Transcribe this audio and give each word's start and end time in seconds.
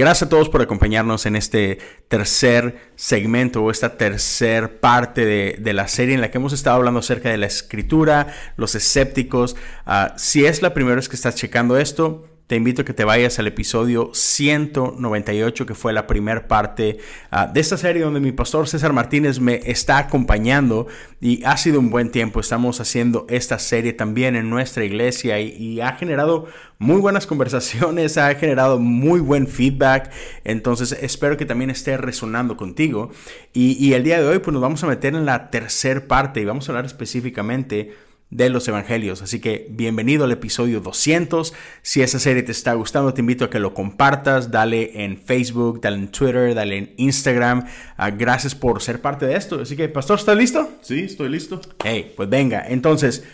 Gracias 0.00 0.28
a 0.28 0.30
todos 0.30 0.48
por 0.48 0.62
acompañarnos 0.62 1.26
en 1.26 1.36
este 1.36 1.76
tercer 2.08 2.90
segmento 2.96 3.62
o 3.62 3.70
esta 3.70 3.98
tercer 3.98 4.80
parte 4.80 5.26
de, 5.26 5.72
la 5.74 5.88
serie 5.88 6.14
en 6.14 6.22
la 6.22 6.30
que 6.30 6.38
hemos 6.38 6.54
estado 6.54 6.76
hablando 6.76 7.00
acerca 7.00 7.28
de 7.28 7.36
la 7.36 7.44
escritura, 7.44 8.28
los 8.56 8.74
escépticos. 8.74 9.56
Ah, 9.84 10.14
si 10.16 10.46
es 10.46 10.62
la 10.62 10.72
primera 10.72 10.96
vez 10.96 11.10
que 11.10 11.16
estás 11.16 11.34
checando 11.34 11.76
esto, 11.76 12.24
te 12.50 12.56
invito 12.56 12.82
a 12.82 12.84
que 12.84 12.92
te 12.92 13.04
vayas 13.04 13.38
al 13.38 13.46
episodio 13.46 14.10
198, 14.12 15.66
que 15.66 15.74
fue 15.76 15.92
la 15.92 16.08
primera 16.08 16.48
parte 16.48 16.98
ah, 17.30 17.46
de 17.46 17.60
esta 17.60 17.76
serie 17.76 18.02
donde 18.02 18.18
mi 18.18 18.32
pastor 18.32 18.66
César 18.66 18.92
Martínez 18.92 19.38
me 19.38 19.60
está 19.66 19.98
acompañando 19.98 20.88
y 21.20 21.44
ha 21.44 21.56
sido 21.56 21.78
un 21.78 21.90
buen 21.90 22.10
tiempo. 22.10 22.40
Estamos 22.40 22.80
haciendo 22.80 23.24
esta 23.28 23.60
serie 23.60 23.92
también 23.92 24.34
en 24.34 24.50
nuestra 24.50 24.84
iglesia 24.84 25.38
y, 25.38 25.80
ha 25.80 25.92
generado 25.92 26.48
muy 26.80 27.00
buenas 27.00 27.24
conversaciones, 27.24 28.18
ha 28.18 28.34
generado 28.34 28.80
muy 28.80 29.20
buen 29.20 29.46
feedback. 29.46 30.10
Entonces 30.42 30.90
espero 31.00 31.36
que 31.36 31.46
también 31.46 31.70
esté 31.70 31.96
resonando 31.98 32.56
contigo. 32.56 33.12
Y, 33.52 33.76
y 33.78 33.94
el 33.94 34.02
día 34.02 34.20
de 34.20 34.26
hoy 34.26 34.40
pues 34.40 34.52
nos 34.52 34.60
vamos 34.60 34.82
a 34.82 34.88
meter 34.88 35.14
en 35.14 35.24
la 35.24 35.50
tercera 35.50 36.00
parte 36.08 36.40
y 36.40 36.46
vamos 36.46 36.68
a 36.68 36.72
hablar 36.72 36.86
específicamente 36.86 38.09
de 38.30 38.48
los 38.48 38.66
evangelios. 38.68 39.22
Así 39.22 39.40
que 39.40 39.66
bienvenido 39.70 40.24
al 40.24 40.32
episodio 40.32 40.80
200. 40.80 41.52
Si 41.82 42.00
esa 42.00 42.18
serie 42.18 42.42
te 42.42 42.52
está 42.52 42.74
gustando, 42.74 43.12
te 43.12 43.20
invito 43.20 43.44
a 43.44 43.50
que 43.50 43.58
lo 43.58 43.74
compartas. 43.74 44.50
Dale 44.50 45.04
en 45.04 45.18
Facebook, 45.18 45.80
dale 45.80 45.96
en 45.96 46.08
Twitter, 46.08 46.54
dale 46.54 46.78
en 46.78 46.94
Instagram. 46.96 47.66
Ah, 47.96 48.10
gracias 48.10 48.54
por 48.54 48.80
ser 48.82 49.00
parte 49.00 49.26
de 49.26 49.36
esto. 49.36 49.60
Así 49.60 49.76
que, 49.76 49.88
Pastor, 49.88 50.18
¿estás 50.18 50.36
listo? 50.36 50.70
Sí, 50.80 51.00
estoy 51.00 51.28
listo. 51.28 51.60
Hey, 51.84 52.12
pues 52.16 52.28
venga. 52.28 52.64
Entonces, 52.66 53.24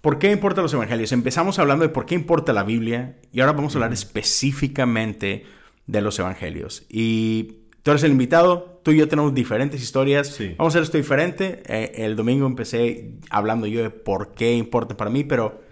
¿por 0.00 0.18
qué 0.18 0.32
importan 0.32 0.62
los 0.62 0.72
evangelios? 0.72 1.12
Empezamos 1.12 1.58
hablando 1.58 1.82
de 1.84 1.90
por 1.90 2.06
qué 2.06 2.14
importa 2.14 2.54
la 2.54 2.64
Biblia 2.64 3.16
y 3.30 3.40
ahora 3.40 3.52
vamos 3.52 3.74
a 3.74 3.78
hablar 3.78 3.92
específicamente 3.92 5.44
de 5.86 6.00
los 6.00 6.18
evangelios. 6.18 6.86
Y 6.88 7.63
tú 7.84 7.90
eres 7.90 8.02
el 8.02 8.12
invitado, 8.12 8.80
tú 8.82 8.90
y 8.90 8.96
yo 8.96 9.06
tenemos 9.06 9.34
diferentes 9.34 9.80
historias. 9.80 10.36
Vamos 10.56 10.74
a 10.74 10.78
hacer 10.78 10.82
esto 10.82 10.96
diferente. 10.96 11.62
Eh, 11.66 11.92
el 11.96 12.16
domingo 12.16 12.46
empecé 12.46 13.12
hablando 13.30 13.66
yo 13.66 13.82
de 13.82 13.90
por 13.90 14.32
qué 14.32 14.54
importa 14.54 14.96
para 14.96 15.10
mí, 15.10 15.22
pero 15.22 15.62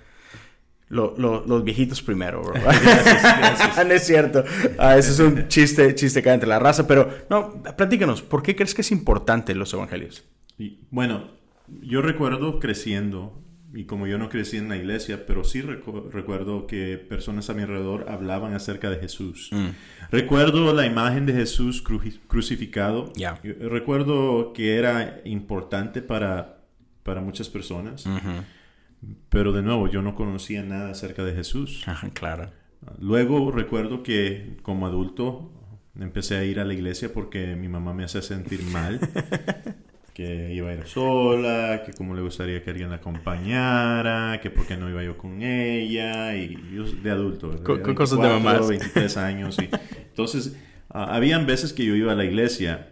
los 0.88 1.64
viejitos 1.64 2.02
primero, 2.02 2.42
bro. 2.42 2.52
no 3.86 3.94
es 3.94 4.06
cierto. 4.06 4.44
Ah, 4.78 4.98
eso 4.98 5.10
es 5.12 5.18
un 5.20 5.48
chiste, 5.48 5.94
chiste 5.94 6.18
acá 6.20 6.34
entre 6.34 6.50
la 6.50 6.58
raza. 6.58 6.86
Pero 6.86 7.08
no, 7.30 7.62
platícanos, 7.77 8.20
¿por 8.20 8.42
qué 8.42 8.55
crees 8.55 8.74
que 8.74 8.83
es 8.83 8.92
importante 8.92 9.55
los 9.55 9.72
evangelios? 9.72 10.24
bueno, 10.90 11.30
yo 11.80 12.02
recuerdo 12.02 12.60
creciendo 12.60 13.33
y 13.75 13.84
como 13.84 14.06
yo 14.06 14.19
no 14.19 14.28
crecí 14.28 14.59
en 14.59 14.69
la 14.69 14.77
iglesia, 14.77 15.25
pero 15.27 15.45
sí 15.45 15.62
recuerdo 15.62 16.67
que 16.67 16.98
personas 16.98 17.48
a 17.48 17.55
mi 17.55 17.62
alrededor 17.62 18.06
hablaban 18.09 18.55
acerca 18.55 18.91
de 18.91 18.98
Jesús. 18.98 19.48
Mm. 19.53 19.69
Recuerdo 20.11 20.75
la 20.75 20.87
imagen 20.87 21.25
de 21.25 21.33
Jesús 21.33 21.83
crucificado. 21.83 23.12
Recuerdo 23.61 24.53
que 24.53 24.77
era 24.77 25.20
importante 25.25 26.03
para, 26.03 26.59
para 27.03 27.20
muchas 27.23 27.48
personas. 27.48 28.05
Pero 29.31 29.53
de 29.53 29.62
nuevo, 29.62 29.89
yo 29.89 30.03
no 30.03 30.14
conocía 30.14 30.62
nada 30.62 30.91
acerca 30.91 31.25
de 31.25 31.34
Jesús. 31.34 31.84
claro. 32.12 32.51
Luego 32.98 33.51
recuerdo 33.53 34.03
que 34.03 34.57
como 34.62 34.86
adulto 34.86 35.51
empecé 35.98 36.36
a 36.36 36.45
ir 36.45 36.61
a 36.61 36.64
la 36.64 36.75
iglesia 36.75 37.12
porque 37.12 37.57
mi 37.57 37.69
mamá 37.69 37.95
me 37.95 38.05
hacía 38.05 38.23
sentir 38.23 38.62
mal. 38.64 39.01
que 40.14 40.52
iba 40.52 40.70
a 40.70 40.74
ir 40.74 40.86
sola, 40.86 41.83
que 41.86 41.92
como 41.92 42.14
le 42.14 42.20
gustaría 42.20 42.62
que 42.62 42.70
alguien 42.70 42.90
la 42.90 42.96
acompañara, 42.96 44.40
que 44.42 44.50
por 44.50 44.67
qué 44.67 44.77
no 44.77 44.90
iba 44.90 45.02
yo 45.02 45.17
con 45.17 45.42
ella, 45.42 46.36
y 46.36 46.58
yo 46.74 46.84
de 46.84 47.11
adulto, 47.11 47.62
con 47.64 47.95
cosas 47.95 48.20
de 48.20 48.28
mamá. 48.28 48.58
23 48.61 49.17
años. 49.17 49.56
Y, 49.58 49.70
entonces, 49.96 50.56
habían 50.90 51.46
veces 51.46 51.72
que 51.72 51.84
yo 51.84 51.96
iba 51.96 52.12
a 52.12 52.14
la 52.14 52.24
iglesia 52.24 52.90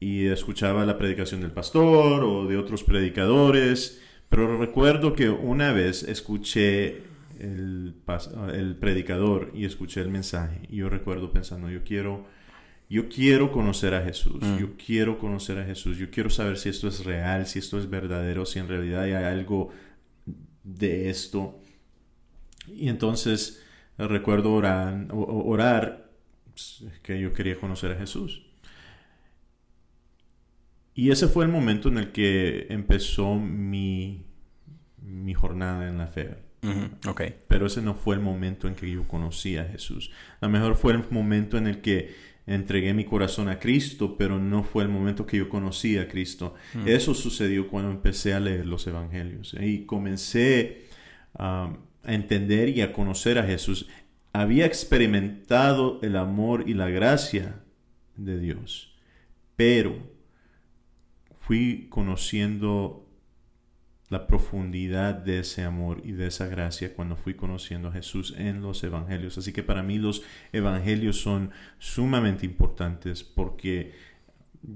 y 0.00 0.26
escuchaba 0.26 0.84
la 0.84 0.98
predicación 0.98 1.40
del 1.40 1.52
pastor 1.52 2.24
o 2.24 2.46
de 2.46 2.56
otros 2.56 2.82
predicadores, 2.82 4.02
pero 4.28 4.58
recuerdo 4.58 5.12
que 5.12 5.28
una 5.28 5.72
vez 5.72 6.02
escuché 6.02 7.02
el, 7.38 7.94
el 8.52 8.76
predicador 8.76 9.52
y 9.54 9.66
escuché 9.66 10.00
el 10.00 10.10
mensaje, 10.10 10.62
y 10.68 10.78
yo 10.78 10.88
recuerdo 10.88 11.32
pensando, 11.32 11.70
yo 11.70 11.84
quiero 11.84 12.26
yo 12.90 13.08
quiero 13.08 13.52
conocer 13.52 13.94
a 13.94 14.02
Jesús, 14.02 14.42
mm. 14.42 14.58
yo 14.58 14.76
quiero 14.76 15.16
conocer 15.16 15.58
a 15.58 15.64
Jesús, 15.64 15.96
yo 15.96 16.10
quiero 16.10 16.28
saber 16.28 16.58
si 16.58 16.68
esto 16.68 16.88
es 16.88 17.04
real, 17.04 17.46
si 17.46 17.60
esto 17.60 17.78
es 17.78 17.88
verdadero, 17.88 18.44
si 18.44 18.58
en 18.58 18.66
realidad 18.66 19.02
hay 19.02 19.12
algo 19.12 19.70
de 20.64 21.08
esto. 21.08 21.60
Y 22.66 22.88
entonces 22.88 23.64
recuerdo 23.96 24.52
orar, 24.52 25.06
orar 25.12 26.10
que 27.04 27.20
yo 27.20 27.32
quería 27.32 27.58
conocer 27.60 27.92
a 27.92 27.96
Jesús. 27.96 28.42
Y 30.92 31.12
ese 31.12 31.28
fue 31.28 31.44
el 31.44 31.50
momento 31.50 31.88
en 31.88 31.98
el 31.98 32.10
que 32.10 32.66
empezó 32.70 33.36
mi, 33.36 34.26
mi 35.00 35.32
jornada 35.32 35.88
en 35.88 35.98
la 35.98 36.08
fe. 36.08 36.38
okay. 37.06 37.36
Pero 37.46 37.66
ese 37.66 37.82
no 37.82 37.94
fue 37.94 38.16
el 38.16 38.20
momento 38.20 38.66
en 38.66 38.74
que 38.74 38.90
yo 38.90 39.06
conocí 39.06 39.56
a 39.56 39.64
Jesús. 39.64 40.10
A 40.40 40.46
lo 40.46 40.52
mejor 40.52 40.74
fue 40.74 40.92
el 40.92 41.04
momento 41.10 41.56
en 41.56 41.68
el 41.68 41.80
que 41.80 42.30
entregué 42.50 42.92
mi 42.94 43.04
corazón 43.04 43.48
a 43.48 43.58
Cristo, 43.58 44.16
pero 44.16 44.38
no 44.38 44.64
fue 44.64 44.82
el 44.82 44.88
momento 44.88 45.24
que 45.24 45.38
yo 45.38 45.48
conocí 45.48 45.96
a 45.98 46.08
Cristo. 46.08 46.54
Mm. 46.74 46.88
Eso 46.88 47.14
sucedió 47.14 47.68
cuando 47.68 47.90
empecé 47.90 48.34
a 48.34 48.40
leer 48.40 48.66
los 48.66 48.86
evangelios 48.86 49.54
y 49.60 49.84
comencé 49.86 50.86
a 51.38 51.72
entender 52.04 52.68
y 52.68 52.82
a 52.82 52.92
conocer 52.92 53.38
a 53.38 53.44
Jesús. 53.44 53.88
Había 54.32 54.66
experimentado 54.66 56.00
el 56.02 56.16
amor 56.16 56.64
y 56.66 56.74
la 56.74 56.88
gracia 56.88 57.62
de 58.16 58.38
Dios, 58.38 58.94
pero 59.56 59.96
fui 61.38 61.86
conociendo 61.88 63.06
la 64.10 64.26
profundidad 64.26 65.14
de 65.14 65.38
ese 65.38 65.62
amor 65.62 66.02
y 66.04 66.12
de 66.12 66.26
esa 66.26 66.48
gracia 66.48 66.94
cuando 66.94 67.16
fui 67.16 67.34
conociendo 67.34 67.88
a 67.88 67.92
Jesús 67.92 68.34
en 68.36 68.60
los 68.60 68.82
evangelios. 68.82 69.38
Así 69.38 69.52
que 69.52 69.62
para 69.62 69.84
mí 69.84 69.98
los 69.98 70.22
evangelios 70.52 71.20
son 71.20 71.52
sumamente 71.78 72.44
importantes 72.44 73.22
porque 73.22 73.92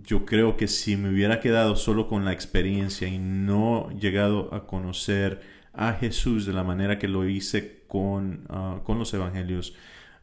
yo 0.04 0.24
creo 0.24 0.56
que 0.56 0.68
si 0.68 0.96
me 0.96 1.10
hubiera 1.10 1.40
quedado 1.40 1.74
solo 1.74 2.08
con 2.08 2.24
la 2.24 2.32
experiencia 2.32 3.08
y 3.08 3.18
no 3.18 3.90
llegado 3.98 4.54
a 4.54 4.68
conocer 4.68 5.42
a 5.72 5.94
Jesús 5.94 6.46
de 6.46 6.52
la 6.52 6.62
manera 6.62 7.00
que 7.00 7.08
lo 7.08 7.28
hice 7.28 7.82
con, 7.88 8.46
ah, 8.48 8.82
con 8.84 9.00
los 9.00 9.12
evangelios, 9.14 9.74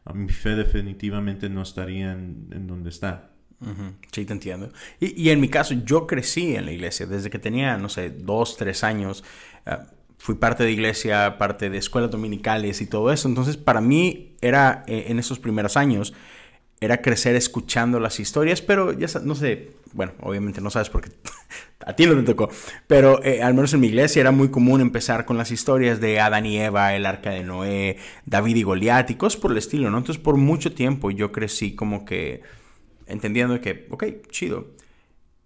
ah, 0.06 0.14
mi 0.14 0.30
fe 0.30 0.56
definitivamente 0.56 1.50
no 1.50 1.60
estaría 1.60 2.12
en 2.12 2.66
donde 2.66 2.88
está. 2.88 3.31
Sí, 4.10 4.24
te 4.24 4.32
entiendo. 4.32 4.70
Y, 5.00 5.30
en 5.30 5.40
mi 5.40 5.48
caso, 5.48 5.74
yo 5.84 6.06
crecí 6.06 6.56
en 6.56 6.66
la 6.66 6.72
iglesia 6.72 7.06
desde 7.06 7.30
que 7.30 7.38
tenía, 7.38 7.76
no 7.76 7.88
sé, 7.88 8.10
dos, 8.10 8.56
tres 8.56 8.84
años. 8.84 9.24
Eh, 9.66 9.76
fui 10.18 10.36
parte 10.36 10.64
de 10.64 10.72
iglesia, 10.72 11.38
parte 11.38 11.70
de 11.70 11.78
escuelas 11.78 12.10
dominicales 12.10 12.80
y 12.80 12.86
todo 12.86 13.12
eso. 13.12 13.28
Entonces, 13.28 13.56
para 13.56 13.80
mí 13.80 14.36
era, 14.40 14.84
eh, 14.86 15.06
en 15.08 15.18
esos 15.18 15.38
primeros 15.38 15.76
años, 15.76 16.12
era 16.82 17.00
crecer 17.00 17.36
escuchando 17.36 18.00
las 18.00 18.18
historias, 18.18 18.60
pero 18.60 18.92
ya 18.92 19.06
no 19.20 19.36
sé, 19.36 19.70
bueno, 19.92 20.12
obviamente 20.20 20.60
no 20.60 20.68
sabes 20.68 20.90
porque 20.90 21.10
a 21.86 21.94
ti 21.94 22.06
no 22.06 22.16
te 22.16 22.22
tocó, 22.24 22.50
pero 22.88 23.22
eh, 23.22 23.40
al 23.40 23.54
menos 23.54 23.72
en 23.72 23.80
mi 23.80 23.86
iglesia 23.86 24.20
era 24.20 24.32
muy 24.32 24.50
común 24.50 24.80
empezar 24.80 25.24
con 25.24 25.38
las 25.38 25.52
historias 25.52 26.00
de 26.00 26.18
Adán 26.18 26.44
y 26.44 26.58
Eva, 26.58 26.94
el 26.96 27.06
arca 27.06 27.30
de 27.30 27.44
Noé, 27.44 27.98
David 28.26 28.56
y 28.56 28.62
Goliat 28.64 29.10
y 29.10 29.14
cosas 29.14 29.40
por 29.40 29.52
el 29.52 29.58
estilo, 29.58 29.90
¿no? 29.90 29.98
Entonces 29.98 30.20
por 30.20 30.36
mucho 30.36 30.72
tiempo 30.72 31.12
yo 31.12 31.30
crecí 31.30 31.76
como 31.76 32.04
que 32.04 32.42
entendiendo 33.06 33.60
que, 33.60 33.86
ok, 33.90 34.04
chido, 34.30 34.74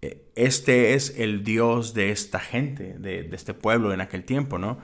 eh, 0.01 0.25
este 0.35 0.93
es 0.93 1.17
el 1.17 1.43
Dios 1.43 1.93
de 1.93 2.11
esta 2.11 2.39
gente, 2.39 2.95
de, 2.99 3.29
este 3.31 3.53
pueblo 3.53 3.93
en 3.93 4.01
aquel 4.01 4.23
tiempo, 4.23 4.57
¿no? 4.57 4.79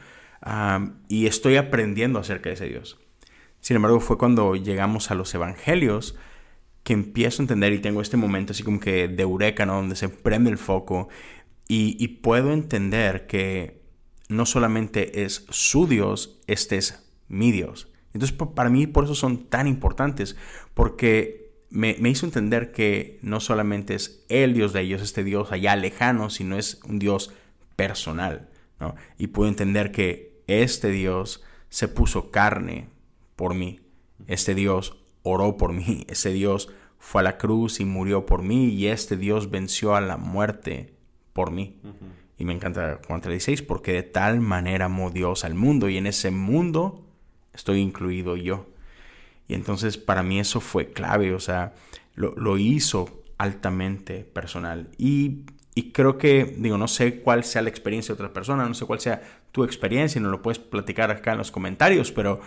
y 1.07 1.25
estoy 1.25 1.55
aprendiendo 1.55 2.19
acerca 2.19 2.49
de 2.49 2.55
ese 2.55 2.65
Dios. 2.65 2.99
Sin 3.61 3.77
embargo, 3.77 4.01
fue 4.01 4.17
cuando 4.17 4.57
llegamos 4.57 5.09
a 5.09 5.15
los 5.15 5.33
evangelios 5.33 6.17
que 6.83 6.91
empiezo 6.91 7.41
a 7.41 7.43
entender 7.43 7.71
y 7.71 7.79
tengo 7.79 8.01
este 8.01 8.17
momento 8.17 8.51
así 8.51 8.61
como 8.61 8.81
que 8.81 9.07
de 9.07 9.23
eureka, 9.23 9.65
¿no? 9.65 9.75
Donde 9.75 9.95
se 9.95 10.09
prende 10.09 10.49
el 10.49 10.57
foco 10.57 11.07
y, 11.69 11.95
y 11.97 12.09
puedo 12.09 12.51
entender 12.51 13.25
que 13.25 13.83
no 14.27 14.45
solamente 14.45 15.23
es 15.23 15.45
su 15.49 15.87
Dios, 15.87 16.41
este 16.47 16.75
es 16.75 17.09
mi 17.29 17.53
Dios. 17.53 17.87
Entonces, 18.13 18.37
para 18.37 18.69
mí, 18.69 18.85
por 18.85 19.05
eso 19.05 19.15
son 19.15 19.45
tan 19.45 19.67
importantes, 19.67 20.35
porque 20.73 21.42
me, 21.73 21.97
hizo 22.07 22.27
entender 22.27 22.71
que 22.71 23.19
no 23.23 23.39
solamente 23.39 23.95
es 23.95 24.23
el 24.29 24.53
Dios 24.53 24.73
de 24.73 24.81
ellos, 24.81 25.01
este 25.01 25.23
Dios 25.23 25.51
allá 25.51 25.75
lejano, 25.75 26.29
sino 26.29 26.57
es 26.57 26.79
un 26.87 26.99
Dios 26.99 27.33
personal. 27.75 28.47
¿no? 28.79 28.95
Y 29.17 29.27
puedo 29.27 29.49
entender 29.49 29.91
que 29.91 30.39
este 30.47 30.91
Dios 30.91 31.43
se 31.69 31.87
puso 31.87 32.29
carne 32.29 32.89
por 33.35 33.55
mí. 33.55 33.81
Este 34.27 34.53
Dios 34.53 34.97
oró 35.23 35.57
por 35.57 35.73
mí. 35.73 36.05
Este 36.09 36.29
Dios 36.29 36.69
fue 36.99 37.21
a 37.21 37.23
la 37.23 37.37
cruz 37.37 37.79
y 37.79 37.85
murió 37.85 38.27
por 38.27 38.43
mí. 38.43 38.67
Y 38.67 38.87
este 38.87 39.17
Dios 39.17 39.49
venció 39.49 39.95
a 39.95 40.01
la 40.01 40.17
muerte 40.17 40.93
por 41.33 41.49
mí. 41.51 41.79
Y 42.37 42.45
me 42.45 42.53
encanta 42.53 42.99
Juan 43.07 43.21
36 43.21 43.63
porque 43.63 43.93
de 43.93 44.03
tal 44.03 44.39
manera 44.39 44.85
amó 44.85 45.09
Dios 45.09 45.43
al 45.43 45.55
mundo 45.55 45.89
y 45.89 45.97
en 45.97 46.05
ese 46.05 46.29
mundo 46.29 47.03
estoy 47.51 47.79
incluido 47.79 48.37
yo. 48.37 48.67
Y 49.47 49.53
entonces 49.53 49.97
para 49.97 50.23
mí 50.23 50.39
eso 50.39 50.61
fue 50.61 50.91
clave, 50.91 51.33
o 51.33 51.39
sea, 51.39 51.73
lo, 52.15 52.33
lo 52.35 52.57
hizo 52.57 53.23
altamente 53.37 54.23
personal. 54.23 54.89
Y, 54.97 55.41
y, 55.75 55.91
creo 55.91 56.17
que, 56.17 56.55
digo, 56.57 56.77
no 56.77 56.87
sé 56.87 57.19
cuál 57.19 57.43
sea 57.43 57.61
la 57.61 57.69
experiencia 57.69 58.13
de 58.13 58.13
otras 58.13 58.31
personas, 58.31 58.67
no 58.67 58.73
sé 58.73 58.85
cuál 58.85 58.99
sea 58.99 59.21
tu 59.51 59.63
experiencia, 59.63 60.21
no 60.21 60.29
lo 60.29 60.41
puedes 60.41 60.59
platicar 60.59 61.11
acá 61.11 61.33
en 61.33 61.39
los 61.39 61.51
comentarios, 61.51 62.11
pero 62.11 62.39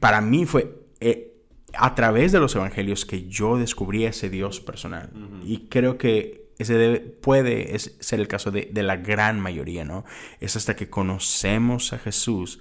para 0.00 0.20
mí 0.20 0.46
fue 0.46 0.86
eh, 1.00 1.34
a 1.74 1.94
través 1.94 2.32
de 2.32 2.40
los 2.40 2.54
evangelios 2.54 3.04
que 3.04 3.26
yo 3.28 3.58
descubrí 3.58 4.04
ese 4.04 4.30
Dios 4.30 4.60
personal. 4.60 5.10
Y 5.44 5.66
creo 5.68 5.98
que 5.98 6.44
ese 6.58 6.74
debe, 6.74 7.00
puede 7.00 7.76
ser 7.78 8.20
el 8.20 8.28
caso 8.28 8.50
de, 8.50 8.70
de, 8.72 8.82
la 8.82 8.96
gran 8.96 9.40
mayoría, 9.40 9.84
¿no? 9.84 10.04
Es 10.40 10.54
hasta 10.54 10.76
que 10.76 10.88
conocemos 10.88 11.92
a 11.92 11.98
Jesús 11.98 12.60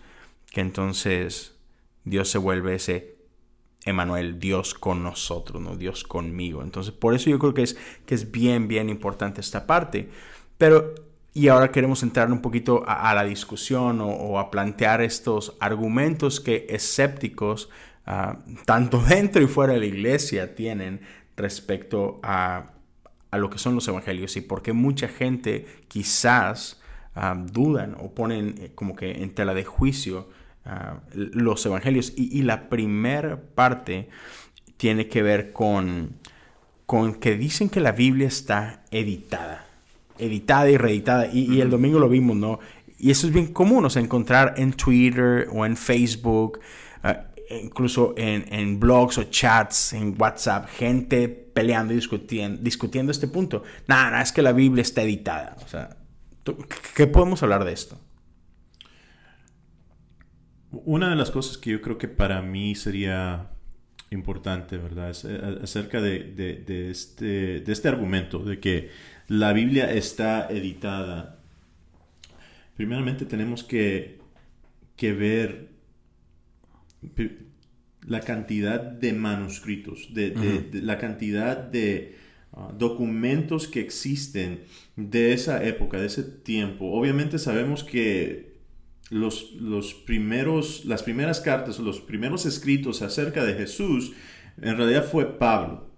que 0.52 0.62
entonces 0.62 1.53
Dios 2.04 2.30
se 2.30 2.38
vuelve 2.38 2.76
ese 2.76 3.14
Emanuel, 3.86 4.40
Dios 4.40 4.74
con 4.74 5.04
nosotros, 5.04 5.62
¿no? 5.62 5.76
Dios 5.76 6.04
conmigo. 6.04 6.64
Entonces, 6.64 6.94
por 6.94 7.14
eso 7.14 7.30
yo 7.30 7.40
creo 7.40 7.54
que 7.54 7.64
es, 7.64 7.78
que 8.06 8.16
es 8.16 8.32
bien, 8.32 8.68
bien 8.68 8.90
importante 8.90 9.42
esta 9.42 9.68
parte. 9.68 10.10
Pero, 10.58 10.96
y 11.34 11.50
ahora 11.50 11.72
queremos 11.72 12.02
entrar 12.04 12.32
un 12.32 12.42
poquito 12.42 12.84
a, 12.88 13.14
la 13.14 13.24
discusión 13.24 14.00
o, 14.02 14.40
a 14.40 14.52
plantear 14.52 15.02
estos 15.02 15.58
argumentos 15.60 16.40
que 16.40 16.66
escépticos, 16.70 17.70
uh, 18.08 18.38
tanto 18.66 19.02
dentro 19.10 19.42
y 19.42 19.48
fuera 19.48 19.74
de 19.74 19.80
la 19.80 19.86
iglesia, 19.86 20.56
tienen 20.56 21.02
respecto 21.36 22.20
a, 22.24 22.74
a 23.32 23.38
lo 23.38 23.50
que 23.50 23.58
son 23.58 23.76
los 23.76 23.88
evangelios 23.88 24.38
y 24.38 24.42
por 24.42 24.62
qué 24.62 24.74
mucha 24.74 25.08
gente 25.08 25.66
quizás 25.90 26.82
uh, 27.16 27.36
dudan 27.52 27.98
o 28.00 28.14
ponen 28.14 28.56
eh, 28.60 28.72
como 28.76 28.96
que 28.96 29.24
en 29.24 29.34
tela 29.34 29.54
de 29.54 29.66
juicio 29.66 30.30
Ah, 30.66 31.00
los 31.14 31.66
evangelios. 31.66 32.14
Y, 32.16 32.42
la 32.44 32.70
primera 32.70 33.40
parte 33.42 34.10
tiene 34.78 35.08
que 35.08 35.22
ver 35.22 35.52
con, 35.52 36.12
con 36.86 37.16
que 37.16 37.36
dicen 37.36 37.70
que 37.70 37.82
la 37.82 37.92
Biblia 37.92 38.28
está 38.28 38.84
editada. 38.92 39.66
Editada 40.18 40.70
y 40.70 40.78
reeditada. 40.78 41.28
Y, 41.32 41.60
el 41.60 41.70
domingo 41.70 42.00
lo 42.00 42.08
vimos, 42.08 42.38
¿no? 42.38 42.60
Y 42.98 43.12
eso 43.12 43.28
es 43.28 43.34
bien 43.34 43.48
común, 43.52 43.84
o 43.84 43.90
sea, 43.90 44.02
encontrar 44.02 44.54
en 44.56 44.72
Twitter 44.72 45.50
o 45.52 45.66
en 45.66 45.76
Facebook, 45.76 46.62
ah, 47.04 47.26
incluso 47.62 48.14
en, 48.16 48.80
blogs 48.80 49.18
o 49.18 49.24
chats, 49.26 49.92
en 49.92 50.16
WhatsApp, 50.18 50.70
gente 50.70 51.28
peleando 51.28 51.92
y 51.92 51.98
discutiendo, 51.98 52.62
discutiendo 52.62 53.12
este 53.12 53.28
punto. 53.28 53.64
Nada, 53.88 54.12
nada, 54.12 54.24
es 54.24 54.32
que 54.32 54.42
la 54.42 54.54
Biblia 54.54 54.82
está 54.82 55.02
editada. 55.02 55.58
O 55.66 55.68
sea, 55.68 55.98
¿qué 56.96 57.08
podemos 57.08 57.44
hablar 57.44 57.66
de 57.66 57.74
esto? 57.74 58.00
Una 60.74 61.12
de 61.12 61.16
las 61.16 61.30
cosas 61.30 61.58
que 61.58 61.72
yo 61.72 61.82
creo 61.82 62.00
que 62.00 62.08
para 62.08 62.42
mí 62.42 62.74
sería 62.74 63.52
importante, 64.10 64.78
¿verdad? 64.78 65.12
Es 65.12 65.24
eh, 65.24 65.40
acerca 65.62 66.02
de, 66.02 66.90
este, 66.90 67.60
de 67.60 67.72
este 67.72 67.88
argumento, 67.88 68.40
de 68.40 68.60
que 68.60 68.90
la 69.28 69.54
Biblia 69.54 69.92
está 69.92 70.48
editada. 70.50 71.40
Primeramente 72.76 73.26
tenemos 73.26 73.64
que, 73.64 74.20
que 74.96 75.14
ver 75.14 75.70
la 78.08 78.22
cantidad 78.22 78.80
de 78.80 79.14
manuscritos, 79.14 80.14
de, 80.14 80.70
la 80.74 80.98
cantidad 80.98 81.58
de 81.58 82.16
ah, 82.54 82.74
documentos 82.76 83.68
que 83.68 83.80
existen 83.80 84.62
de 84.96 85.34
esa 85.34 85.64
época, 85.64 86.00
de 86.00 86.08
ese 86.08 86.24
tiempo. 86.24 86.92
Obviamente 86.92 87.38
sabemos 87.38 87.84
que 87.84 88.53
los, 89.14 89.54
los 89.54 89.94
primeros, 89.94 90.86
las 90.86 91.04
primeras 91.04 91.40
cartas, 91.40 91.80
los 91.80 92.02
primeros 92.02 92.46
escritos 92.46 93.02
acerca 93.02 93.44
de 93.44 93.54
Jesús, 93.54 94.14
en 94.62 94.78
realidad 94.78 95.06
fue 95.06 95.38
Pablo. 95.38 95.90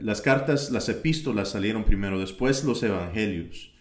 Las 0.00 0.20
cartas, 0.20 0.70
las 0.70 0.88
epístolas 0.88 1.50
salieron 1.50 1.84
primero, 1.84 2.20
después 2.20 2.64
los 2.64 2.82
evangelios. 2.82 3.72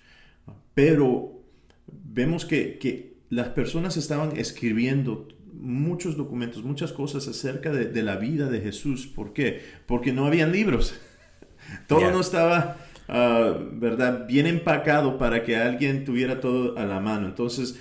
Pero 0.73 1.43
vemos 1.87 2.45
que, 2.45 2.79
que 2.79 3.17
las 3.29 3.49
personas 3.49 3.97
estaban 3.97 4.37
escribiendo 4.37 5.27
muchos 5.53 6.17
documentos, 6.17 6.63
muchas 6.63 6.91
cosas 6.91 7.27
acerca 7.27 7.71
de, 7.71 8.03
la 8.03 8.17
vida 8.17 8.49
de 8.49 8.61
Jesús. 8.61 9.07
¿Por 9.07 9.33
qué? 9.33 9.61
Porque 9.85 10.11
no 10.11 10.25
habían 10.25 10.51
libros. 10.51 10.99
Todo 11.87 12.11
no 12.11 12.19
estaba, 12.19 12.77
ah, 13.07 13.57
¿verdad? 13.73 14.27
Bien 14.27 14.45
empacado 14.45 15.17
para 15.17 15.43
que 15.43 15.55
alguien 15.55 16.03
tuviera 16.03 16.41
todo 16.41 16.77
a 16.77 16.85
la 16.85 16.99
mano. 16.99 17.27
Entonces, 17.27 17.79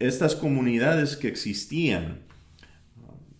estas 0.00 0.34
comunidades 0.34 1.16
que 1.16 1.28
existían 1.28 2.22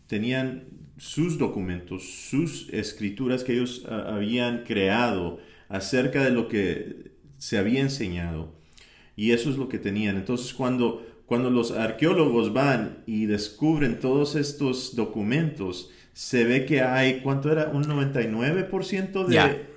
tenían 0.07 0.65
sus 0.99 1.39
documentos, 1.39 2.29
sus 2.29 2.69
escrituras 2.71 3.43
que 3.43 3.55
ellos 3.55 3.87
ah, 3.89 4.15
habían 4.15 4.65
creado 4.65 5.41
acerca 5.69 6.23
de 6.23 6.31
lo 6.31 6.47
que 6.49 7.13
se 7.39 7.57
había 7.57 7.81
enseñado. 7.81 8.55
Y 9.17 9.33
eso 9.33 9.51
es 9.51 9.57
lo 9.57 9.69
que 9.69 9.79
tenían. 9.79 10.17
Entonces 10.17 10.53
cuando, 10.53 11.07
cuando 11.27 11.51
los 11.51 11.71
arqueólogos 11.73 12.53
van 12.53 12.99
y 13.07 13.27
descubren 13.27 13.99
todos 13.99 14.37
estos 14.37 14.95
documentos, 14.95 15.91
se 16.13 16.45
ve 16.45 16.67
que 16.67 16.83
hay, 16.83 17.21
¿cuánto 17.23 17.51
era? 17.51 17.69
Un 17.69 17.85
99% 17.85 19.27
de... 19.27 19.71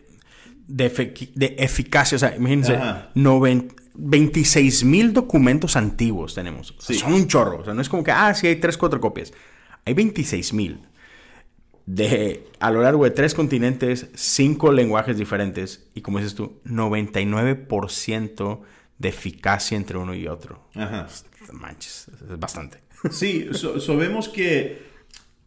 De, 0.65 1.56
eficacia, 1.57 2.15
o 2.15 2.19
sea, 2.19 2.35
imagínense, 2.35 2.80
90, 3.15 3.82
26 3.95 4.84
mil 4.84 5.13
documentos 5.13 5.75
antiguos 5.75 6.34
tenemos. 6.34 6.75
Son 6.80 7.13
un 7.13 7.28
chorro. 7.28 7.60
O 7.60 7.66
sea, 7.66 7.74
no 7.74 7.81
es 7.81 7.90
como 7.90 8.04
que, 8.04 8.12
ah, 8.12 8.34
sí 8.34 8.48
hay 8.48 8.56
3, 8.57 8.78
4 8.78 9.00
copias. 9.00 9.34
Hay 9.86 9.94
26 9.94 10.54
mil. 10.54 10.80
De, 11.86 12.48
a 12.60 12.72
lo 12.72 12.81
largo 12.81 13.04
de 13.04 13.12
tres 13.12 13.34
continentes, 13.34 14.07
cinco 14.16 14.72
lenguajes 14.72 15.18
diferentes. 15.18 15.90
Y 15.94 16.01
como 16.01 16.19
dices 16.19 16.34
tú, 16.34 16.62
99% 16.66 18.62
de 18.98 19.10
eficacia 19.10 19.75
entre 19.75 19.98
uno 19.98 20.13
y 20.13 20.28
otro. 20.28 20.68
Ajá. 20.75 21.07
Manches, 21.51 22.07
es 22.31 22.40
bastante. 22.40 22.80
Sí, 23.12 23.50
sabemos 23.86 24.30
que, 24.30 24.81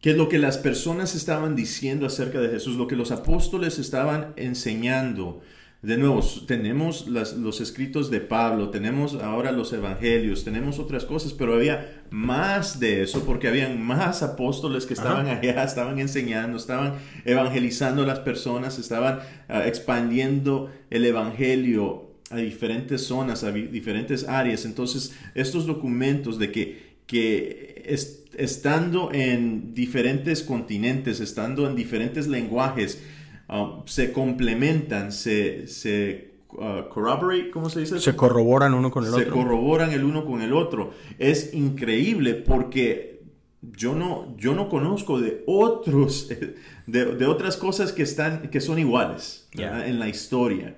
que 0.03 0.13
lo 0.13 0.29
que 0.29 0.39
las 0.39 0.59
personas 0.59 1.15
estaban 1.15 1.57
diciendo 1.57 2.05
acerca 2.07 2.39
de 2.39 2.51
Jesús, 2.51 2.77
lo 2.77 2.87
que 2.87 2.97
los 2.97 3.13
apóstoles 3.13 3.79
estaban 3.79 4.35
enseñando, 4.37 5.41
de 5.83 5.99
nuevo, 5.99 6.21
tenemos 6.47 7.07
los 7.07 7.61
escritos 7.61 8.11
de 8.11 8.21
Pablo, 8.21 8.71
tenemos 8.71 9.15
ahora 9.15 9.53
los 9.53 9.73
evangelios, 9.73 10.43
tenemos 10.43 10.79
otras 10.79 11.05
cosas, 11.05 11.33
pero 11.33 11.55
había 11.55 12.03
más 12.11 12.81
de 12.81 13.03
eso 13.03 13.25
porque 13.25 13.47
habían 13.47 13.81
más 13.83 14.23
apóstoles 14.23 14.87
que 14.87 14.95
estaban 14.95 15.29
allá, 15.29 15.63
estaban 15.63 15.99
enseñando, 15.99 16.57
estaban 16.57 16.95
evangelizando 17.25 18.03
a 18.03 18.07
las 18.07 18.21
personas, 18.21 18.79
estaban 18.79 19.21
ah, 19.49 19.67
expandiendo 19.67 20.71
el 20.91 21.05
evangelio 21.05 22.07
a 22.31 22.37
diferentes 22.37 23.03
zonas, 23.03 23.45
a 23.45 23.53
diferentes 23.53 24.27
áreas. 24.27 24.65
Entonces, 24.65 25.15
estos 25.35 25.67
documentos 25.67 26.39
de 26.39 26.51
que, 26.51 26.97
que 27.07 27.95
estando 28.37 29.13
en 29.13 29.75
diferentes 29.75 30.43
continentes, 30.43 31.21
estando 31.21 31.69
en 31.69 31.77
diferentes 31.77 32.27
lenguajes, 32.27 33.03
Um, 33.49 33.87
se 33.87 34.13
complementan, 34.13 35.13
se, 35.13 35.69
se 35.69 36.35
uh, 36.53 36.89
corroborate, 36.89 37.51
¿cómo 37.51 37.71
se 37.71 37.81
dice? 37.81 38.01
Se 38.01 38.17
corroboran 38.17 38.75
uno 38.75 38.91
con 38.91 39.05
el 39.05 39.11
otro. 39.11 39.25
Se 39.25 39.31
corroboran 39.31 39.93
el 39.93 40.05
uno 40.05 40.25
con 40.25 40.43
el 40.43 40.53
otro. 40.53 40.93
Es 41.19 41.55
increíble 41.55 42.35
porque 42.35 43.17
yo 43.63 43.95
no, 43.95 44.37
yo 44.37 44.55
no 44.55 44.69
conozco 44.69 45.21
de 45.21 45.45
otros, 45.47 46.29
de, 46.87 47.05
de 47.05 47.27
otras 47.27 47.57
cosas 47.57 47.93
que, 47.93 48.03
están, 48.03 48.51
que 48.51 48.61
son 48.61 48.79
iguales 48.79 49.49
en 49.53 49.99
la 49.99 50.09
historia. 50.09 50.77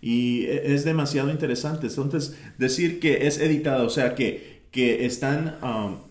Y 0.00 0.44
e, 0.46 0.74
es 0.74 0.84
demasiado 0.84 1.30
interesante. 1.30 1.86
Entonces, 1.86 2.36
decir 2.58 2.98
que 2.98 3.26
es 3.26 3.38
editado, 3.38 3.86
o 3.86 3.90
sea, 3.90 4.14
que, 4.14 4.62
que 4.70 5.04
están... 5.06 5.56
Um, 5.62 6.06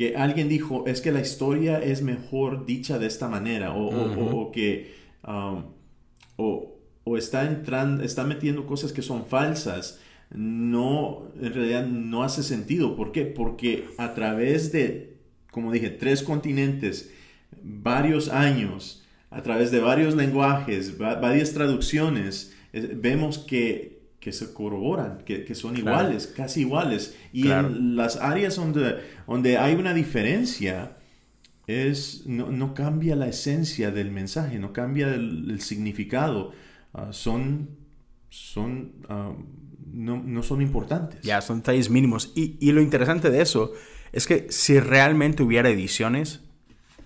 que 0.00 0.16
alguien 0.16 0.48
dijo, 0.48 0.84
es 0.86 1.02
que 1.02 1.12
la 1.12 1.20
historia 1.20 1.78
es 1.78 2.00
mejor 2.00 2.64
dicha 2.64 2.98
de 2.98 3.06
esta 3.06 3.28
manera, 3.28 3.74
o, 3.74 4.50
que 4.50 4.94
um, 5.28 5.64
o, 6.38 7.18
está 7.18 7.44
entrando, 7.44 8.02
está 8.02 8.24
metiendo 8.24 8.64
cosas 8.64 8.94
que 8.94 9.02
son 9.02 9.26
falsas, 9.26 10.00
no, 10.30 11.28
en 11.38 11.52
realidad 11.52 11.86
no 11.86 12.22
hace 12.22 12.42
sentido. 12.42 12.96
¿Por 12.96 13.12
qué? 13.12 13.26
Porque 13.26 13.88
a 13.98 14.14
través 14.14 14.72
de, 14.72 15.18
como 15.50 15.70
dije, 15.70 15.90
tres 15.90 16.22
continentes, 16.22 17.12
varios 17.62 18.30
años, 18.30 19.04
a 19.28 19.42
través 19.42 19.70
de 19.70 19.80
varios 19.80 20.14
lenguajes, 20.14 20.96
varias 20.96 21.52
traducciones, 21.52 22.56
vemos 22.72 23.36
que 23.36 23.99
que 24.20 24.32
se 24.32 24.52
corroboran, 24.52 25.24
que, 25.24 25.54
son 25.54 25.76
iguales, 25.76 26.26
casi 26.26 26.60
iguales. 26.60 27.16
Y 27.32 27.50
en 27.50 27.96
las 27.96 28.16
áreas 28.16 28.56
donde, 28.56 29.00
donde 29.26 29.56
hay 29.56 29.74
una 29.74 29.94
diferencia, 29.94 30.98
es, 31.66 32.24
no, 32.26 32.74
cambia 32.74 33.16
la 33.16 33.28
esencia 33.28 33.90
del 33.90 34.10
mensaje, 34.10 34.58
no 34.58 34.72
cambia 34.72 35.14
el, 35.14 35.60
significado. 35.62 36.52
Ah, 36.92 37.08
son, 37.12 37.70
son 38.28 38.92
ah, 39.08 39.32
no, 39.92 40.42
son 40.42 40.60
importantes. 40.60 41.22
Ya, 41.22 41.40
son 41.40 41.58
detalles 41.58 41.88
mínimos. 41.88 42.32
Y, 42.34 42.56
y 42.60 42.72
lo 42.72 42.82
interesante 42.82 43.30
de 43.30 43.40
eso 43.40 43.72
es 44.12 44.26
que 44.26 44.46
si 44.50 44.80
realmente 44.80 45.42
hubiera 45.42 45.70
ediciones, 45.70 46.40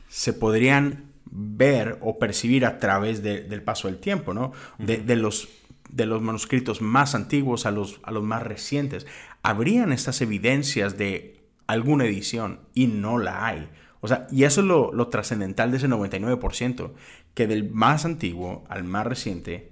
se 0.08 0.32
podrían 0.32 1.14
ver 1.36 1.98
o 2.00 2.18
percibir 2.18 2.64
a 2.64 2.78
través 2.78 3.22
del 3.22 3.62
paso 3.62 3.88
del 3.88 3.98
tiempo, 3.98 4.32
¿no? 4.32 4.52
de, 4.78 5.16
los, 5.16 5.48
de 5.94 6.06
los 6.06 6.20
manuscritos 6.20 6.82
más 6.82 7.14
antiguos 7.14 7.66
a 7.66 7.70
los, 7.70 8.00
a 8.02 8.10
los 8.10 8.24
más 8.24 8.42
recientes. 8.42 9.06
Habrían 9.42 9.92
estas 9.92 10.20
evidencias 10.20 10.98
de 10.98 11.46
alguna 11.68 12.04
edición 12.04 12.60
y 12.74 12.88
no 12.88 13.18
la 13.18 13.46
hay. 13.46 13.70
O 14.00 14.08
sea, 14.08 14.26
y 14.30 14.44
eso 14.44 14.60
es 14.60 14.66
lo, 14.66 14.92
lo 14.92 15.08
trascendental 15.08 15.70
de 15.70 15.76
ese 15.76 15.88
99%, 15.88 16.92
que 17.34 17.46
del 17.46 17.70
más 17.70 18.04
antiguo 18.04 18.64
al 18.68 18.84
más 18.84 19.06
reciente, 19.06 19.70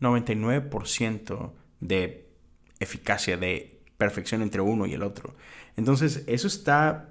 99% 0.00 1.52
de 1.80 2.30
eficacia, 2.80 3.36
de 3.36 3.82
perfección 3.98 4.40
entre 4.40 4.62
uno 4.62 4.86
y 4.86 4.94
el 4.94 5.02
otro. 5.02 5.36
Entonces, 5.76 6.24
eso 6.26 6.46
está 6.46 7.10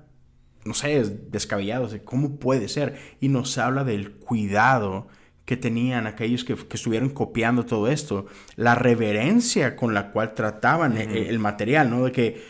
no 0.65 0.73
sé, 0.73 0.97
es 0.97 1.31
descabellado. 1.31 1.89
¿Cómo 2.05 2.37
puede 2.37 2.69
ser? 2.69 2.97
Y 3.19 3.27
nos 3.27 3.57
habla 3.57 3.83
del 3.83 4.13
cuidado 4.13 5.07
que 5.45 5.57
tenían 5.57 6.07
aquellos 6.07 6.43
que, 6.43 6.53
estuvieron 6.53 7.09
copiando 7.09 7.65
todo 7.65 7.89
esto, 7.89 8.27
la 8.55 8.75
reverencia 8.75 9.75
con 9.75 9.93
la 9.93 10.12
cual 10.12 10.33
trataban 10.33 10.97
e, 10.97 11.29
el, 11.29 11.39
material, 11.39 11.89
¿no? 11.89 12.05
De 12.05 12.12
que, 12.12 12.43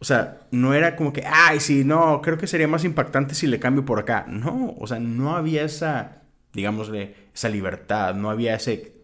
o 0.00 0.04
sea, 0.04 0.40
no 0.50 0.74
era 0.74 0.96
como 0.96 1.12
que, 1.12 1.24
ay, 1.26 1.60
sí, 1.60 1.84
no, 1.84 2.20
creo 2.22 2.38
que 2.38 2.46
sería 2.46 2.66
más 2.66 2.84
impactante 2.84 3.34
si 3.34 3.46
le 3.46 3.60
cambio 3.60 3.84
por 3.84 4.00
acá. 4.00 4.26
No, 4.28 4.74
o 4.78 4.86
sea, 4.86 4.98
no 4.98 5.36
había 5.36 5.62
esa, 5.62 6.22
digámosle, 6.52 7.14
esa 7.32 7.48
libertad, 7.48 8.14
no 8.14 8.30
había 8.30 8.56
ese, 8.56 8.94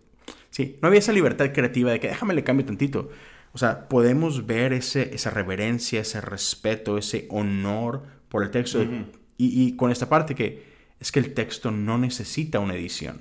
sí, 0.50 0.78
no 0.82 0.88
había 0.88 0.98
esa 0.98 1.12
libertad 1.12 1.52
creativa 1.52 1.92
de 1.92 2.00
que 2.00 2.08
déjame 2.08 2.34
le 2.34 2.42
cambio 2.42 2.66
tantito. 2.66 3.10
O 3.52 3.58
sea, 3.58 3.88
podemos 3.88 4.44
ver 4.44 4.72
ese, 4.72 5.14
esa 5.14 5.30
reverencia, 5.30 6.00
ese 6.00 6.20
respeto, 6.20 6.98
ese 6.98 7.26
honor 7.30 8.02
por 8.28 8.42
el 8.42 8.50
texto. 8.50 8.84
y, 9.38 9.76
con 9.76 9.90
esta 9.90 10.08
parte 10.08 10.34
que 10.34 10.76
es 11.00 11.12
que 11.12 11.20
el 11.20 11.34
texto 11.34 11.70
no 11.70 11.98
necesita 11.98 12.58
una 12.58 12.74
edición. 12.74 13.20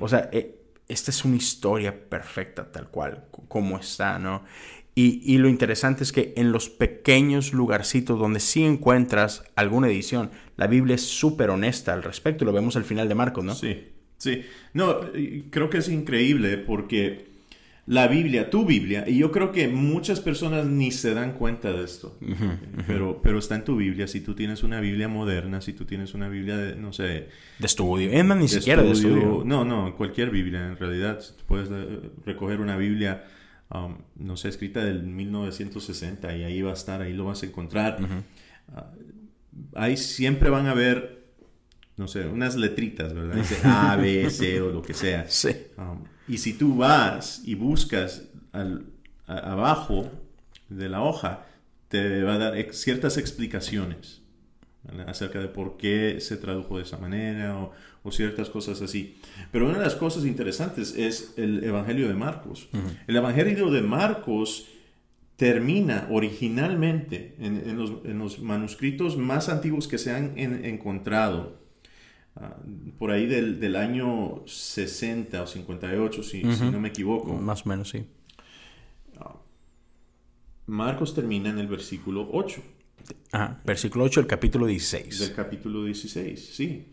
O 0.00 0.08
sea, 0.08 0.28
eh, 0.32 0.56
esta 0.88 1.10
es 1.10 1.24
una 1.24 1.36
historia 1.36 2.08
perfecta 2.08 2.70
tal 2.70 2.88
cual, 2.88 3.24
como 3.48 3.78
está, 3.78 4.18
¿no? 4.18 4.44
Y, 4.96 5.38
lo 5.38 5.48
interesante 5.48 6.04
es 6.04 6.12
que 6.12 6.32
en 6.36 6.52
los 6.52 6.68
pequeños 6.68 7.52
lugarcitos 7.52 8.16
donde 8.16 8.38
sí 8.38 8.62
encuentras 8.62 9.42
alguna 9.56 9.88
edición, 9.88 10.30
la 10.56 10.68
Biblia 10.68 10.94
es 10.94 11.02
súper 11.02 11.50
honesta 11.50 11.92
al 11.92 12.04
respecto. 12.04 12.44
Lo 12.44 12.52
vemos 12.52 12.76
al 12.76 12.84
final 12.84 13.08
de 13.08 13.16
Marcos, 13.16 13.42
¿no? 13.42 13.56
Sí, 13.56 13.88
sí. 14.18 14.44
No, 14.72 15.00
creo 15.50 15.68
que 15.68 15.78
es 15.78 15.88
increíble 15.88 16.58
porque 16.58 17.33
la 17.86 18.08
Biblia, 18.08 18.48
tu 18.48 18.64
Biblia, 18.64 19.04
y 19.06 19.18
yo 19.18 19.30
creo 19.30 19.52
que 19.52 19.68
muchas 19.68 20.20
personas 20.20 20.66
ni 20.66 20.90
se 20.90 21.12
dan 21.12 21.34
cuenta 21.34 21.70
de 21.70 21.84
esto, 21.84 22.18
Pero, 22.86 23.20
pero 23.22 23.38
está 23.38 23.56
en 23.56 23.64
tu 23.64 23.76
Biblia, 23.76 24.08
si 24.08 24.22
tú 24.22 24.34
tienes 24.34 24.62
una 24.62 24.80
Biblia 24.80 25.06
moderna, 25.06 25.60
si 25.60 25.74
tú 25.74 25.84
tienes 25.84 26.14
una 26.14 26.28
Biblia 26.28 26.56
de, 26.56 26.76
no 26.76 26.94
sé... 26.94 27.28
De 27.58 27.66
estudio, 27.66 28.10
es 28.10 28.24
más, 28.24 28.38
ni 28.38 28.48
siquiera 28.48 28.82
de 28.82 28.92
estudio. 28.92 29.42
No, 29.44 29.64
no, 29.64 29.94
cualquier 29.96 30.30
Biblia, 30.30 30.66
en 30.66 30.78
realidad, 30.78 31.20
puedes 31.46 31.68
eh, 31.70 32.10
recoger 32.24 32.60
una 32.60 32.78
Biblia, 32.78 33.24
um, 33.70 33.98
no 34.16 34.38
sé, 34.38 34.48
escrita 34.48 34.82
del 34.82 35.02
1960 35.02 36.36
y 36.36 36.42
ahí 36.42 36.62
va 36.62 36.70
a 36.70 36.74
estar, 36.74 37.02
ahí 37.02 37.12
lo 37.12 37.26
vas 37.26 37.42
a 37.42 37.46
encontrar. 37.46 37.98
Ah, 38.74 38.92
ahí 39.74 39.98
siempre 39.98 40.48
van 40.48 40.68
a 40.68 40.74
ver, 40.74 41.26
no 41.98 42.08
sé, 42.08 42.26
unas 42.28 42.56
letritas, 42.56 43.12
¿verdad? 43.12 43.36
Dice 43.36 43.58
A, 43.62 43.94
B, 43.96 44.30
C 44.30 44.62
o 44.62 44.70
lo 44.70 44.80
que 44.80 44.94
sea. 44.94 45.26
Sí. 45.28 45.50
Um, 45.76 46.04
y 46.28 46.38
si 46.38 46.54
tú 46.54 46.76
vas 46.76 47.42
y 47.44 47.54
buscas 47.54 48.22
al, 48.52 48.86
abajo 49.26 50.10
de 50.68 50.88
la 50.88 51.02
hoja, 51.02 51.46
te 51.88 52.22
va 52.22 52.34
a 52.34 52.38
dar 52.38 52.72
ciertas 52.72 53.18
explicaciones 53.18 54.22
acerca 55.06 55.40
de 55.40 55.48
por 55.48 55.76
qué 55.76 56.18
se 56.20 56.36
tradujo 56.36 56.76
de 56.76 56.82
esa 56.82 56.98
manera 56.98 57.56
o, 57.56 57.72
ciertas 58.10 58.50
cosas 58.50 58.82
así. 58.82 59.16
Pero 59.50 59.66
una 59.66 59.78
de 59.78 59.84
las 59.84 59.94
cosas 59.94 60.26
interesantes 60.26 60.94
es 60.94 61.32
el 61.38 61.64
Evangelio 61.64 62.06
de 62.06 62.12
Marcos. 62.12 62.68
El 63.06 63.16
Evangelio 63.16 63.70
de 63.70 63.80
Marcos 63.80 64.66
termina 65.36 66.06
originalmente 66.10 67.34
en, 67.38 67.78
los, 68.18 68.40
manuscritos 68.40 69.16
más 69.16 69.48
antiguos 69.48 69.88
que 69.88 69.96
se 69.96 70.12
han 70.12 70.34
encontrado 70.36 71.63
Ah, 72.36 72.56
por 72.98 73.12
ahí 73.12 73.26
del, 73.26 73.60
del, 73.60 73.76
año 73.76 74.42
60 74.46 75.42
o 75.42 75.46
58, 75.46 76.22
si, 76.22 76.42
si, 76.54 76.64
no 76.64 76.80
me 76.80 76.88
equivoco. 76.88 77.32
Más 77.34 77.64
o 77.64 77.68
menos, 77.68 77.90
sí. 77.90 78.04
Ah, 79.20 79.36
Marcos 80.66 81.14
termina 81.14 81.50
en 81.50 81.58
el 81.58 81.68
versículo 81.68 82.28
8. 82.32 82.60
Ajá, 83.30 83.60
versículo 83.64 84.04
8 84.04 84.20
del 84.20 84.26
capítulo 84.26 84.66
16. 84.66 85.20
Del 85.20 85.32
capítulo 85.32 85.84
16, 85.84 86.54
sí. 86.54 86.86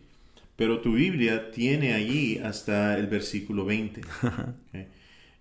Pero 0.55 0.79
tu 0.79 0.93
Biblia 0.93 1.49
tiene 1.49 1.93
allí 1.93 2.37
hasta 2.37 2.97
el 2.97 3.07
versículo 3.07 3.65
20. 3.65 4.01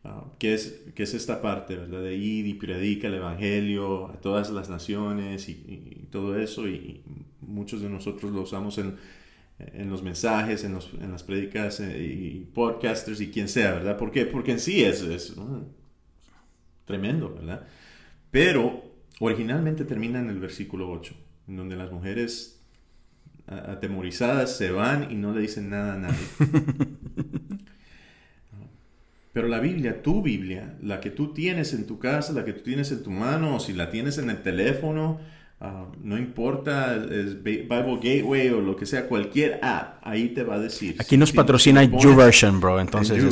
Ah, 0.02 0.24
que, 0.38 0.54
es, 0.54 0.80
que 0.94 1.02
es 1.02 1.12
esta 1.12 1.42
parte, 1.42 1.76
¿verdad? 1.76 2.02
De 2.02 2.14
ir 2.14 2.46
y 2.46 2.54
predica 2.54 3.08
el 3.08 3.16
Evangelio 3.16 4.06
a 4.06 4.14
todas 4.14 4.48
las 4.48 4.70
naciones 4.70 5.50
y, 5.50 5.52
y 5.52 6.06
todo 6.10 6.38
eso. 6.38 6.66
Y 6.66 7.02
muchos 7.42 7.82
de 7.82 7.90
nosotros 7.90 8.32
lo 8.32 8.40
usamos 8.40 8.78
en, 8.78 8.96
en 9.74 9.90
los 9.90 10.02
mensajes, 10.02 10.64
en, 10.64 10.74
los, 10.74 10.90
en 11.00 11.10
las 11.10 11.22
prédicas 11.22 11.80
eh, 11.80 12.02
y 12.02 12.50
podcasters 12.52 13.20
y 13.20 13.30
quien 13.30 13.48
sea, 13.48 13.72
¿verdad? 13.72 13.96
¿Por? 13.96 14.12
Porque 14.30 14.52
en 14.52 14.60
sí 14.60 14.82
es, 14.84 15.02
es 15.02 15.34
tremendo, 16.84 17.34
¿verdad? 17.34 17.66
Pero 18.30 18.84
originalmente 19.20 19.84
termina 19.84 20.18
en 20.20 20.30
el 20.30 20.38
versículo 20.38 20.90
8, 20.90 21.14
en 21.48 21.56
donde 21.56 21.76
las 21.76 21.90
mujeres 21.92 22.60
atemorizadas 23.46 24.56
se 24.56 24.70
van 24.70 25.10
y 25.10 25.16
no 25.16 25.34
le 25.34 25.40
dicen 25.42 25.70
nada 25.70 25.94
a 25.94 25.98
nadie. 25.98 26.26
Pero 29.32 29.46
la 29.46 29.60
Biblia, 29.60 30.02
tu 30.02 30.22
Biblia, 30.22 30.76
la 30.82 31.00
que 31.00 31.10
tú 31.10 31.32
tienes 31.32 31.72
en 31.72 31.86
tu 31.86 31.98
casa, 31.98 32.32
la 32.32 32.44
que 32.44 32.52
tú 32.52 32.62
tienes 32.62 32.90
en 32.90 33.02
tu 33.02 33.10
mano, 33.10 33.56
o 33.56 33.60
si 33.60 33.72
la 33.72 33.90
tienes 33.90 34.18
en 34.18 34.28
el 34.28 34.42
teléfono, 34.42 35.20
Ah, 35.62 35.86
no 36.02 36.16
importa, 36.16 36.96
es 36.96 37.42
Bible 37.42 37.98
Gateway 38.02 38.48
o 38.48 38.62
lo 38.62 38.76
que 38.76 38.86
sea, 38.86 39.06
cualquier 39.06 39.60
app, 39.62 39.98
ahí 40.00 40.30
te 40.30 40.42
va 40.42 40.54
a 40.54 40.58
decir. 40.58 40.96
Aquí 40.98 41.18
nos 41.18 41.32
patrocina 41.32 41.84
YouVersion, 41.84 42.60
bro, 42.60 42.80
entonces. 42.80 43.22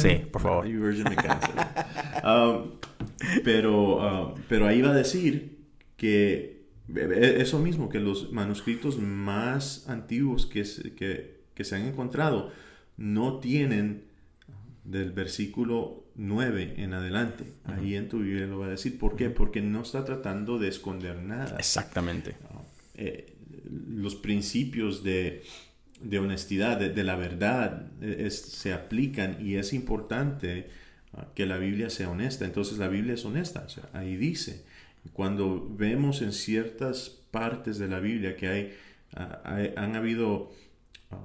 sí, 0.00 0.22
por 0.30 0.42
favor. 0.42 0.66
Ah, 2.30 2.64
pero, 3.42 4.02
ah, 4.02 4.34
pero 4.48 4.66
ahí 4.66 4.82
va 4.82 4.90
a 4.90 4.94
decir 4.94 5.56
que 5.96 6.66
e, 6.94 7.36
eso 7.38 7.58
mismo, 7.58 7.88
que 7.88 8.00
los 8.00 8.32
manuscritos 8.32 8.98
más 8.98 9.88
antiguos 9.88 10.44
que, 10.44 10.64
que, 10.94 11.40
que 11.54 11.64
se 11.64 11.76
han 11.76 11.86
encontrado 11.86 12.50
no 12.98 13.38
tienen 13.38 14.04
del 14.84 15.12
versículo 15.12 16.04
9 16.18 16.74
en 16.78 16.92
adelante. 16.92 17.44
Ahí 17.64 17.94
en 17.94 18.08
tu 18.08 18.18
Biblia 18.18 18.46
lo 18.46 18.58
va 18.58 18.66
a 18.66 18.70
decir. 18.70 18.98
¿Por 18.98 19.16
qué? 19.16 19.30
Porque 19.30 19.62
no 19.62 19.82
está 19.82 20.04
tratando 20.04 20.58
de 20.58 20.68
esconder 20.68 21.16
nada. 21.16 21.56
Exactamente. 21.58 22.34
Eh, 22.94 23.36
los 23.88 24.16
principios 24.16 25.04
de, 25.04 25.44
de 26.00 26.18
honestidad, 26.18 26.78
de, 26.78 27.04
la 27.04 27.14
verdad, 27.14 27.86
eh, 28.02 28.28
se 28.30 28.72
aplican 28.72 29.38
y 29.40 29.54
es 29.54 29.72
importante 29.72 30.68
ah, 31.12 31.28
que 31.36 31.46
la 31.46 31.56
Biblia 31.56 31.88
sea 31.88 32.10
honesta. 32.10 32.44
Entonces 32.44 32.78
la 32.78 32.88
Biblia 32.88 33.14
es 33.14 33.24
honesta. 33.24 33.66
ahí 33.92 34.16
dice. 34.16 34.64
Cuando 35.12 35.66
vemos 35.70 36.20
en 36.20 36.32
ciertas 36.32 37.10
partes 37.30 37.78
de 37.78 37.86
la 37.86 38.00
Biblia 38.00 38.36
que 38.36 38.48
hay, 38.48 38.74
ah, 39.14 39.40
han 39.76 39.94
habido 39.94 40.50
ah, 41.12 41.24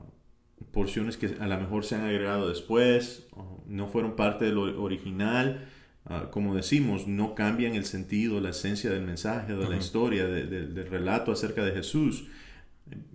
porciones 0.71 1.17
que 1.17 1.35
a 1.39 1.47
lo 1.47 1.57
mejor 1.59 1.85
se 1.85 1.95
han 1.95 2.01
agregado 2.01 2.49
después, 2.49 3.27
no 3.67 3.87
fueron 3.87 4.15
parte 4.15 4.45
de 4.45 4.51
lo 4.51 4.81
original. 4.81 5.67
Ah, 6.05 6.27
como 6.31 6.53
decimos, 6.53 7.07
no 7.07 7.33
cambian 7.33 7.75
el 7.75 7.85
sentido, 7.85 8.41
la 8.41 8.49
esencia 8.49 8.89
del 8.89 9.03
mensaje, 9.03 9.53
de 9.53 9.69
la 9.69 9.77
historia, 9.77 10.25
del 10.25 10.87
relato 10.87 11.31
acerca 11.31 11.63
de 11.63 11.71
Jesús. 11.71 12.25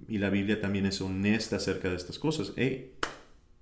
Y 0.09 0.19
la 0.19 0.31
Biblia 0.31 0.61
también 0.61 0.87
es 0.87 1.01
honesta 1.01 1.57
acerca 1.57 1.91
de 1.91 1.97
estas 1.97 2.19
cosas. 2.19 2.53
Hey, 2.57 2.93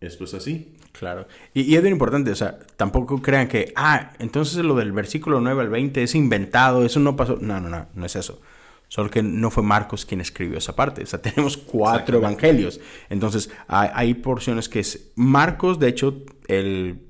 esto 0.00 0.24
es 0.24 0.34
así. 0.34 0.76
Claro. 0.92 1.26
Y, 1.54 1.62
y, 1.62 1.76
es 1.76 1.82
bien 1.82 1.92
importante, 1.92 2.30
o 2.30 2.36
sea, 2.36 2.58
tampoco 2.76 3.20
crean 3.20 3.48
que, 3.48 3.72
ah, 3.76 4.12
entonces 4.18 4.64
lo 4.64 4.76
del 4.76 4.92
versículo 4.92 5.40
9 5.40 5.62
al 5.62 5.68
20 5.70 6.02
es 6.02 6.14
inventado, 6.14 6.84
eso 6.84 7.00
no 7.00 7.16
pasó. 7.16 7.38
No, 7.40 7.60
no, 7.60 7.68
no, 7.68 7.88
no 7.92 8.06
es 8.06 8.16
eso. 8.16 8.40
Solo 8.88 9.10
que 9.10 9.22
no 9.22 9.50
fue 9.50 9.62
Marcos 9.62 10.06
quien 10.06 10.20
escribió 10.20 10.58
esa 10.58 10.76
parte. 10.76 11.02
O 11.02 11.06
sea, 11.06 11.20
tenemos 11.22 11.56
cuatro 11.56 12.18
evangelios. 12.18 12.80
Entonces, 13.08 13.50
hay, 13.68 14.14
porciones 14.14 14.68
que 14.68 14.80
es... 14.80 15.10
Marcos, 15.16 15.78
de 15.78 15.88
hecho, 15.88 16.22
el... 16.46 17.00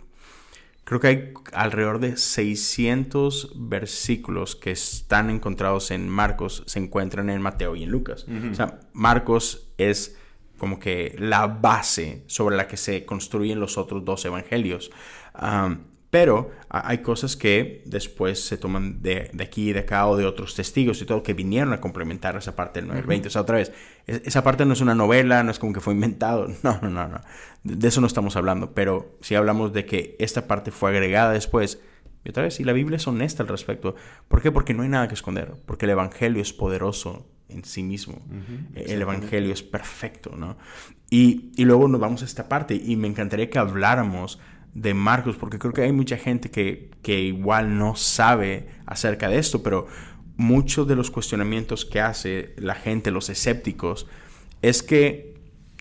creo 0.85 1.01
que 1.01 1.07
hay 1.07 1.35
alrededor 1.53 2.01
de 2.01 2.17
600 2.17 3.53
versículos 3.57 4.57
que 4.57 4.71
están 4.71 5.31
encontrados 5.31 5.91
en 5.91 6.09
Marcos, 6.09 6.63
se 6.67 6.79
encuentran 6.79 7.29
en 7.31 7.43
Mateo 7.43 7.77
y 7.77 7.83
en 7.83 7.91
Lucas. 7.91 8.27
O 8.51 8.55
sea, 8.55 8.81
Marcos 8.93 9.69
es 9.77 10.17
como 10.59 10.79
que 10.79 11.15
la 11.19 11.47
base 11.47 12.25
sobre 12.27 12.57
la 12.57 12.67
que 12.67 12.79
se 12.79 13.05
construyen 13.05 13.61
los 13.61 13.77
otros 13.77 14.05
dos 14.05 14.25
evangelios. 14.25 14.91
Pero 16.17 16.51
hay 16.71 17.03
cosas 17.03 17.37
que 17.37 17.83
después 17.85 18.43
se 18.43 18.57
toman 18.57 19.03
de, 19.03 19.31
aquí 19.39 19.69
y 19.69 19.73
de 19.75 19.81
acá 19.81 20.07
o 20.07 20.17
de 20.17 20.25
otros 20.25 20.55
testigos 20.55 21.03
y 21.03 21.05
todo 21.05 21.23
que 21.23 21.35
vinieron 21.35 21.75
a 21.75 21.81
complementar 21.83 22.39
esa 22.39 22.57
parte 22.57 22.81
del 22.81 22.89
920. 22.89 23.29
O 23.29 23.31
sea, 23.31 23.43
otra 23.43 23.57
vez, 23.59 23.71
esa 24.07 24.43
parte 24.43 24.65
no 24.65 24.73
es 24.73 24.81
una 24.81 24.95
novela, 24.95 25.43
no 25.43 25.51
es 25.51 25.59
como 25.59 25.75
que 25.75 25.81
fue 25.81 25.93
inventado. 25.93 26.49
No, 26.63 26.79
no, 26.81 26.89
no, 26.89 27.07
no. 27.07 27.21
De 27.65 27.87
eso 27.87 28.01
no 28.01 28.07
estamos 28.07 28.35
hablando. 28.35 28.73
Pero 28.73 29.19
si 29.21 29.35
hablamos 29.35 29.75
de 29.75 29.85
que 29.85 30.17
esta 30.19 30.47
parte 30.47 30.71
fue 30.71 30.89
agregada 30.89 31.33
después. 31.33 31.83
Y 32.25 32.31
otra 32.31 32.45
vez, 32.45 32.61
y 32.61 32.65
la 32.65 32.73
Biblia 32.73 32.97
es 32.97 33.07
honesta 33.07 33.43
al 33.43 33.51
respecto. 33.51 33.95
¿Por 34.27 34.41
qué? 34.41 34.51
Porque 34.51 34.73
no 34.73 34.85
hay 34.85 34.89
nada 34.89 35.09
que 35.09 35.15
esconder. 35.15 35.53
Porque 35.67 35.85
el 35.85 35.91
Evangelio 35.91 36.41
es 36.41 36.55
poderoso 36.55 37.29
en 37.51 37.63
sí 37.63 37.83
mismo. 37.83 38.23
El 38.75 39.03
Evangelio 39.03 39.53
es 39.53 39.63
perfecto, 39.63 40.35
¿no? 40.35 40.57
Y, 41.11 41.53
y, 41.57 41.67
luego 41.67 41.89
nos 41.89 42.01
vamos 42.01 42.23
a 42.23 42.25
esta 42.25 42.49
parte 42.49 42.75
y 42.75 42.97
me 42.97 43.07
encantaría 43.07 43.49
que 43.49 43.59
habláramos 43.59 44.41
de 44.77 44.93
Marcos, 44.93 45.37
porque 45.37 45.59
creo 45.59 45.73
que 45.73 45.83
hay 45.83 45.93
mucha 45.93 46.19
gente 46.19 46.51
que, 46.51 46.91
que 47.01 47.19
igual 47.21 47.79
no 47.79 47.97
sabe 47.97 48.69
acerca 48.85 49.31
de 49.31 49.39
esto, 49.39 49.63
pero 49.63 49.87
muchos 50.37 50.87
de 50.87 50.95
los 50.95 51.11
cuestionamientos 51.11 51.87
que 51.87 52.03
hace 52.03 52.55
la 52.59 52.75
gente, 52.75 53.11
los 53.11 53.31
escépticos, 53.31 54.07
es 54.61 54.83
que 54.83 55.35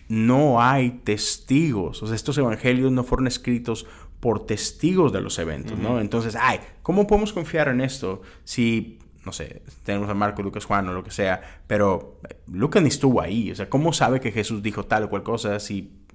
no 0.08 0.62
hay 0.62 1.02
testigos. 1.04 2.02
O 2.02 2.06
sea, 2.06 2.16
estos 2.16 2.38
evangelios 2.38 2.90
no 2.90 3.04
fueron 3.04 3.26
escritos 3.26 3.86
por 4.18 4.46
testigos 4.46 5.12
de 5.12 5.20
los 5.20 5.38
eventos, 5.38 5.78
¿no? 5.78 6.00
Entonces, 6.00 6.34
ay, 6.40 6.60
¿cómo 6.82 7.06
podemos 7.06 7.34
confiar 7.34 7.68
en 7.68 7.82
esto 7.82 8.22
si 8.44 8.98
no 9.26 9.32
sé, 9.32 9.60
tenemos 9.82 10.08
a 10.08 10.14
Marco, 10.14 10.40
Lucas, 10.40 10.64
Juan 10.64 10.88
o 10.88 10.92
lo 10.92 11.02
que 11.02 11.10
sea, 11.10 11.60
pero 11.66 12.20
Lucas 12.46 12.80
ni 12.80 12.88
estuvo 12.88 13.20
ahí. 13.20 13.50
O 13.50 13.56
sea, 13.56 13.68
¿cómo 13.68 13.92
sabe 13.92 14.20
que 14.20 14.30
Jesús 14.30 14.62
dijo 14.62 14.84
tal 14.84 15.02
o 15.02 15.10
cual 15.10 15.24
cosa 15.24 15.58
si 15.58 16.05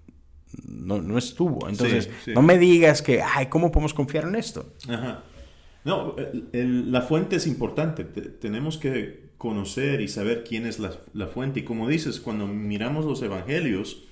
no, 0.65 1.01
no 1.01 1.17
estuvo? 1.17 1.67
Entonces, 1.70 2.10
no 2.27 2.41
me 2.41 2.58
digas 2.58 3.01
que, 3.01 3.22
ay, 3.22 3.48
¿cómo 3.48 3.72
podemos 3.72 3.93
confiar 3.93 4.25
en 4.25 4.36
esto? 4.36 4.74
Ajá. 4.88 5.24
No, 5.84 6.15
la 6.53 7.01
fuente 7.01 7.38
es 7.38 7.48
importante. 7.48 8.03
tenemos 8.03 8.77
que 8.77 9.31
conocer 9.38 10.01
y 10.01 10.08
saber 10.08 10.43
quién 10.43 10.67
es 10.67 10.79
la, 10.79 10.91
la, 11.13 11.27
fuente. 11.27 11.62
Y 11.62 11.63
como 11.63 11.88
dices, 11.88 12.20
cuando 12.20 12.46
miramos 12.46 13.05
los 13.05 13.22
evangelios, 13.24 14.03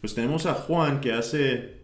pues 0.00 0.14
tenemos 0.14 0.46
a 0.46 0.54
Juan 0.54 1.00
que 1.00 1.12
hace 1.12 1.80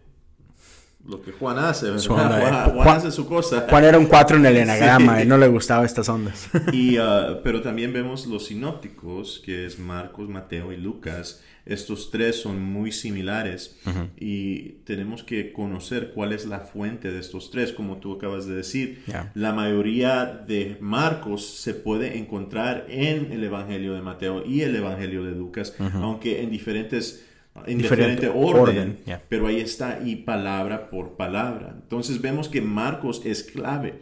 lo 1.07 1.21
que 1.21 1.31
Juan 1.31 1.57
hace. 1.57 1.87
Juan, 2.07 2.87
hace 2.87 3.11
su 3.11 3.27
cosa. 3.27 3.65
Juan 3.69 3.83
era 3.85 3.97
un 3.97 4.07
4 4.07 4.37
en 4.37 4.45
el 4.45 4.57
enagrama 4.57 5.21
y 5.21 5.25
no 5.25 5.37
le 5.37 5.47
gustaba 5.47 5.85
estas 5.85 6.09
ondas. 6.09 6.49
y, 6.73 6.97
uh, 6.99 7.39
pero 7.43 7.61
también 7.61 7.93
vemos 7.93 8.27
los 8.27 8.47
sinópticos, 8.47 9.41
que 9.43 9.65
es 9.65 9.79
Marcos, 9.79 10.27
Mateo 10.27 10.73
y 10.73 10.77
Lucas. 10.77 11.41
Estos 11.67 12.11
tres 12.11 12.41
son 12.41 12.61
muy 12.61 12.91
similares 12.91 13.77
y 14.17 14.69
tenemos 14.85 15.23
que 15.23 15.51
conocer 15.51 16.11
cuál 16.13 16.33
es 16.33 16.45
la 16.45 16.61
fuente 16.61 17.11
de 17.11 17.19
estos 17.19 17.51
tres, 17.51 17.73
como 17.73 17.97
tú 17.97 18.13
acabas 18.13 18.47
de 18.47 18.55
decir. 18.55 19.03
La 19.33 19.53
mayoría 19.53 20.25
de 20.25 20.77
Marcos 20.79 21.45
se 21.45 21.73
puede 21.73 22.17
encontrar 22.17 22.85
en 22.89 23.31
el 23.31 23.43
Evangelio 23.43 23.93
de 23.93 24.01
Mateo 24.01 24.45
y 24.45 24.61
el 24.61 24.75
Evangelio 24.75 25.23
de 25.23 25.31
Lucas, 25.31 25.75
aunque 25.93 26.41
en 26.41 26.51
diferentes 26.51 27.23
en 27.65 27.79
diferente, 27.79 28.29
orden, 28.29 28.99
pero 29.29 29.47
ahí 29.47 29.59
está 29.59 29.99
y 30.05 30.17
palabra 30.17 30.89
por 30.89 31.17
palabra. 31.17 31.75
Entonces 31.81 32.21
vemos 32.21 32.49
que 32.49 32.61
Marcos 32.61 33.21
es 33.25 33.43
clave. 33.43 34.01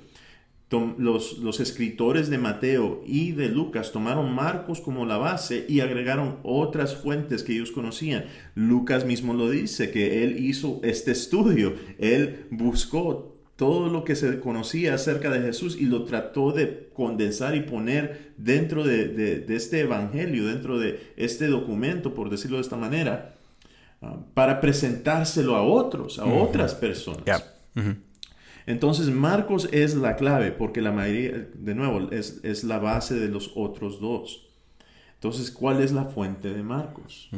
Los, 0.70 1.38
los, 1.38 1.60
escritores 1.62 2.30
de 2.30 2.38
Mateo 2.38 3.02
y 3.06 3.32
de 3.32 3.48
Lucas 3.48 3.94
tomaron 3.94 4.34
Marcos 4.34 4.82
como 4.82 5.06
la 5.06 5.18
base 5.18 5.66
y 5.70 5.80
agregaron 5.80 6.40
otras 6.44 6.96
fuentes 6.96 7.44
que 7.44 7.54
ellos 7.54 7.72
conocían. 7.72 8.26
Lucas 8.56 9.06
mismo 9.06 9.34
lo 9.34 9.50
dice, 9.50 9.92
que 9.92 10.24
él 10.24 10.44
hizo 10.44 10.82
este 10.84 11.12
estudio, 11.12 11.76
él 11.98 12.48
buscó 12.50 13.38
todo 13.56 13.90
lo 13.90 14.04
que 14.04 14.18
se 14.18 14.40
conocía 14.42 14.96
acerca 14.96 15.30
de 15.30 15.40
Jesús 15.40 15.78
y 15.80 15.86
lo 15.86 16.04
trató 16.04 16.52
de 16.52 16.90
condensar 16.94 17.56
y 17.56 17.62
poner 17.62 18.34
dentro 18.36 18.84
de, 18.84 19.08
de 19.08 19.56
este 19.56 19.80
evangelio, 19.80 20.48
dentro 20.48 20.78
de 20.78 21.14
este 21.16 21.48
documento, 21.48 22.14
por 22.14 22.30
decirlo 22.30 22.58
de 22.58 22.64
esta 22.64 22.76
manera 22.76 23.36
para 24.34 24.62
presentárselo 24.62 25.56
a 25.56 25.64
otros, 25.64 26.20
a 26.20 26.26
otras 26.26 26.76
personas. 26.76 27.24
Entonces 28.68 29.10
Marcos 29.10 29.70
es 29.72 29.96
la 29.96 30.16
clave 30.16 30.52
porque 30.52 30.82
la 30.82 30.92
mayoría, 30.92 31.48
de 31.54 31.76
nuevo, 31.76 32.10
es, 32.12 32.64
la 32.64 32.80
base 32.80 33.16
de 33.16 33.28
los 33.28 33.52
otros 33.56 34.00
dos. 34.00 34.48
Entonces, 35.16 35.52
¿cuál 35.52 35.82
es 35.82 35.92
la 35.92 36.06
fuente 36.06 36.54
de 36.54 36.64
Marcos? 36.64 37.30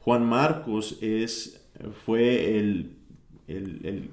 Juan 0.00 0.24
Marcos 0.24 0.98
es, 1.00 1.60
fue 2.04 2.58
el, 2.58 2.96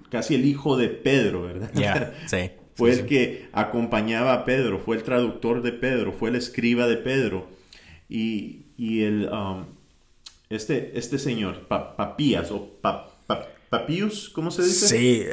casi 0.09 0.35
el 0.35 0.45
hijo 0.45 0.77
de 0.77 0.89
Pedro, 0.89 1.43
¿verdad? 1.43 2.13
sí. 2.27 2.51
fue 2.75 2.91
el 2.91 3.05
que 3.05 3.49
acompañaba 3.51 4.33
a 4.33 4.45
Pedro, 4.45 4.79
fue 4.79 4.95
el 4.97 5.03
traductor 5.03 5.61
de 5.61 5.73
Pedro, 5.73 6.13
fue 6.13 6.29
el 6.29 6.35
escriba 6.35 6.87
de 6.87 6.97
Pedro. 6.97 7.47
Y, 8.09 8.65
y 8.77 9.03
el, 9.03 9.29
um, 9.29 9.65
este, 10.49 10.97
este 10.97 11.17
señor, 11.17 11.67
Papías 11.67 12.51
o 12.51 12.69
Papius, 13.73 14.29
¿cómo 14.29 14.51
se 14.51 14.63
dice? 14.63 14.87
Sí, 14.87 15.25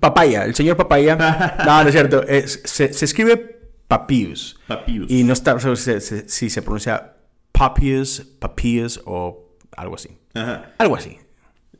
Papaya, 0.00 0.44
el 0.44 0.54
señor 0.54 0.76
Papaya. 0.76 1.16
no, 1.64 1.82
no 1.82 1.88
es 1.88 1.92
cierto. 1.92 2.22
se, 2.64 2.84
escribe 2.84 3.36
Papius. 3.88 4.60
Papius. 4.66 5.10
Y 5.10 5.24
no 5.24 5.32
está 5.32 5.58
si 5.58 6.50
se, 6.50 6.62
pronuncia 6.62 7.16
Papius, 7.52 8.20
Papius 8.38 9.00
o 9.06 9.56
algo 9.76 9.94
así. 9.94 10.18
Algo 10.78 10.96
así. 10.96 11.18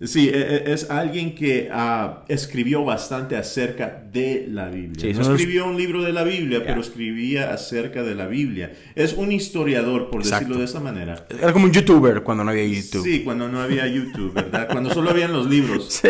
Sí, 0.02 0.28
e, 0.28 0.38
e, 0.38 0.72
es 0.72 0.90
alguien 0.90 1.34
que 1.34 1.70
ah, 1.72 2.24
escribió 2.28 2.84
bastante 2.84 3.36
acerca 3.36 4.04
de 4.12 4.46
la 4.50 4.68
Biblia. 4.68 5.14
no 5.14 5.34
escribió 5.34 5.66
un 5.66 5.76
libro 5.76 6.02
de 6.02 6.12
la 6.12 6.22
Biblia, 6.22 6.62
pero 6.64 6.80
escribía 6.80 7.52
acerca 7.52 8.02
de 8.02 8.14
la 8.14 8.26
Biblia. 8.26 8.72
Es 8.94 9.14
un 9.14 9.32
historiador, 9.32 10.10
por 10.10 10.22
decirlo 10.22 10.58
de 10.58 10.64
esa 10.64 10.80
manera. 10.80 11.26
Era 11.30 11.52
como 11.52 11.64
un 11.64 11.72
youtuber 11.72 12.22
cuando 12.22 12.44
no 12.44 12.50
había 12.50 12.66
YouTube. 12.66 13.02
Sí, 13.02 13.22
cuando 13.24 13.48
no 13.48 13.60
había 13.60 13.86
YouTube, 13.86 14.34
¿verdad? 14.34 14.68
cuando 14.70 14.92
solo 14.92 15.10
habían 15.10 15.32
los 15.32 15.48
libros. 15.48 15.86
Sí. 16.06 16.08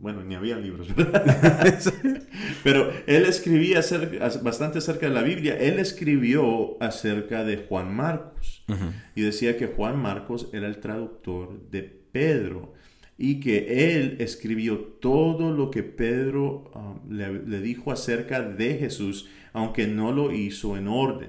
Bueno, 0.00 0.24
ni 0.24 0.34
había 0.34 0.56
libros, 0.56 0.88
Pero 2.64 2.90
él 3.06 3.26
escribía 3.26 3.80
bastante 4.42 4.78
acerca 4.78 5.06
de 5.06 5.14
la 5.14 5.22
Biblia. 5.22 5.58
Él 5.58 5.78
escribió 5.78 6.82
acerca 6.82 7.44
de 7.44 7.58
Juan 7.58 7.94
Marcos. 7.94 8.64
Y 9.14 9.20
decía 9.20 9.58
que 9.58 9.66
Juan 9.66 10.00
Marcos 10.00 10.48
era 10.54 10.68
el 10.68 10.78
traductor 10.78 11.68
de 11.70 11.82
Pedro. 11.82 12.72
Y 13.18 13.40
que 13.40 13.94
él 13.94 14.16
escribió 14.20 14.78
todo 14.78 15.52
lo 15.52 15.70
que 15.70 15.82
Pedro 15.82 16.70
um, 16.74 17.14
le, 17.14 17.60
dijo 17.60 17.92
acerca 17.92 18.40
de 18.40 18.78
Jesús, 18.78 19.28
aunque 19.52 19.86
no 19.86 20.12
lo 20.12 20.32
hizo 20.32 20.78
en 20.78 20.88
orden. 20.88 21.28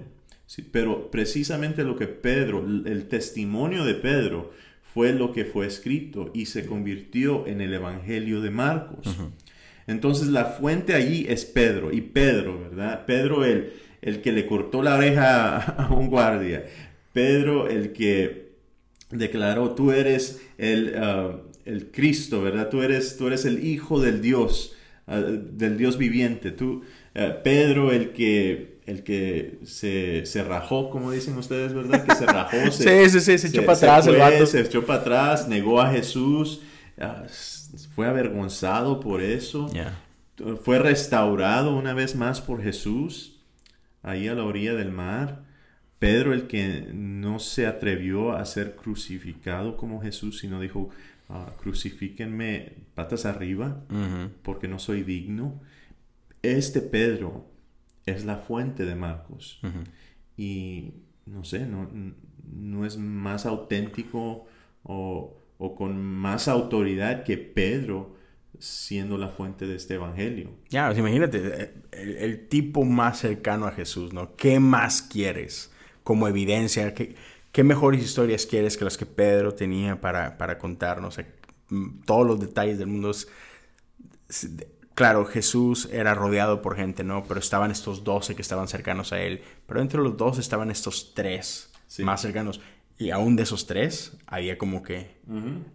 pero 0.72 1.12
precisamente 1.12 1.84
lo 1.84 1.98
que 1.98 2.08
Pedro, 2.08 2.66
el 2.86 3.10
testimonio 3.10 3.84
de 3.84 3.96
Pedro, 3.96 4.52
fue 4.94 5.14
lo 5.14 5.32
que 5.32 5.46
fue 5.46 5.68
escrito 5.68 6.32
y 6.34 6.48
se 6.48 6.66
convirtió 6.66 7.48
en 7.48 7.62
el 7.62 7.74
Evangelio 7.74 8.42
de 8.42 8.52
Marcos. 8.52 9.16
Entonces 9.88 10.28
la 10.28 10.46
fuente 10.46 10.94
allí 10.94 11.26
es 11.28 11.46
Pedro 11.46 11.92
y 11.92 12.02
Pedro, 12.02 12.60
¿verdad? 12.60 13.06
Pedro 13.06 13.46
el, 13.46 13.74
el 14.02 14.22
que 14.22 14.32
le 14.32 14.46
cortó 14.46 14.84
la 14.84 14.96
oreja 14.96 15.58
a 15.58 15.94
un 15.94 16.10
guardia. 16.10 16.66
Pedro 17.14 17.68
el 17.68 17.92
que 17.94 18.52
declaró, 19.10 19.72
tú 19.72 19.92
eres 19.92 20.42
el, 20.58 20.96
uh, 20.96 21.42
el 21.66 21.92
Cristo, 21.92 22.42
¿verdad? 22.42 22.70
Tú 22.70 22.82
eres, 22.84 23.18
tú 23.18 23.28
eres 23.28 23.46
el 23.46 23.66
Hijo 23.66 24.00
del 24.02 24.22
Dios, 24.22 24.76
uh, 25.08 25.16
del 25.16 25.78
Dios 25.78 25.98
viviente. 25.98 26.52
Tú, 26.52 26.84
uh, 27.16 27.44
Pedro 27.44 27.92
el 27.92 28.12
que 28.12 28.71
el 28.86 29.04
que 29.04 29.60
se, 29.64 30.26
se, 30.26 30.44
rajó, 30.44 30.90
como 30.90 31.12
dicen 31.12 31.38
ustedes, 31.38 31.74
¿verdad? 31.74 32.04
Que 32.06 32.16
se 32.16 32.26
rajó. 32.26 32.58
Se, 32.72 33.10
sí, 33.10 33.20
sí, 33.20 33.20
sí, 33.20 33.38
se, 33.38 33.48
echó 33.48 33.66
para 33.66 33.78
atrás 33.78 34.08
el 34.08 34.18
vato. 34.18 34.46
Se 34.46 34.62
echó 34.62 34.86
para 34.86 35.02
atrás, 35.02 35.48
negó 35.48 35.80
a 35.80 35.92
Jesús, 35.92 36.62
fue 37.96 38.08
avergonzado 38.08 39.00
por 39.00 39.22
eso. 39.22 39.70
Fue 40.64 40.80
restaurado 40.80 41.76
una 41.76 41.94
vez 41.94 42.16
más 42.16 42.42
por 42.42 42.64
Jesús, 42.64 43.40
ahí 44.02 44.28
a 44.28 44.34
la 44.34 44.44
orilla 44.44 44.74
del 44.74 44.92
mar. 44.92 45.44
Pedro, 46.00 46.34
el 46.34 46.48
que 46.48 46.90
no 46.92 47.38
se 47.38 47.68
atrevió 47.68 48.32
a 48.32 48.44
ser 48.46 48.76
crucificado 48.76 49.78
como 49.78 50.02
Jesús, 50.02 50.40
sino 50.40 50.60
dijo, 50.60 50.90
ah, 51.30 51.54
crucifíquenme 51.62 52.74
patas 52.96 53.26
arriba, 53.26 53.84
porque 54.42 54.68
no 54.68 54.80
soy 54.80 55.04
digno. 55.04 55.62
Este 56.42 56.82
Pedro 56.82 57.51
es 58.06 58.26
la 58.26 58.38
fuente 58.38 58.86
de 58.86 58.96
Marcos. 58.96 59.60
Y 60.38 60.94
no 61.26 61.44
sé, 61.44 61.66
no, 61.66 61.90
no, 62.52 62.86
es 62.86 62.98
más 62.98 63.46
auténtico 63.46 64.48
o, 64.84 65.38
con 65.78 66.04
más 66.04 66.48
autoridad 66.48 67.24
que 67.24 67.38
Pedro 67.38 68.16
siendo 68.60 69.18
la 69.18 69.30
fuente 69.30 69.68
de 69.68 69.76
este 69.76 69.96
evangelio. 69.96 70.52
Ya, 70.70 70.88
pues 70.88 71.00
imagínate, 71.00 71.74
el, 71.92 72.18
el, 72.18 72.48
tipo 72.48 72.84
más 72.84 73.20
cercano 73.20 73.66
a 73.66 73.72
Jesús, 73.72 74.14
¿no? 74.14 74.36
¿Qué 74.36 74.60
más 74.60 75.02
quieres 75.02 75.72
como 76.04 76.28
evidencia? 76.28 76.94
¿Qué, 76.94 77.16
qué 77.52 77.64
mejores 77.64 78.04
historias 78.04 78.46
quieres 78.46 78.78
que 78.78 78.86
las 78.86 78.98
que 78.98 79.06
Pedro 79.06 79.54
tenía 79.54 80.00
para, 80.02 80.38
para 80.38 80.58
contarnos? 80.58 81.18
todos 82.06 82.28
los 82.28 82.40
detalles 82.40 82.78
del 82.78 82.88
mundo. 82.88 83.12
Claro, 84.96 85.26
Jesús 85.26 85.90
era 85.92 86.14
rodeado 86.14 86.62
por 86.62 86.76
gente, 86.76 87.04
¿no? 87.04 87.24
Pero 87.24 87.40
estaban 87.40 87.72
estos 87.72 88.04
doce 88.04 88.36
que 88.36 88.42
estaban 88.42 88.68
cercanos 88.68 89.14
a 89.14 89.22
él. 89.22 89.42
Pero 89.66 89.82
entre 89.82 90.02
los 90.02 90.18
dos 90.18 90.38
estaban 90.38 90.70
estos 90.70 91.14
tres 91.14 91.72
más 92.00 92.22
cercanos. 92.22 92.62
Y 92.98 93.10
aún 93.10 93.36
de 93.36 93.44
esos 93.44 93.66
tres, 93.66 94.18
había 94.28 94.58
como 94.58 94.84
que 94.84 95.18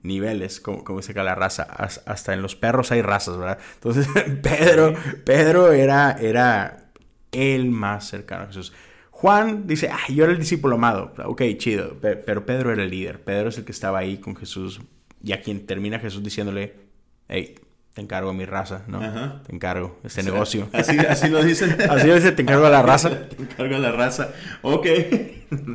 niveles, 0.02 0.60
como, 0.60 0.84
como 0.84 1.00
dice 1.00 1.12
acá 1.12 1.24
la 1.24 1.34
raza. 1.34 1.64
Hasta 1.64 2.34
en 2.34 2.42
los 2.42 2.54
perros 2.54 2.92
hay 2.92 3.02
razas, 3.02 3.36
¿verdad? 3.36 3.58
Entonces, 3.74 4.06
Pedro, 4.42 4.94
Pedro 5.24 5.72
era, 5.72 6.12
era 6.12 6.90
el 7.32 7.70
más 7.70 8.06
cercano 8.06 8.44
a 8.44 8.46
Jesús. 8.46 8.72
Juan 9.10 9.66
dice, 9.66 9.90
ay, 9.90 10.14
yo 10.14 10.24
era 10.24 10.32
el 10.34 10.38
discípulo 10.38 10.76
amado. 10.76 11.14
Ok, 11.24 11.42
chido. 11.56 11.96
Pero 12.00 12.44
Pedro 12.44 12.70
era 12.70 12.82
el 12.84 12.90
líder. 12.90 13.24
Pedro 13.24 13.48
es 13.48 13.58
el 13.58 13.64
que 13.64 13.72
estaba 13.72 13.98
ahí 13.98 14.18
con 14.18 14.36
Jesús. 14.36 14.80
Y 15.24 15.32
a 15.32 15.40
quien 15.40 15.66
termina 15.66 15.98
Jesús 15.98 16.22
diciéndole, 16.22 16.74
hey, 17.26 17.56
te 17.96 18.02
encargo 18.02 18.28
a 18.28 18.34
mi 18.34 18.44
raza, 18.44 18.82
¿no? 18.88 19.00
Te 19.46 19.54
encargo 19.54 19.98
este 20.04 20.22
negocio. 20.22 20.68
Así, 20.74 20.98
así 20.98 21.30
lo 21.30 21.42
dicen. 21.42 21.78
así 21.90 22.06
lo 22.06 22.14
dice, 22.14 22.30
te 22.30 22.42
encargo 22.42 22.66
a 22.66 22.68
la 22.68 22.82
raza. 22.82 23.08
te 23.30 23.42
encargo 23.42 23.74
a 23.74 23.78
la 23.78 23.90
raza. 23.90 24.28
Ok. 24.60 24.86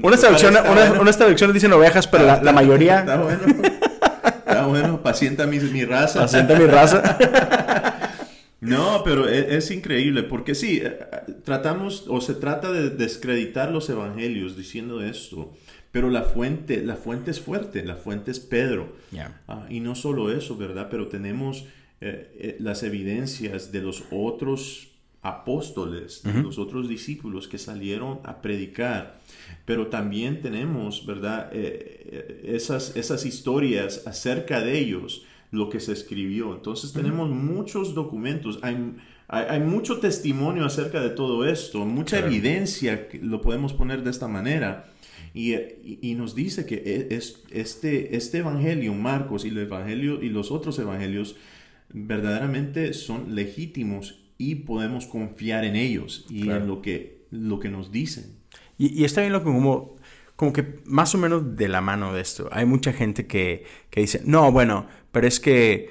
Unas 0.04 0.20
traducciones, 0.22 0.62
una, 0.70 1.14
traducciones 1.14 1.56
dicen 1.56 1.74
ovejas, 1.74 2.06
pero 2.06 2.28
la, 2.28 2.40
la 2.44 2.52
mayoría... 2.52 3.00
Está 3.00 3.18
bueno. 3.18 3.42
Está 4.24 4.68
bueno. 4.68 5.02
Pacienta 5.02 5.48
mi, 5.48 5.58
mi 5.62 5.84
raza. 5.84 6.20
Pacienta 6.20 6.54
mi 6.60 6.68
raza. 6.68 7.18
No, 8.60 9.02
pero 9.04 9.28
e, 9.28 9.58
es, 9.58 9.72
increíble 9.72 10.22
porque 10.22 10.54
sí, 10.54 10.80
eh, 10.84 11.00
tratamos 11.44 12.06
o 12.08 12.22
se 12.22 12.36
trata 12.36 12.72
de 12.72 12.92
descreditar 12.92 13.72
los 13.72 13.90
evangelios 13.90 14.56
diciendo 14.56 15.02
esto, 15.02 15.56
pero 15.92 16.12
la 16.12 16.22
fuente, 16.22 16.84
la 16.84 16.98
fuente 16.98 17.32
es 17.32 17.40
fuerte, 17.40 17.84
la 17.84 17.96
fuente 17.96 18.30
es 18.30 18.40
Pedro. 18.40 18.94
Ah, 19.48 19.66
y 19.72 19.80
no 19.80 19.96
solo 19.96 20.32
eso, 20.32 20.56
¿verdad? 20.56 20.90
Pero 20.92 21.08
tenemos 21.08 21.66
eh, 22.04 22.32
eh, 22.36 22.56
las 22.60 22.82
evidencias 22.82 23.72
de 23.72 23.80
los 23.80 24.04
otros 24.10 24.88
apóstoles, 25.22 26.24
de 26.24 26.42
los 26.42 26.58
otros 26.58 26.90
discípulos 26.90 27.48
que 27.48 27.60
salieron 27.60 28.22
a 28.24 28.42
predicar. 28.42 29.22
Pero 29.66 29.86
también 29.86 30.42
tenemos, 30.42 31.06
¿verdad? 31.06 31.52
Eh, 31.54 32.42
esas, 32.44 32.96
esas 32.96 33.24
historias 33.24 34.08
acerca 34.08 34.62
de 34.62 34.80
ellos, 34.80 35.28
lo 35.52 35.70
que 35.70 35.80
se 35.80 35.92
escribió. 35.92 36.56
Entonces 36.56 36.92
tenemos 36.92 37.30
muchos 37.30 37.94
documentos, 37.94 38.58
hay, 38.64 38.96
hay, 39.28 39.60
mucho 39.60 40.00
testimonio 40.00 40.66
acerca 40.66 41.02
de 41.02 41.12
todo 41.12 41.46
esto, 41.46 41.86
mucha 41.86 42.18
evidencia, 42.18 43.08
lo 43.22 43.42
podemos 43.42 43.74
poner 43.74 44.02
de 44.04 44.10
esta 44.10 44.28
manera. 44.28 44.90
Y, 45.36 45.54
y, 46.02 46.16
nos 46.16 46.34
dice 46.34 46.66
que 46.66 46.76
e, 46.76 47.16
es, 47.16 47.44
este, 47.52 48.18
este 48.18 48.40
evangelio, 48.40 48.94
Marcos 48.96 49.46
y 49.46 49.50
el 49.50 49.60
evangelio 49.60 50.22
y 50.24 50.30
los 50.30 50.52
otros 50.52 50.80
evangelios, 50.80 51.36
verdaderamente 51.94 52.94
son 52.94 53.36
legítimos 53.36 54.22
y 54.38 54.56
podemos 54.56 55.06
confiar 55.06 55.66
en 55.66 55.76
ellos 55.76 56.26
y 56.30 56.50
en 56.50 56.68
lo 56.68 56.82
que, 56.82 57.26
lo 57.30 57.60
que 57.60 57.70
nos 57.70 57.92
dicen. 57.92 58.38
Y, 58.78 59.04
está 59.04 59.22
bien 59.22 59.34
lo 59.34 59.40
que 59.40 59.46
como, 59.46 59.98
como 60.36 60.54
que 60.54 60.80
más 60.86 61.14
o 61.14 61.18
menos 61.20 61.56
de 61.56 61.70
la 61.70 61.82
mano 61.82 62.14
de 62.14 62.22
esto. 62.22 62.50
Hay 62.52 62.66
mucha 62.66 62.94
gente 62.94 63.28
que, 63.28 63.66
que 63.90 64.02
dice, 64.02 64.22
no, 64.26 64.52
bueno, 64.52 64.88
pero 65.12 65.28
es 65.28 65.40
que, 65.40 65.90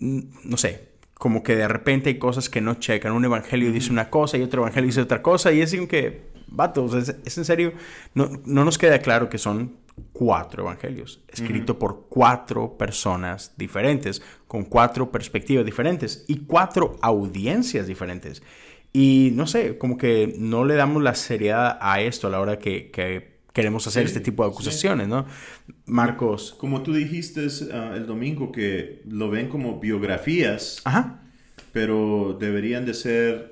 no 0.00 0.56
sé, 0.56 0.88
como 1.14 1.42
que 1.42 1.54
de 1.54 1.68
repente 1.68 2.10
hay 2.10 2.18
cosas 2.18 2.48
que 2.50 2.60
no 2.60 2.74
checan. 2.74 3.12
Un 3.12 3.24
evangelio 3.24 3.70
dice 3.70 3.92
una 3.92 4.10
cosa 4.10 4.36
y 4.36 4.42
otro 4.42 4.62
evangelio 4.62 4.88
dice 4.88 5.00
otra 5.00 5.22
cosa 5.22 5.52
y 5.52 5.60
es 5.60 5.72
como 5.74 5.86
que, 5.86 6.32
vato, 6.48 6.98
es, 6.98 7.14
es, 7.24 7.38
en 7.38 7.44
serio, 7.44 7.72
no, 8.14 8.30
no 8.44 8.64
nos 8.64 8.78
queda 8.78 8.98
claro 8.98 9.28
que 9.28 9.38
son 9.38 9.84
cuatro 10.12 10.64
evangelios, 10.64 11.22
escrito 11.28 11.78
por 11.78 12.06
cuatro 12.08 12.76
personas 12.76 13.52
diferentes, 13.56 14.22
con 14.54 14.62
cuatro 14.62 15.10
perspectivas 15.10 15.64
diferentes 15.64 16.24
y 16.28 16.36
cuatro 16.46 16.96
audiencias 17.02 17.88
diferentes. 17.88 18.40
Y 18.92 19.32
no 19.34 19.48
sé, 19.48 19.78
como 19.78 19.98
que 19.98 20.36
no 20.38 20.64
le 20.64 20.76
damos 20.76 21.02
la 21.02 21.16
seriedad 21.16 21.76
a 21.80 22.00
esto 22.00 22.28
a 22.28 22.30
la 22.30 22.38
hora 22.38 22.60
que, 22.60 23.32
queremos 23.52 23.84
hacer 23.88 24.06
este 24.06 24.20
tipo 24.20 24.44
de 24.44 24.52
acusaciones, 24.52 25.08
¿no? 25.08 25.26
Marcos. 25.86 26.54
Como 26.56 26.84
tú 26.84 26.94
dijiste 26.94 27.48
ah, 27.72 27.94
el 27.96 28.06
domingo, 28.06 28.52
que 28.52 29.02
lo 29.08 29.28
ven 29.28 29.48
como 29.48 29.80
biografías. 29.80 30.80
Ajá. 30.84 31.20
Pero 31.72 32.36
deberían 32.38 32.86
de 32.86 32.94
ser... 32.94 33.50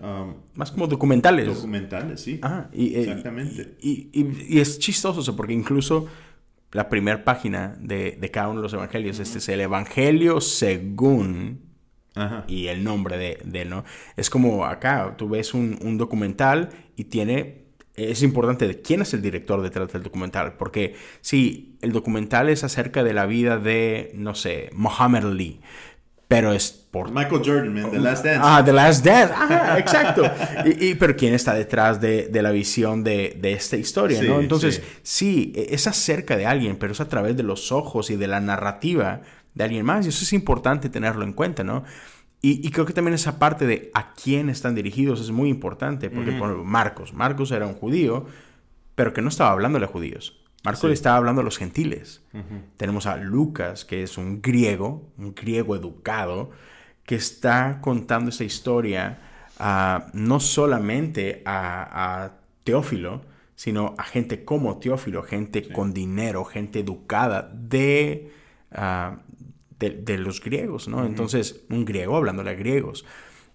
Más 0.55 0.71
como 0.71 0.87
documentales. 0.87 1.49
Documentales, 1.49 2.21
sí. 2.21 2.39
Ajá. 2.43 2.71
Y, 2.73 2.95
eh, 2.95 3.01
Exactamente. 3.01 3.75
Y, 3.81 4.09
y, 4.13 4.61
es 4.61 4.79
chistoso 4.79 5.35
porque 5.35 5.53
incluso 5.53 6.07
la 6.73 6.89
primera 6.89 7.25
página 7.25 7.77
de, 7.79 8.19
cada 8.33 8.49
uno 8.49 8.61
de 8.61 8.65
los 8.65 8.73
evangelios. 8.73 9.19
Este 9.19 9.39
es 9.39 9.49
el 9.49 9.61
Evangelio 9.61 10.41
según 10.41 11.71
y 12.47 12.67
el 12.67 12.85
nombre 12.85 13.17
de, 13.17 13.39
de, 13.45 13.65
¿no? 13.65 13.85
Es 14.17 14.29
como 14.29 14.67
acá, 14.67 15.15
tú 15.17 15.29
ves 15.29 15.55
un, 15.55 15.97
documental 15.99 16.71
y 16.97 17.05
tiene... 17.05 17.63
Es 17.95 18.23
importante 18.23 18.67
de 18.67 18.81
quién 18.81 19.03
es 19.03 19.13
el 19.13 19.21
director 19.21 19.61
detrás 19.61 19.93
del 19.93 20.03
documental, 20.03 20.55
porque 20.57 20.95
si 21.21 21.77
el 21.83 21.93
documental 21.93 22.49
es 22.49 22.65
acerca 22.65 23.05
de 23.05 23.13
la 23.13 23.27
vida 23.27 23.59
de, 23.59 24.13
no 24.15 24.35
sé, 24.35 24.71
Muhammad 24.73 25.27
Ali, 25.27 25.61
pero 26.33 26.53
es 26.53 26.71
por... 26.71 27.11
Michael 27.11 27.43
Jordan, 27.45 27.91
The 27.91 27.99
Last 27.99 28.25
Dance. 28.25 28.41
Ah, 28.43 28.63
The 28.65 28.73
Last 28.73 29.05
Dance, 29.05 29.35
ah, 29.37 29.77
exacto. 29.79 30.23
y, 30.65 30.95
pero 30.95 31.15
¿quién 31.15 31.35
está 31.35 31.53
detrás 31.53 32.01
de, 32.01 32.29
de 32.29 32.43
la 32.43 32.51
visión 32.51 33.05
de, 33.05 33.37
de, 33.39 33.53
esta 33.53 33.77
historia, 33.77 34.23
no? 34.23 34.41
Entonces, 34.41 34.83
sí. 35.03 35.53
E, 35.55 35.75
es 35.75 35.87
acerca 35.87 36.37
de 36.37 36.47
alguien, 36.47 36.77
pero 36.77 36.93
es 36.93 37.01
a 37.01 37.09
través 37.09 37.37
de 37.37 37.43
los 37.43 37.71
ojos 37.71 38.11
y 38.11 38.17
de 38.17 38.29
la 38.29 38.41
narrativa 38.41 39.21
de 39.55 39.65
alguien 39.65 39.85
más, 39.85 40.07
y 40.07 40.09
eso 40.09 40.25
es 40.25 40.33
importante 40.33 40.89
tenerlo 40.89 41.25
en 41.25 41.35
cuenta, 41.35 41.63
¿no? 41.63 41.85
Y, 42.41 42.67
y 42.67 42.71
creo 42.71 42.87
que 42.87 42.95
también 42.95 43.15
esa 43.15 43.39
parte 43.39 43.67
de 43.67 43.91
a 43.93 44.15
quién 44.15 44.49
están 44.49 44.75
dirigidos 44.75 45.21
es 45.21 45.31
muy 45.31 45.51
importante, 45.51 46.09
porque, 46.09 46.33
por 46.33 46.49
ejemplo, 46.49 46.65
Marcos, 46.65 47.13
Marcos 47.13 47.53
era 47.53 47.67
un 47.67 47.75
judío, 47.75 48.25
pero 48.95 49.13
que 49.13 49.21
no 49.21 49.29
estaba 49.29 49.53
hablándole 49.53 49.85
a 49.85 49.89
judíos. 49.89 50.42
Marcos 50.65 50.85
le 50.85 50.95
estaba 50.95 51.17
hablando 51.17 51.41
a 51.41 51.45
los 51.45 51.59
gentiles. 51.59 52.23
Tenemos 52.77 53.07
a 53.07 53.17
Lucas, 53.17 53.85
que 53.85 54.03
es 54.03 54.17
un 54.17 54.41
griego, 54.41 55.11
un 55.19 55.35
griego 55.35 55.75
educado, 55.75 56.51
que 57.05 57.17
está 57.17 57.81
contando 57.81 58.31
esta 58.31 58.45
historia 58.45 59.19
no 60.13 60.41
solamente 60.41 61.43
a, 61.45 62.33
Teófilo, 62.65 63.23
sino 63.57 63.97
a 63.99 64.05
gente 64.05 64.45
como 64.45 64.79
Teófilo, 64.79 65.25
gente 65.25 65.69
con 65.73 65.93
dinero, 65.93 66.45
gente 66.45 66.79
educada 66.79 67.51
de, 67.53 68.31
ah, 68.71 69.19
de, 69.81 70.19
los 70.19 70.41
griegos, 70.41 70.87
¿no? 70.87 71.05
Entonces, 71.05 71.65
un 71.71 71.85
griego 71.85 72.17
hablándole 72.17 72.51
a 72.51 72.55
griegos. 72.55 73.05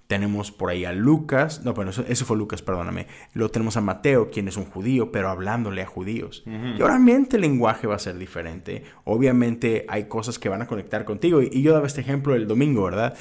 Tenemos 0.07 0.53
por 0.53 0.69
ahí 0.69 0.85
a 0.85 0.93
Lucas, 0.93 1.65
no, 1.65 1.73
bueno, 1.73 1.91
eso, 1.91 2.25
fue 2.25 2.37
Lucas, 2.37 2.61
perdóname. 2.61 3.07
Luego 3.33 3.51
tenemos 3.51 3.75
a 3.75 3.81
Mateo, 3.81 4.29
quien 4.29 4.47
es 4.47 4.55
un 4.55 4.63
judío, 4.63 5.11
pero 5.11 5.29
hablándole 5.29 5.81
a 5.81 5.85
judíos. 5.85 6.43
Y 6.45 6.81
obviamente 6.81 7.35
el 7.35 7.41
lenguaje 7.41 7.87
va 7.87 7.95
a 7.95 7.99
ser 7.99 8.17
diferente. 8.17 8.85
Obviamente 9.03 9.85
hay 9.89 10.05
cosas 10.05 10.39
que 10.39 10.47
van 10.47 10.61
a 10.61 10.67
conectar 10.67 11.03
contigo. 11.03 11.41
Y, 11.41 11.61
yo 11.61 11.73
daba 11.73 11.87
este 11.87 11.99
ejemplo 11.99 12.35
el 12.35 12.47
domingo, 12.47 12.83
¿verdad? 12.83 13.17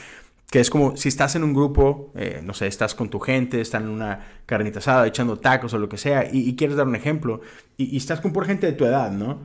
Que 0.49 0.61
es 0.61 0.71
como 0.71 0.97
si 0.97 1.09
estás 1.09 1.35
en 1.35 1.43
un 1.43 1.55
grupo, 1.55 2.13
eh, 2.15 2.41
no 2.45 2.55
sé, 2.55 2.69
estás 2.69 2.95
con 2.95 3.11
tu 3.11 3.19
gente, 3.19 3.61
están 3.61 3.83
en 3.83 3.89
una 3.89 4.21
carnita 4.47 4.79
asada, 4.79 5.09
echando 5.09 5.41
tacos 5.41 5.75
o 5.75 5.79
lo 5.79 5.89
que 5.89 5.99
sea, 5.99 6.29
y, 6.33 6.55
quieres 6.55 6.77
dar 6.77 6.87
un 6.87 6.95
ejemplo, 6.95 7.41
y, 7.77 7.97
estás 7.97 8.21
con 8.21 8.33
por 8.33 8.47
gente 8.47 8.65
de 8.65 8.75
tu 8.75 8.85
edad, 8.85 9.11
¿no? 9.11 9.41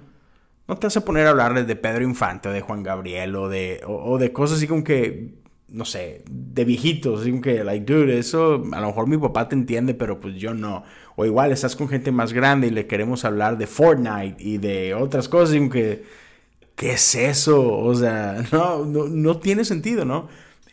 No 0.68 0.78
te 0.78 0.86
vas 0.86 0.96
a 0.96 1.04
poner 1.04 1.26
a 1.26 1.32
hablarles 1.32 1.66
de 1.66 1.76
Pedro 1.76 2.04
Infante 2.04 2.50
o 2.50 2.52
de 2.52 2.62
Juan 2.62 2.84
Gabriel 2.84 3.36
o 3.36 3.50
de, 3.50 3.82
o 3.88 4.20
de 4.20 4.32
cosas 4.32 4.58
así 4.58 4.68
como 4.68 4.84
que 4.84 5.41
no 5.72 5.86
sé, 5.86 6.24
de 6.30 6.66
viejitos, 6.66 7.22
así 7.22 7.40
que, 7.40 7.64
like, 7.64 7.92
dude, 7.92 8.20
eso 8.20 8.64
a 8.74 8.82
lo 8.82 8.88
mejor 8.88 9.08
mi 9.08 9.18
papá 9.18 9.48
te 9.48 9.56
entiende, 9.56 9.94
pero 9.94 10.20
pues 10.20 10.36
yo 10.36 10.54
no. 10.54 10.84
O 11.16 11.26
igual 11.26 11.52
estás 11.52 11.76
con 11.76 11.88
gente 11.88 12.12
más 12.12 12.34
grande 12.34 12.68
y 12.68 12.72
le 12.72 12.88
queremos 12.88 13.24
hablar 13.24 13.58
de 13.58 13.68
Fortnite 13.68 14.36
y 14.40 14.58
de 14.58 14.94
otras 14.94 15.30
cosas, 15.30 15.56
y 15.56 15.70
que, 15.70 16.04
¿qué 16.76 16.94
es 16.94 17.16
eso? 17.16 17.78
O 17.78 17.96
sea, 17.96 18.44
no, 18.52 18.86
no, 18.86 19.40
tiene 19.40 19.64
sentido, 19.64 20.04
¿no? 20.04 20.28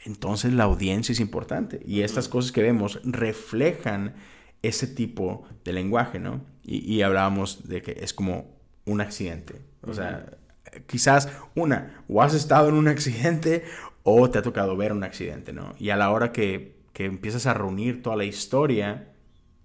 Entonces 0.05 0.53
la 0.53 0.65
audiencia 0.65 1.13
es 1.13 1.21
importante 1.21 1.81
y 1.87 2.01
estas 2.01 2.29
cosas 2.29 2.51
que 2.51 2.63
vemos 2.63 3.01
reflejan 3.05 4.15
ese 4.63 4.87
tipo 4.87 5.45
de 5.65 5.73
lenguaje, 5.73 6.19
¿no? 6.19 6.41
Y, 6.65 6.79
y 6.93 7.03
hablábamos 7.03 7.69
de 7.69 7.83
que 7.83 7.99
es 8.01 8.13
como 8.13 8.57
un 8.85 9.01
accidente. 9.01 9.61
O 9.83 9.95
sea, 9.95 10.39
quizás 10.87 11.29
una, 11.55 12.03
o 12.09 12.23
has 12.23 12.35
estado 12.35 12.69
en 12.69 12.75
un 12.75 12.89
accidente 12.89 13.65
o 14.09 14.31
te 14.31 14.39
ha 14.39 14.43
tocado 14.43 14.77
ver 14.77 14.93
un 14.93 15.05
accidente, 15.05 15.53
¿no? 15.53 15.75
Y 15.79 15.91
a 15.91 15.97
la 15.97 16.11
hora 16.11 16.33
que, 16.33 16.79
que 16.93 17.05
empiezas 17.05 17.47
a 17.47 17.55
reunir 17.55 18.03
toda 18.03 18.17
la 18.17 18.25
historia, 18.25 19.13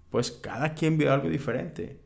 pues 0.10 0.32
cada 0.32 0.74
quien 0.74 0.98
vio 0.98 1.14
algo 1.14 1.30
diferente. 1.30 2.00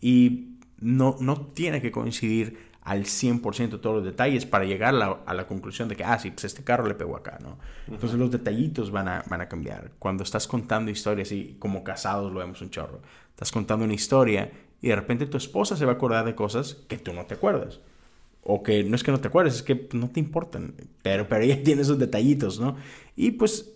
Y 0.00 0.58
no, 0.78 1.16
no 1.20 1.46
tiene 1.48 1.82
que 1.82 1.90
coincidir 1.90 2.70
al 2.82 3.04
100% 3.04 3.80
todos 3.80 3.96
los 3.96 4.04
detalles 4.04 4.46
para 4.46 4.64
llegar 4.64 4.94
a 4.94 4.98
la, 4.98 5.06
a 5.26 5.34
la, 5.34 5.46
conclusión 5.46 5.88
de 5.88 5.96
que, 5.96 6.04
ah, 6.04 6.18
sí, 6.18 6.30
pues 6.30 6.44
este 6.44 6.64
carro 6.64 6.86
le 6.86 6.94
pegó 6.94 7.16
acá, 7.16 7.38
¿no? 7.42 7.58
Entonces 7.86 8.18
los 8.18 8.30
detallitos 8.30 8.90
van 8.90 9.08
a, 9.08 9.24
van 9.28 9.40
a 9.42 9.48
cambiar. 9.48 9.92
Cuando 9.98 10.22
estás 10.22 10.48
contando 10.48 10.90
historias, 10.90 11.30
y 11.32 11.56
como 11.58 11.84
casados 11.84 12.32
lo 12.32 12.40
vemos 12.40 12.62
un 12.62 12.70
chorro, 12.70 13.00
estás 13.28 13.52
contando 13.52 13.84
una 13.84 13.94
historia 13.94 14.50
y 14.80 14.88
de 14.88 14.96
repente 14.96 15.26
tu 15.26 15.36
esposa 15.36 15.76
se 15.76 15.84
va 15.84 15.92
a 15.92 15.94
acordar 15.96 16.24
de 16.24 16.34
cosas 16.34 16.74
que 16.88 16.96
tú 16.98 17.12
no 17.12 17.26
te 17.26 17.34
acuerdas. 17.34 17.80
O 18.52 18.62
que 18.62 18.84
no 18.84 18.96
es 18.96 19.02
que 19.02 19.12
no 19.12 19.20
te 19.20 19.28
acuerdes, 19.28 19.56
es 19.56 19.62
que 19.62 19.88
no 19.92 20.10
te 20.10 20.20
importan, 20.20 20.74
pero, 21.02 21.28
pero 21.28 21.44
ella 21.44 21.62
tiene 21.64 21.82
esos 21.82 21.98
detallitos, 21.98 22.60
¿no? 22.60 22.76
Y 23.16 23.32
pues 23.32 23.72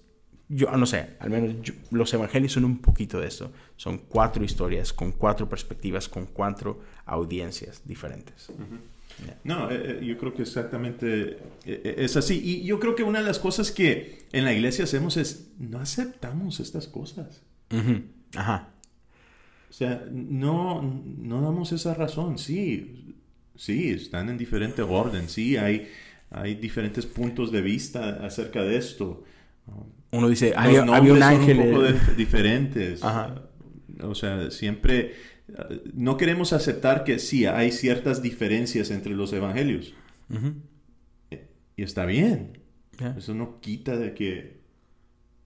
yo 0.48 0.70
no 0.76 0.86
sé, 0.86 1.16
al 1.20 1.30
menos 1.30 1.72
los 1.90 2.12
evangelios 2.12 2.52
son 2.52 2.64
un 2.64 2.78
poquito 2.78 3.20
de 3.20 3.28
eso. 3.28 3.52
Son 3.76 3.98
cuatro 3.98 4.44
historias 4.44 4.92
con 4.92 5.12
cuatro 5.12 5.48
perspectivas, 5.48 6.08
con 6.08 6.26
cuatro 6.26 6.80
audiencias 7.06 7.82
diferentes. 7.84 8.50
No, 9.44 9.70
eh, 9.70 10.00
eh, 10.00 10.04
yo 10.04 10.18
creo 10.18 10.34
que 10.34 10.42
exactamente 10.42 11.38
eh, 11.64 11.94
es 11.98 12.16
así. 12.16 12.40
Y 12.42 12.64
yo 12.64 12.78
creo 12.80 12.94
que 12.94 13.02
una 13.02 13.20
de 13.20 13.26
las 13.26 13.38
cosas 13.38 13.70
que 13.70 14.26
en 14.32 14.44
la 14.44 14.52
iglesia 14.52 14.84
hacemos 14.84 15.16
es 15.16 15.52
no 15.58 15.78
aceptamos 15.78 16.60
estas 16.60 16.88
cosas. 16.88 17.42
Ajá. 18.34 18.70
O 19.70 19.72
sea, 19.72 20.06
no, 20.10 20.82
no 20.82 21.40
damos 21.40 21.72
esa 21.72 21.94
razón. 21.94 22.38
Sí, 22.38 23.03
sí, 23.56 23.90
están 23.90 24.28
en 24.28 24.38
diferente 24.38 24.82
orden. 24.82 25.28
Sí, 25.28 25.56
hay, 25.56 25.88
hay 26.30 26.54
diferentes 26.54 27.06
puntos 27.06 27.52
de 27.52 27.62
vista 27.62 28.24
acerca 28.24 28.62
de 28.62 28.76
esto. 28.76 29.24
Uno 30.10 30.28
dice, 30.28 30.52
había, 30.56 30.82
un 30.82 31.22
ángel. 31.22 31.58
un 31.58 31.70
poco 31.72 31.86
diferentes. 32.16 33.02
O 34.00 34.14
sea, 34.14 34.50
siempre 34.50 35.14
no 35.92 36.16
queremos 36.16 36.52
aceptar 36.52 37.04
que 37.04 37.18
sí, 37.18 37.46
hay 37.46 37.70
ciertas 37.70 38.22
diferencias 38.22 38.90
entre 38.90 39.14
los 39.14 39.32
evangelios. 39.32 39.94
Y 41.76 41.82
está 41.82 42.06
bien. 42.06 42.58
Eso 43.16 43.34
no 43.34 43.60
quita 43.60 43.96
de 43.96 44.14
que 44.14 44.63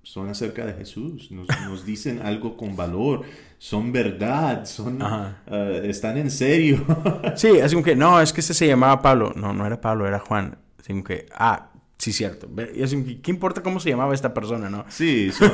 son 0.09 0.31
acerca 0.31 0.65
de 0.65 0.73
Jesús, 0.73 1.31
nos, 1.31 1.85
dicen 1.85 2.23
algo 2.23 2.57
con 2.57 2.75
valor, 2.75 3.27
son 3.59 3.93
verdad, 3.93 4.65
son, 4.65 5.01
eh, 5.47 5.83
están 5.85 6.17
en 6.17 6.31
serio. 6.31 6.83
sí, 7.37 7.49
es 7.49 7.75
como 7.75 7.85
que, 7.85 7.95
no, 7.95 8.19
es 8.19 8.33
que 8.33 8.41
ese 8.41 8.55
se 8.55 8.67
llamaba 8.67 9.03
Pablo. 9.03 9.35
No, 9.37 9.53
no 9.53 9.67
era 9.67 9.83
Pablo, 9.83 10.09
era 10.09 10.19
Juan. 10.19 10.57
Así 10.79 10.93
como 10.93 11.05
que, 11.05 11.27
ah, 11.35 11.73
Sí, 11.99 12.13
cierto. 12.13 12.49
¿Qué 12.55 13.31
importa 13.31 13.61
cómo 13.61 13.81
se 13.81 13.91
llamaba 13.91 14.15
esta 14.15 14.33
persona, 14.33 14.71
no? 14.71 14.87
Sí, 14.89 15.31
son, 15.33 15.51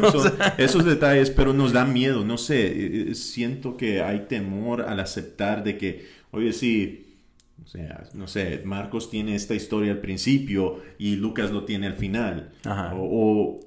esos 0.59 0.85
detalles, 0.85 1.31
pero 1.31 1.53
nos 1.53 1.73
da 1.73 1.85
miedo, 1.87 2.23
no 2.25 2.37
sé, 2.37 2.67
eh, 2.67 3.11
eh, 3.11 3.15
siento 3.15 3.79
que 3.79 4.03
hay 4.03 4.27
temor 4.29 4.83
al 4.83 5.01
aceptar 5.01 5.65
de 5.65 5.79
que, 5.79 6.07
oye, 6.31 6.53
sí, 6.53 7.17
o 7.65 7.67
sea, 7.67 8.05
no 8.13 8.29
sé, 8.29 8.61
Marcos 8.65 9.11
tiene 9.11 9.35
esta 9.35 9.55
historia 9.55 9.91
al 9.93 9.99
principio 9.99 10.81
y 10.99 11.17
Lucas 11.17 11.51
lo 11.51 11.65
tiene 11.65 11.87
al 11.87 11.95
final. 11.95 12.53
O, 12.93 12.99
o, 13.01 13.61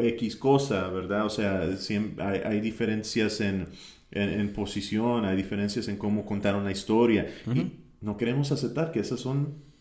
X 0.00 0.36
cosa, 0.36 0.88
¿verdad? 0.88 1.26
O 1.26 1.30
sea, 1.30 1.76
siempre 1.76 2.24
hay, 2.24 2.60
diferencias 2.60 3.40
en, 3.40 3.68
en, 4.10 4.52
posición, 4.52 5.24
hay 5.24 5.36
diferencias 5.36 5.88
en 5.88 5.96
cómo 5.96 6.24
contar 6.24 6.56
una 6.56 6.72
historia. 6.72 7.28
Y 7.54 7.72
no 8.00 8.16
queremos 8.16 8.52
aceptar 8.52 8.92
que 8.92 9.00
esas 9.00 9.20
son 9.20 9.72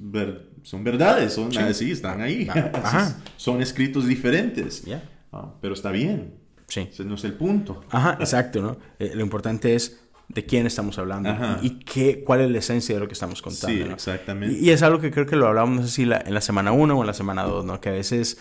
son 0.63 0.83
verdades, 0.83 1.33
son 1.33 1.55
así, 1.57 1.91
están 1.91 2.21
ahí. 2.21 2.47
son 3.37 3.61
escritos 3.61 4.07
diferentes. 4.07 4.83
Ah, 5.31 5.53
pero 5.61 5.73
está 5.73 5.91
bien. 5.91 6.33
Sí. 6.67 6.87
Ese 6.91 7.03
no 7.03 7.15
es 7.15 7.23
el 7.23 7.33
punto. 7.33 7.83
Ajá, 7.89 8.17
exacto, 8.19 8.61
¿no? 8.61 8.77
Eh, 8.97 9.11
lo 9.13 9.21
importante 9.21 9.75
es 9.75 10.01
de 10.27 10.45
quién 10.45 10.65
estamos 10.65 10.97
hablando 10.97 11.29
y 11.61 11.79
qué, 11.79 12.23
cuál 12.23 12.41
es 12.41 12.49
la 12.49 12.59
esencia 12.59 12.95
de 12.95 13.01
lo 13.01 13.07
que 13.07 13.13
estamos 13.13 13.41
contando. 13.41 13.85
Sí, 13.85 13.91
exactamente. 13.91 14.57
Y, 14.57 14.69
es 14.69 14.81
algo 14.81 14.99
que 14.99 15.11
creo 15.11 15.25
que 15.25 15.35
lo 15.35 15.47
hablamos, 15.47 15.81
no 15.81 15.87
sé 15.87 15.91
si 15.91 16.03
en 16.03 16.33
la 16.33 16.41
semana 16.41 16.71
1 16.71 16.97
o 16.97 17.01
en 17.01 17.07
la 17.07 17.13
semana 17.13 17.43
2, 17.43 17.65
¿no? 17.65 17.81
Que 17.81 17.89
a 17.89 17.93
veces 17.93 18.37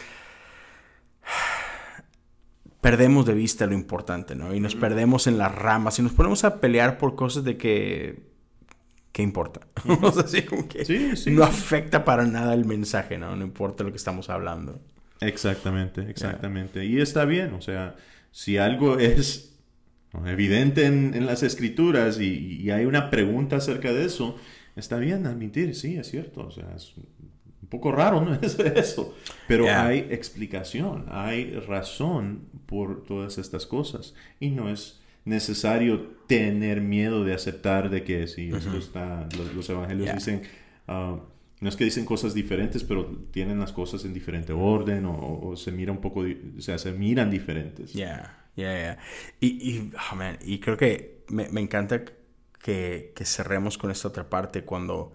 perdemos 2.81 3.27
de 3.27 3.35
vista 3.35 3.67
lo 3.67 3.75
importante, 3.75 4.35
¿no? 4.35 4.55
Y 4.55 4.61
nos 4.61 4.75
perdemos 4.75 5.27
en 5.27 5.39
las 5.39 5.55
ramas 5.55 5.99
y 5.99 6.03
nos 6.03 6.13
ponemos 6.13 6.45
a 6.45 6.61
pelear 6.61 6.99
por 6.99 7.15
cosas 7.15 7.45
de 7.45 7.57
que 7.57 8.31
¿qué 9.13 9.23
importa? 9.23 9.61
o 10.03 10.13
sea, 10.13 10.25
así 10.25 10.43
como 10.43 10.69
que 10.69 11.15
no 11.27 11.45
afecta 11.45 12.05
para 12.05 12.25
nada 12.25 12.55
el 12.55 12.65
mensaje, 12.65 13.19
¿no? 13.19 13.35
No 13.37 13.45
importa 13.45 13.85
lo 13.85 13.91
que 13.91 13.97
estamos 13.97 14.31
hablando. 14.31 14.81
Exactamente, 15.21 16.09
exactamente. 16.09 16.85
Y 16.85 17.01
está 17.01 17.25
bien, 17.25 17.53
o 17.55 17.61
sea, 17.61 17.97
si 18.31 18.57
algo 18.57 18.99
es 18.99 19.59
evidente 20.27 20.87
en, 20.87 21.27
las 21.27 21.43
escrituras 21.43 22.21
y, 22.21 22.71
hay 22.71 22.85
una 22.87 23.11
pregunta 23.11 23.57
acerca 23.57 23.93
de 23.93 24.07
eso, 24.07 24.37
está 24.77 24.97
bien 24.97 25.27
admitir, 25.27 25.75
sí, 25.75 25.97
es 25.97 26.11
cierto, 26.11 26.47
o 26.47 26.51
sea, 26.51 26.73
es 26.75 26.95
poco 27.71 27.93
raro, 27.93 28.21
¿no? 28.21 28.35
Es 28.43 28.59
eso. 28.59 29.15
Pero 29.49 29.67
hay 29.69 30.09
explicación, 30.11 31.07
hay 31.09 31.55
razón 31.55 32.43
por 32.67 33.05
todas 33.05 33.39
estas 33.39 33.65
cosas 33.65 34.15
y 34.39 34.51
no 34.51 34.69
es 34.69 35.01
necesario 35.25 36.19
tener 36.27 36.81
miedo 36.81 37.25
de 37.25 37.35
aceptar 37.35 37.91
de 37.91 38.05
que 38.05 38.27
si 38.27 38.51
esto 38.51 38.77
está, 38.77 39.29
los, 39.55 39.69
evangelios 39.69 40.15
dicen, 40.15 40.43
ah, 40.89 41.19
no 41.61 41.69
es 41.69 41.77
que 41.77 41.85
dicen 41.85 42.05
cosas 42.05 42.35
diferentes, 42.35 42.83
pero 42.85 43.07
tienen 43.31 43.61
las 43.61 43.73
cosas 43.73 44.05
en 44.05 44.15
diferente 44.15 44.53
orden 44.53 45.05
o, 45.07 45.55
se 45.57 45.71
mira 45.73 45.93
un 45.93 46.01
poco, 46.01 46.21
o 46.21 46.61
sea, 46.61 46.79
se 46.79 46.93
miran 46.93 47.31
diferentes. 47.31 47.93
Ya, 47.93 48.47
ya, 48.57 48.73
ya. 48.73 48.99
Y, 49.41 49.91
oh, 49.95 50.23
y, 50.43 50.59
creo 50.59 50.77
que 50.77 51.25
me, 51.29 51.49
me 51.51 51.61
encanta 51.61 52.03
que, 52.63 53.13
que, 53.15 53.25
cerremos 53.25 53.77
con 53.77 53.91
esta 53.91 54.09
otra 54.09 54.29
parte 54.31 54.65
cuando 54.65 55.13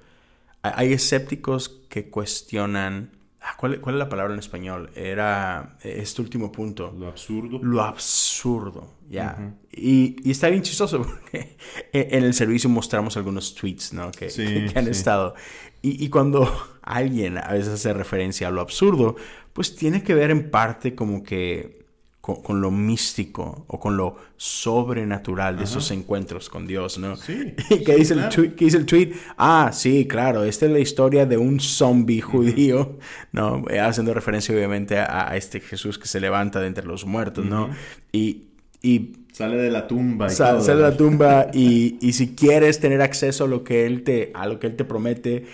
hay 0.76 0.94
escépticos 0.94 1.70
que 1.90 2.10
cuestionan 2.10 3.12
Ah, 3.48 3.54
¿Cuál, 3.58 3.76
es 3.76 3.94
la 3.94 4.10
palabra 4.10 4.34
en 4.34 4.40
español? 4.40 4.90
Era 4.96 5.78
este 5.84 6.20
último 6.20 6.52
punto. 6.52 6.92
Lo 6.98 7.08
absurdo. 7.08 7.60
Lo 7.62 7.84
absurdo, 7.84 8.96
ya. 9.08 9.54
y, 9.72 10.32
está 10.32 10.50
bien 10.50 10.64
chistoso 10.64 11.04
porque 11.04 11.56
en 11.94 12.24
el 12.24 12.34
servicio 12.34 12.72
mostramos 12.72 13.18
algunos 13.18 13.54
tweets, 13.54 13.94
¿no? 13.94 14.10
Que, 14.10 14.72
han 14.74 14.88
estado. 14.88 15.36
Y, 15.84 16.04
y, 16.04 16.10
cuando 16.10 16.52
alguien 16.82 17.38
a 17.38 17.50
veces 17.52 17.74
hace 17.74 17.94
referencia 17.94 18.48
a 18.48 18.52
lo 18.52 18.62
absurdo, 18.62 19.16
pues 19.54 19.76
tiene 19.76 20.02
que 20.02 20.16
ver 20.16 20.32
en 20.32 20.50
parte 20.50 20.96
como 20.96 21.22
que 21.22 21.85
con, 22.34 22.60
lo 22.60 22.72
místico 22.72 23.66
o 23.68 23.80
con 23.80 23.98
lo 23.98 24.16
sobrenatural 24.36 25.58
de 25.58 25.66
esos 25.66 25.92
encuentros 25.92 26.50
con 26.50 26.66
Dios, 26.66 26.98
¿no? 26.98 27.16
Sí. 27.18 27.54
¿Qué, 27.86 27.96
dice 27.96 28.16
el 28.16 28.30
tweet, 28.30 28.56
dice 28.58 28.78
el 28.78 28.86
tweet? 28.88 29.14
Ah, 29.38 29.70
sí, 29.72 30.08
claro, 30.08 30.44
esta 30.44 30.66
es 30.66 30.72
la 30.72 30.80
historia 30.80 31.28
de 31.28 31.38
un 31.38 31.60
zombie 31.60 32.22
judío, 32.22 32.98
¿no? 33.32 33.64
Eh, 33.70 33.80
haciendo 33.80 34.14
referencia 34.14 34.56
obviamente 34.56 34.98
a, 34.98 35.36
este 35.36 35.60
Jesús 35.60 36.00
que 36.00 36.08
se 36.08 36.20
levanta 36.20 36.60
de 36.60 36.68
entre 36.68 36.86
los 36.86 37.06
muertos, 37.06 37.46
¿no? 37.46 37.70
Y, 38.12 38.46
y 38.82 39.14
Sale 39.32 39.58
de 39.58 39.70
la 39.70 39.86
tumba. 39.86 40.28
Y 40.28 40.30
sale, 40.30 40.64
de 40.64 40.76
la 40.76 40.96
tumba 40.96 41.48
y, 41.54 41.98
y, 42.00 42.14
si 42.14 42.36
quieres 42.36 42.80
tener 42.80 43.02
acceso 43.02 43.44
a 43.44 43.48
lo 43.48 43.66
que 43.66 43.86
él 43.86 44.04
te, 44.04 44.32
a 44.34 44.48
lo 44.48 44.60
que 44.60 44.68
él 44.68 44.78
te 44.78 44.86
promete, 44.86 45.46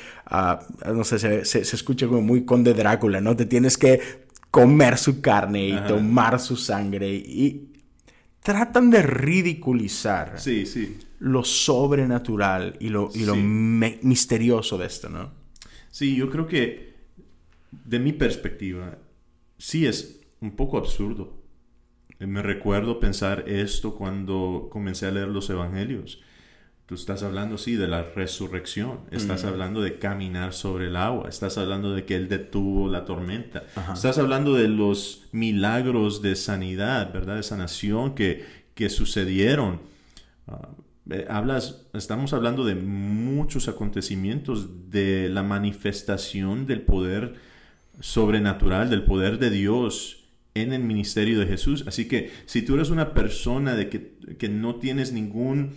no 0.85 1.03
sé, 1.03 1.17
se, 1.17 1.45
se, 1.45 1.65
se, 1.65 1.75
escucha 1.75 2.05
como 2.05 2.21
muy 2.21 2.45
conde 2.45 2.75
Drácula, 2.75 3.21
¿no? 3.21 3.35
Te 3.35 3.47
tienes 3.47 3.79
que 3.79 3.99
comer 4.51 4.97
su 4.97 5.21
carne 5.21 5.69
y 5.69 5.87
tomar 5.87 6.39
su 6.39 6.57
sangre 6.57 7.09
y 7.09 7.69
tratan 8.43 8.89
de 8.89 9.01
ridiculizar 9.01 10.39
sí, 10.39 10.65
sí. 10.65 10.97
lo 11.19 11.43
sobrenatural 11.43 12.75
y 12.79 12.89
lo, 12.89 13.09
y 13.13 13.25
lo 13.25 13.35
misterioso 13.35 14.77
de 14.77 14.87
esto, 14.87 15.09
¿no? 15.09 15.31
Sí, 15.89 16.15
yo 16.15 16.29
creo 16.29 16.47
que 16.47 16.91
de 17.71 17.99
mi 17.99 18.13
perspectiva 18.13 18.97
sí 19.57 19.85
es 19.85 20.21
un 20.41 20.55
poco 20.55 20.77
absurdo. 20.77 21.41
Me 22.19 22.41
recuerdo 22.41 22.99
pensar 22.99 23.45
esto 23.47 23.95
cuando 23.95 24.67
comencé 24.71 25.07
a 25.07 25.11
leer 25.11 25.27
los 25.27 25.49
evangelios. 25.49 26.21
Tú 26.85 26.95
estás 26.95 27.23
hablando, 27.23 27.57
sí, 27.57 27.75
de 27.75 27.87
la 27.87 28.03
resurrección. 28.03 28.99
Estás 29.11 29.45
hablando 29.45 29.81
de 29.81 29.97
caminar 29.97 30.51
sobre 30.51 30.87
el 30.87 30.97
agua. 30.97 31.29
Estás 31.29 31.57
hablando 31.57 31.93
de 31.93 32.03
que 32.03 32.15
Él 32.15 32.27
detuvo 32.27 32.89
la 32.89 33.05
tormenta. 33.05 33.63
Estás 33.93 34.17
hablando 34.17 34.55
de 34.55 34.67
los 34.67 35.23
milagros 35.31 36.21
de 36.21 36.35
sanidad, 36.35 37.13
¿verdad? 37.13 37.37
De 37.37 37.43
sanación 37.43 38.13
que, 38.13 38.45
que 38.75 38.89
sucedieron. 38.89 39.79
Ah, 40.47 40.67
hablas, 41.29 41.87
estamos 41.93 42.33
hablando 42.33 42.65
de 42.65 42.75
muchos 42.75 43.67
acontecimientos, 43.67 44.89
de 44.89 45.29
la 45.29 45.43
manifestación 45.43 46.65
del 46.67 46.81
poder 46.81 47.35
sobrenatural, 47.99 48.89
del 48.89 49.03
poder 49.03 49.39
de 49.39 49.49
Dios 49.49 50.25
en 50.53 50.73
el 50.73 50.83
ministerio 50.83 51.39
de 51.39 51.47
Jesús. 51.47 51.85
Así 51.87 52.07
que 52.07 52.31
si 52.45 52.61
tú 52.61 52.75
eres 52.75 52.89
una 52.89 53.13
persona 53.13 53.75
de 53.75 53.89
que, 53.89 54.17
que 54.37 54.49
no 54.49 54.75
tienes 54.75 55.11
ningún 55.11 55.73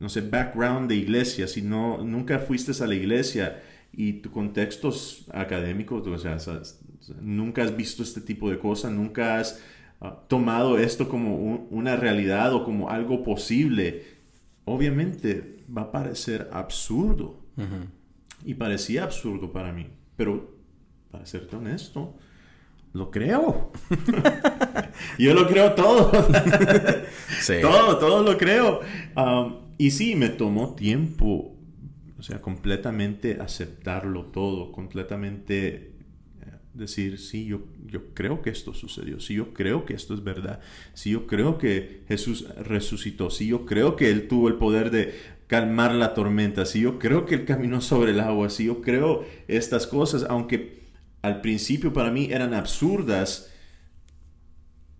no 0.00 0.08
sé, 0.08 0.22
background 0.22 0.88
de 0.88 0.96
iglesia, 0.96 1.46
si 1.46 1.62
no, 1.62 2.02
nunca 2.02 2.38
fuiste 2.38 2.72
a 2.82 2.86
la 2.86 2.94
iglesia 2.94 3.62
y 3.92 4.14
tu 4.14 4.30
contexto 4.30 4.92
académico, 5.32 5.96
o 5.96 6.18
sea, 6.18 6.38
nunca 7.20 7.62
has 7.62 7.76
visto 7.76 8.02
este 8.02 8.22
tipo 8.22 8.50
de 8.50 8.58
cosas, 8.58 8.92
nunca 8.92 9.38
has 9.38 9.60
ah, 10.00 10.22
tomado 10.26 10.78
esto 10.78 11.08
como 11.08 11.36
una 11.70 11.96
realidad 11.96 12.54
o 12.54 12.64
como 12.64 12.88
algo 12.88 13.22
posible, 13.22 14.04
obviamente 14.64 15.58
va 15.76 15.82
a 15.82 15.92
parecer 15.92 16.48
absurdo. 16.52 17.38
Y 18.42 18.54
parecía 18.54 19.04
absurdo 19.04 19.52
para 19.52 19.70
mí. 19.70 19.86
Pero, 20.16 20.56
para 21.10 21.26
serte 21.26 21.56
honesto, 21.56 22.16
lo 22.94 23.10
creo. 23.10 23.70
Yo 25.18 25.34
lo 25.34 25.46
creo 25.46 25.74
todo. 25.74 26.10
Todo, 27.60 27.98
todo 27.98 28.22
lo 28.22 28.38
creo. 28.38 28.80
Um, 29.16 29.69
y 29.80 29.92
sí, 29.92 30.14
me 30.14 30.28
tomó 30.28 30.74
tiempo, 30.74 31.56
o 32.18 32.22
sea, 32.22 32.42
completamente 32.42 33.38
aceptarlo 33.40 34.26
todo, 34.26 34.72
completamente 34.72 35.94
eh, 36.42 36.52
decir, 36.74 37.18
sí, 37.18 37.46
yo, 37.46 37.62
yo 37.86 38.12
creo 38.12 38.42
que 38.42 38.50
esto 38.50 38.74
sucedió, 38.74 39.20
sí, 39.20 39.32
yo 39.32 39.54
creo 39.54 39.86
que 39.86 39.94
esto 39.94 40.12
es 40.12 40.22
verdad, 40.22 40.60
sí, 40.92 41.12
yo 41.12 41.26
creo 41.26 41.56
que 41.56 42.02
Jesús 42.08 42.46
resucitó, 42.58 43.30
sí, 43.30 43.46
yo 43.46 43.64
creo 43.64 43.96
que 43.96 44.10
Él 44.10 44.28
tuvo 44.28 44.48
el 44.48 44.56
poder 44.56 44.90
de 44.90 45.14
calmar 45.46 45.94
la 45.94 46.12
tormenta, 46.12 46.66
sí, 46.66 46.80
yo 46.82 46.98
creo 46.98 47.24
que 47.24 47.36
Él 47.36 47.46
caminó 47.46 47.80
sobre 47.80 48.10
el 48.10 48.20
agua, 48.20 48.50
sí, 48.50 48.66
yo 48.66 48.82
creo 48.82 49.24
estas 49.48 49.86
cosas, 49.86 50.26
aunque 50.28 50.90
al 51.22 51.40
principio 51.40 51.90
para 51.94 52.10
mí 52.10 52.28
eran 52.30 52.52
absurdas, 52.52 53.50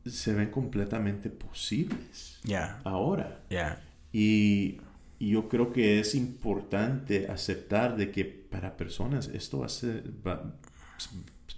se 0.06 0.32
ven 0.32 0.50
completamente 0.50 1.28
posibles. 1.28 2.40
Ya. 2.44 2.80
Ahora. 2.84 3.42
Ya. 3.50 3.78
Y, 4.12 4.80
yo 5.18 5.50
creo 5.50 5.70
que 5.70 6.00
es 6.00 6.14
importante 6.14 7.28
aceptar 7.28 7.96
de 7.98 8.10
que 8.10 8.24
para 8.24 8.78
personas 8.78 9.28
esto 9.28 9.58
va 9.58 9.66
a 9.66 9.68
ser, 9.68 10.10
va, 10.26 10.54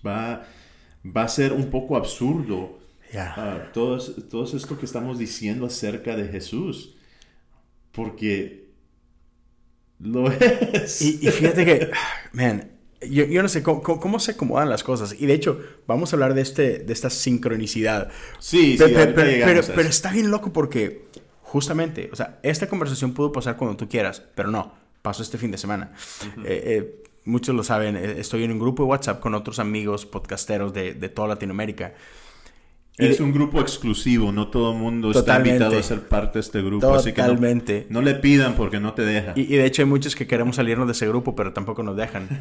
va, 0.05 1.23
a 1.23 1.29
ser 1.29 1.53
un 1.53 1.71
poco 1.71 1.97
absurdo. 1.97 2.81
Ya. 3.13 3.71
todo, 3.73 3.99
todo 4.01 4.45
esto 4.45 4.79
que 4.79 4.87
estamos 4.87 5.19
diciendo 5.19 5.67
acerca 5.67 6.17
de 6.17 6.27
Jesús. 6.27 6.97
Porque 7.93 8.71
lo 10.01 10.29
es. 10.73 11.01
Y, 11.01 11.21
y 11.23 11.31
fíjate 11.31 11.65
que, 11.65 11.91
man, 12.33 12.73
yo, 13.09 13.43
no 13.43 13.49
sé 13.49 13.63
cómo, 13.63 14.21
se 14.21 14.33
acomodan 14.33 14.69
las 14.69 14.85
cosas. 14.85 15.17
Y 15.19 15.27
de 15.27 15.35
hecho, 15.35 15.61
vamos 15.87 16.13
a 16.13 16.17
hablar 16.17 16.35
de, 16.35 16.43
este, 16.43 16.79
de 16.79 16.93
esta 16.93 17.11
sincronicidad. 17.11 18.11
Sí, 18.39 18.77
sí. 18.79 18.85
Pero, 18.95 19.63
pero, 19.75 19.89
está 19.89 20.13
bien 20.13 20.31
loco 20.31 20.53
porque, 20.53 21.07
justamente, 21.53 22.09
o 22.11 22.17
sea, 22.17 22.39
esta 22.43 22.67
conversación 22.67 23.13
pudo 23.13 23.31
pasar 23.31 23.59
cuando 23.59 23.77
tú 23.77 23.87
quieras, 23.87 24.23
pero 24.35 24.51
no, 24.51 24.73
pasó 25.03 25.23
este 25.23 25.37
fin 25.37 25.51
de 25.51 25.59
semana. 25.59 25.93
Eh, 26.47 26.63
eh, 26.65 27.03
muchos 27.27 27.55
lo 27.55 27.63
saben, 27.63 27.95
eh, 27.95 28.15
estoy 28.17 28.45
en 28.45 28.53
un 28.53 28.59
grupo 28.59 28.85
de 28.85 28.89
WhatsApp 28.89 29.21
con 29.21 29.35
otros 29.35 29.59
amigos 29.59 30.07
podcasteros 30.07 30.73
de, 30.73 30.95
de 30.95 31.09
toda 31.11 31.29
Latinoamérica. 31.29 31.93
Es 32.97 33.21
un 33.21 33.35
grupo 33.35 33.61
exclusivo, 33.61 34.33
no 34.33 34.49
todo 34.49 34.73
el 34.73 34.79
mundo 34.79 35.11
está 35.11 35.37
invitado 35.37 35.79
a 35.79 35.83
ser 35.83 36.09
parte 36.09 36.39
de 36.39 36.41
este 36.41 36.63
grupo. 36.63 36.87
Totalmente. 36.87 37.81
Así 37.81 37.87
que 37.89 37.93
no, 37.93 38.01
le 38.01 38.15
pidan 38.15 38.55
porque 38.55 38.81
no 38.81 38.95
te 38.95 39.03
dejan. 39.03 39.35
Y, 39.37 39.45
de 39.45 39.67
hecho 39.67 39.83
hay 39.83 39.87
muchos 39.89 40.17
que 40.17 40.27
queremos 40.27 40.57
salirnos 40.57 40.87
de 40.87 40.93
ese 40.93 41.07
grupo, 41.07 41.37
pero 41.37 41.53
tampoco 41.53 41.83
nos 41.83 41.99
dejan. 41.99 42.29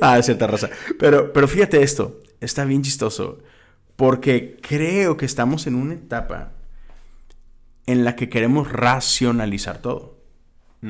ah, 0.00 0.16
es 0.16 0.26
cierta 0.26 0.46
raza. 0.46 0.70
Pero, 0.96 1.32
pero 1.32 1.48
fíjate 1.48 1.82
esto, 1.82 2.20
está 2.40 2.64
bien 2.64 2.82
chistoso, 2.82 3.40
porque 3.96 4.58
creo 4.62 5.16
que 5.16 5.26
estamos 5.26 5.66
en 5.66 5.74
una 5.74 5.94
etapa 5.94 6.52
en 7.88 8.04
la 8.04 8.16
que 8.16 8.28
queremos 8.28 8.70
racionalizar 8.70 9.78
todo. 9.78 10.18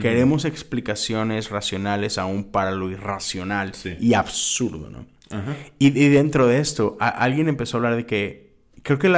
Queremos 0.03 0.45
explicaciones 0.45 1.49
racionales 1.49 2.19
aún 2.19 2.51
para 2.51 2.73
lo 2.73 2.91
irracional 2.91 3.73
y 4.01 4.13
absurdo, 4.13 4.91
¿no? 4.91 5.07
Y, 5.79 5.91
dentro 5.91 6.47
de 6.47 6.59
esto, 6.59 6.97
alguien 7.01 7.49
empezó 7.49 7.77
a 7.77 7.79
hablar 7.79 7.97
de 7.97 8.05
que, 8.05 8.53
creo 8.83 8.99
que 8.99 9.09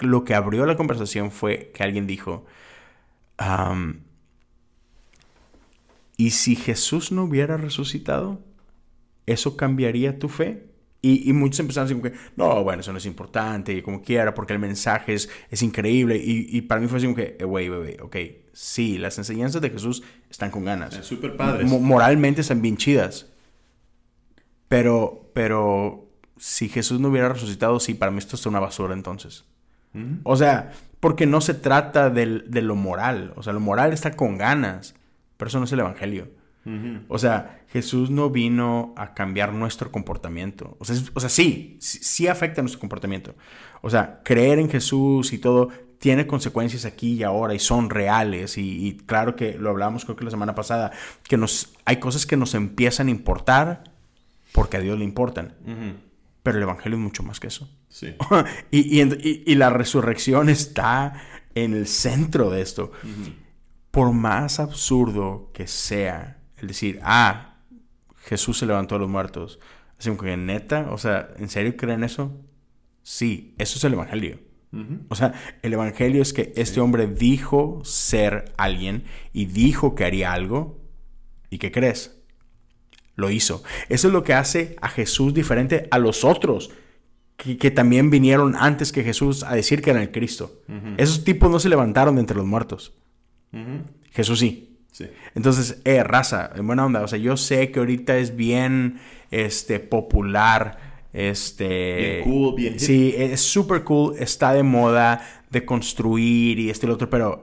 lo 0.00 0.24
que 0.24 0.34
abrió 0.34 0.66
la 0.66 0.76
conversación 0.76 1.30
fue 1.30 1.70
que 1.72 1.84
alguien 1.84 2.06
dijo, 2.06 2.44
¿y 6.16 6.30
si 6.30 6.56
Jesús 6.56 7.12
no 7.12 7.22
hubiera 7.24 7.56
resucitado? 7.56 8.42
¿Eso 9.24 9.56
cambiaría 9.56 10.18
tu 10.18 10.28
fe? 10.28 10.66
Y, 11.06 11.30
muchos 11.34 11.60
empezaron 11.60 11.86
a 11.86 11.88
decir 11.94 12.12
que, 12.12 12.18
no, 12.36 12.64
bueno, 12.64 12.80
eso 12.80 12.90
no 12.90 12.96
es 12.96 13.04
importante, 13.04 13.82
como 13.82 14.00
quiera, 14.00 14.32
porque 14.32 14.54
el 14.54 14.58
mensaje 14.58 15.12
es, 15.12 15.28
es 15.50 15.62
increíble. 15.62 16.16
Y, 16.16 16.62
para 16.62 16.80
mí 16.80 16.86
fue 16.86 16.96
así 16.96 17.06
como 17.06 17.16
que, 17.16 17.36
wey, 17.44 17.68
wey, 17.68 17.80
wey, 17.80 17.96
ok, 18.00 18.16
sí, 18.54 18.96
las 18.96 19.18
enseñanzas 19.18 19.60
de 19.60 19.68
Jesús 19.68 20.02
están 20.30 20.50
con 20.50 20.64
ganas. 20.64 20.94
Súper 21.02 21.36
padres. 21.36 21.70
moralmente 21.70 22.40
están 22.40 22.62
bien 22.62 22.78
chidas. 22.78 23.26
Pero, 24.68 25.30
pero 25.34 26.08
si 26.38 26.70
Jesús 26.70 27.00
no 27.00 27.08
hubiera 27.08 27.28
resucitado, 27.28 27.78
sí, 27.80 27.92
para 27.92 28.10
mí 28.10 28.16
esto 28.16 28.36
es 28.36 28.46
una 28.46 28.60
basura 28.60 28.94
entonces. 28.94 29.44
O 30.22 30.36
sea, 30.36 30.72
porque 31.00 31.26
no 31.26 31.42
se 31.42 31.52
trata 31.52 32.08
de 32.08 32.62
lo 32.62 32.76
moral. 32.76 33.34
O 33.36 33.42
sea, 33.42 33.52
lo 33.52 33.60
moral 33.60 33.92
está 33.92 34.16
con 34.16 34.38
ganas, 34.38 34.94
pero 35.36 35.48
eso 35.48 35.58
no 35.58 35.66
es 35.66 35.72
el 35.72 35.80
Evangelio. 35.80 36.28
O 37.08 37.18
sea, 37.18 37.62
Jesús 37.68 38.10
no 38.10 38.30
vino 38.30 38.94
a 38.96 39.12
cambiar 39.14 39.52
nuestro 39.52 39.92
comportamiento. 39.92 40.76
O 40.78 40.84
sea, 40.84 40.96
o 41.12 41.20
sea, 41.20 41.28
sí, 41.28 41.76
sí 41.80 42.26
afecta 42.26 42.62
nuestro 42.62 42.80
comportamiento. 42.80 43.34
O 43.82 43.90
sea, 43.90 44.22
creer 44.24 44.58
en 44.58 44.70
Jesús 44.70 45.32
y 45.32 45.38
todo 45.38 45.68
tiene 45.98 46.26
consecuencias 46.26 46.84
aquí 46.84 47.14
y 47.14 47.22
ahora 47.22 47.54
y 47.54 47.58
son 47.58 47.90
reales. 47.90 48.58
Y, 48.58 48.98
claro 49.06 49.36
que 49.36 49.58
lo 49.58 49.70
hablamos 49.70 50.04
creo 50.04 50.16
que 50.16 50.24
la 50.24 50.30
semana 50.30 50.54
pasada, 50.54 50.92
que 51.22 51.36
nos, 51.36 51.74
hay 51.84 51.96
cosas 51.96 52.26
que 52.26 52.36
nos 52.36 52.54
empiezan 52.54 53.08
a 53.08 53.10
importar 53.10 53.84
porque 54.52 54.76
a 54.76 54.80
Dios 54.80 54.98
le 54.98 55.04
importan. 55.04 55.54
Pero 56.42 56.58
el 56.58 56.62
Evangelio 56.62 56.98
es 56.98 57.02
mucho 57.02 57.22
más 57.22 57.40
que 57.40 57.46
eso. 57.46 57.68
Sí. 57.88 58.14
y, 58.70 59.00
y, 59.00 59.54
la 59.54 59.70
resurrección 59.70 60.48
está 60.48 61.14
en 61.54 61.74
el 61.74 61.86
centro 61.86 62.50
de 62.50 62.60
esto. 62.60 62.92
Por 63.90 64.12
más 64.12 64.60
absurdo 64.60 65.50
que 65.54 65.66
sea 65.66 66.43
el 66.64 66.68
decir, 66.68 67.00
ah, 67.02 67.56
Jesús 68.24 68.58
se 68.58 68.66
levantó 68.66 68.96
a 68.96 68.98
los 68.98 69.08
muertos. 69.08 69.60
Así 69.98 70.10
que 70.16 70.36
neta, 70.36 70.88
o 70.90 70.98
sea, 70.98 71.30
¿en 71.36 71.48
serio 71.48 71.76
creen 71.76 72.04
eso? 72.04 72.32
Sí, 73.02 73.54
eso 73.58 73.78
es 73.78 73.84
el 73.84 73.92
Evangelio. 73.94 74.40
O 75.08 75.14
sea, 75.14 75.34
el 75.62 75.72
Evangelio 75.72 76.20
es 76.20 76.32
que 76.32 76.52
este 76.56 76.80
hombre 76.80 77.06
dijo 77.06 77.80
ser 77.84 78.52
alguien 78.56 79.04
y 79.32 79.46
dijo 79.46 79.94
que 79.94 80.04
haría 80.04 80.32
algo. 80.32 80.80
¿Y 81.48 81.58
qué 81.58 81.70
crees? 81.70 82.24
lo 83.16 83.30
hizo. 83.30 83.62
Eso 83.88 84.08
es 84.08 84.12
lo 84.12 84.24
que 84.24 84.34
hace 84.34 84.76
a 84.80 84.88
Jesús 84.88 85.34
diferente 85.34 85.88
a 85.90 85.98
los 85.98 86.24
otros 86.24 86.70
que, 87.36 87.70
también 87.70 88.10
vinieron 88.10 88.54
antes 88.56 88.92
que 88.92 89.02
Jesús 89.02 89.42
a 89.42 89.54
decir 89.54 89.82
que 89.82 89.90
eran 89.90 90.02
el 90.02 90.12
Cristo. 90.12 90.62
Esos 90.96 91.24
tipos 91.24 91.50
no 91.50 91.58
se 91.58 91.68
levantaron 91.68 92.14
de 92.14 92.20
entre 92.20 92.36
los 92.36 92.46
muertos. 92.46 92.94
Jesús 94.10 94.38
sí. 94.38 94.73
Entonces, 95.34 95.80
eh, 95.84 96.04
raza, 96.04 96.50
en 96.54 96.66
buena 96.66 96.86
onda. 96.86 97.02
O 97.02 97.08
sea, 97.08 97.18
yo 97.18 97.36
sé 97.36 97.70
que 97.70 97.80
ahorita 97.80 98.16
es 98.16 98.36
bien 98.36 99.00
este, 99.30 99.80
popular. 99.80 100.94
Este, 101.12 102.22
bien 102.22 102.22
cool, 102.24 102.54
bien 102.56 102.80
Sí, 102.80 103.14
es 103.16 103.40
súper 103.40 103.84
cool. 103.84 104.16
Está 104.18 104.52
de 104.52 104.62
moda 104.62 105.44
de 105.50 105.64
construir 105.64 106.58
y 106.58 106.70
este 106.70 106.86
y 106.86 106.88
lo 106.88 106.94
otro. 106.94 107.10
Pero, 107.10 107.42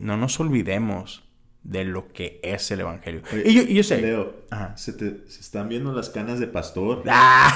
no 0.00 0.16
nos 0.16 0.38
olvidemos 0.40 1.24
de 1.64 1.84
lo 1.84 2.12
que 2.12 2.40
es 2.42 2.70
el 2.70 2.80
Evangelio. 2.80 3.22
y, 3.44 3.74
yo, 3.74 3.82
sé. 3.82 4.00
Leo, 4.00 4.44
Se, 4.76 4.92
te, 4.92 5.28
se 5.28 5.40
están 5.40 5.68
viendo 5.68 5.92
las 5.92 6.10
canas 6.10 6.38
de 6.38 6.46
pastor. 6.46 7.02
¡Ah! 7.08 7.52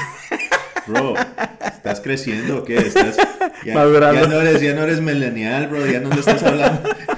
Bro, 0.87 1.15
¿estás 1.67 2.01
creciendo 2.01 2.59
o 2.59 2.65
qué? 2.65 2.79
¿Estás, 2.79 3.17
ya, 3.67 3.75
ya, 3.75 4.27
no 4.27 4.41
eres, 4.41 4.63
ya 4.63 4.75
no 4.75 4.83
eres 4.83 5.03
millennial, 5.03 5.69
bro. 5.69 5.87
Ya 5.87 6.01
no 6.01 6.09
le 6.09 6.21
estás 6.21 6.43
hablando. 6.43 6.89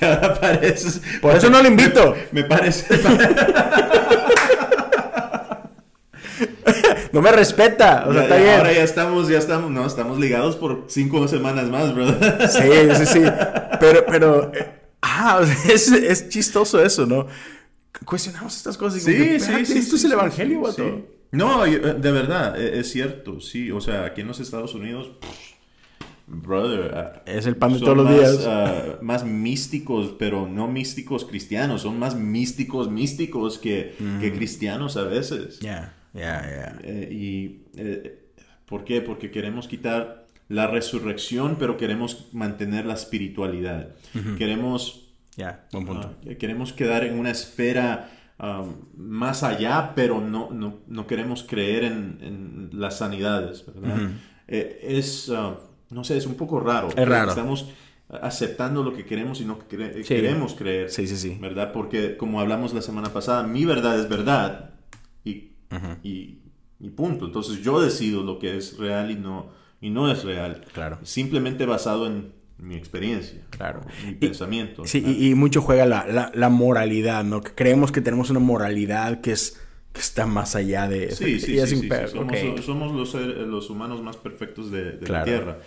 ya, 0.00 0.14
ahora 0.14 0.40
pareces... 0.40 1.02
Por 1.20 1.36
eso 1.36 1.50
no 1.50 1.62
lo 1.62 1.68
invito. 1.68 2.16
Me 2.32 2.44
parece... 2.44 2.98
no 7.12 7.22
me 7.22 7.32
respeta. 7.32 8.04
O 8.06 8.12
sea, 8.12 8.22
está 8.22 8.36
bien. 8.36 8.58
Ahora 8.58 8.72
ya 8.72 8.82
estamos, 8.82 9.28
ya 9.28 9.38
estamos, 9.38 9.70
no, 9.70 9.86
estamos 9.86 10.18
ligados 10.18 10.56
por 10.56 10.84
cinco 10.88 11.26
semanas 11.28 11.68
más, 11.68 11.94
bro. 11.94 12.08
sí, 12.48 12.68
sí, 12.96 13.06
sí. 13.06 13.22
Pero, 13.80 14.04
pero 14.06 14.52
eh, 14.54 14.76
Ah, 15.08 15.40
es, 15.68 16.28
chistoso 16.28 16.82
eso, 16.82 17.06
¿no? 17.06 17.26
Cuestionamos 18.04 18.56
estas 18.56 18.76
cosas. 18.76 19.02
sí, 19.02 19.40
sí, 19.40 19.64
sí, 19.64 19.78
Esto 19.78 19.96
es 19.96 20.04
el 20.04 20.12
evangelio, 20.12 20.60
vato. 20.60 21.06
No, 21.32 21.64
eh, 21.64 21.78
de 21.78 22.12
verdad, 22.12 22.60
e, 22.60 22.80
es 22.80 22.90
cierto, 22.90 23.40
sí. 23.40 23.70
O 23.70 23.80
sea, 23.80 24.04
aquí 24.04 24.20
en 24.20 24.28
los 24.28 24.40
Estados 24.40 24.74
Unidos, 24.74 25.12
brother. 26.26 26.94
Ah, 26.94 27.22
es 27.26 27.46
el 27.46 27.56
pan 27.56 27.72
de 27.72 27.80
todos 27.80 27.96
los 27.96 28.10
días. 28.10 28.46
Ah, 28.46 28.98
más 29.00 29.24
místicos, 29.24 30.14
pero 30.18 30.48
no 30.48 30.66
místicos 30.68 31.24
cristianos. 31.24 31.82
Son 31.82 31.98
más 31.98 32.16
místicos, 32.16 32.90
místicos 32.90 33.58
que, 33.58 33.94
que 34.20 34.32
cristianos 34.32 34.96
a 34.96 35.04
veces. 35.04 35.60
Ya, 35.60 35.94
ya, 36.12 36.42
ya. 36.42 36.78
Eh, 36.82 37.08
y, 37.12 37.64
eh, 37.76 38.30
¿por 38.66 38.84
qué? 38.84 39.00
Porque 39.00 39.30
queremos 39.30 39.68
quitar 39.68 40.26
la 40.48 40.66
resurrección, 40.66 41.56
pero 41.58 41.76
queremos 41.76 42.28
mantener 42.32 42.86
la 42.86 42.94
espiritualidad. 42.94 43.90
Queremos, 44.38 45.08
ya 45.36 45.66
punto. 45.70 46.16
Ah, 46.28 46.34
queremos 46.38 46.72
quedar 46.72 47.04
en 47.04 47.18
una 47.18 47.30
esfera 47.30 48.10
um, 48.38 48.74
más 48.96 49.42
allá, 49.42 49.92
pero 49.94 50.20
no, 50.20 50.50
no, 50.50 51.06
queremos 51.06 51.42
creer 51.42 51.84
en, 51.84 52.70
las 52.72 52.98
sanidades, 52.98 53.64
¿verdad? 53.66 54.10
Eh, 54.48 54.78
es, 54.82 55.28
uh, 55.28 55.56
no 55.90 56.04
sé, 56.04 56.16
es 56.16 56.26
un 56.26 56.34
poco 56.34 56.60
raro. 56.60 56.88
Es 56.88 57.08
raro. 57.08 57.30
Estamos 57.30 57.68
aceptando 58.08 58.82
lo 58.82 58.94
que 58.94 59.04
queremos 59.04 59.40
y 59.40 59.44
no 59.44 59.58
que 59.58 60.02
queremos 60.02 60.54
creer. 60.54 60.90
Sí, 60.90 61.06
sí, 61.06 61.16
sí. 61.16 61.38
¿Verdad? 61.40 61.72
Porque 61.72 62.16
como 62.16 62.40
hablamos 62.40 62.72
la 62.72 62.82
semana 62.82 63.12
pasada, 63.12 63.42
mi 63.42 63.64
verdad 63.64 63.98
es 63.98 64.08
verdad 64.08 64.70
y, 65.24 65.52
y, 66.02 66.38
y, 66.78 66.90
punto. 66.90 67.26
Entonces 67.26 67.62
yo 67.62 67.80
decido 67.80 68.22
lo 68.22 68.38
que 68.38 68.56
es 68.56 68.78
real 68.78 69.10
y 69.10 69.16
no, 69.16 69.50
y 69.80 69.90
no 69.90 70.10
es 70.10 70.24
real. 70.24 70.64
Claro. 70.72 70.98
Simplemente 71.02 71.66
basado 71.66 72.06
en 72.06 72.32
mi 72.58 72.76
experiencia. 72.76 73.42
Claro. 73.50 73.80
Mi 74.06 74.14
pensamiento. 74.14 74.84
Sí, 74.86 75.04
y, 75.04 75.34
mucho 75.34 75.60
juega 75.60 75.84
la, 75.84 76.06
la, 76.06 76.30
la, 76.34 76.48
moralidad, 76.48 77.24
¿no? 77.24 77.42
Que 77.42 77.54
creemos 77.54 77.92
que 77.92 78.00
tenemos 78.00 78.30
una 78.30 78.40
moralidad 78.40 79.20
que 79.20 79.32
es 79.32 79.60
que 79.96 80.02
está 80.02 80.26
más 80.26 80.54
allá 80.54 80.86
de... 80.88 81.10
Sí, 81.10 81.40
sí, 81.40 81.58
sí, 81.58 81.66
sí, 81.66 81.88
Somos, 82.12 82.64
somos 82.64 82.92
los, 82.92 83.14
los, 83.14 83.70
humanos 83.70 84.02
más 84.02 84.16
perfectos 84.18 84.70
de, 84.70 84.98
la 85.08 85.24
Tierra. 85.24 85.58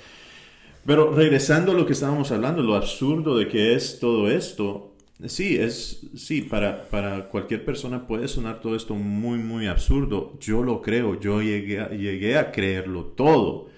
Pero 0.85 1.11
regresando 1.11 1.71
a 1.71 1.75
lo 1.75 1.85
que 1.85 1.93
estábamos 1.93 2.31
hablando, 2.31 2.61
lo 2.61 2.75
absurdo 2.75 3.37
de 3.37 3.47
que 3.47 3.73
es 3.73 3.99
todo 3.99 4.29
esto, 4.29 4.93
sí, 5.25 5.57
es, 5.57 6.05
sí, 6.15 6.43
para, 6.43 6.85
para 6.89 7.27
cualquier 7.29 7.65
persona 7.65 8.05
puede 8.05 8.27
sonar 8.27 8.61
todo 8.61 8.75
esto 8.75 8.93
muy, 8.93 9.39
muy 9.39 9.67
absurdo. 9.67 10.37
Yo 10.39 10.63
lo 10.63 10.81
creo, 10.81 11.19
yo 11.19 11.41
llegué 11.41 11.79
a, 11.79 11.89
llegué 11.89 12.37
a 12.37 12.51
creerlo 12.51 13.05
todo. 13.05 13.69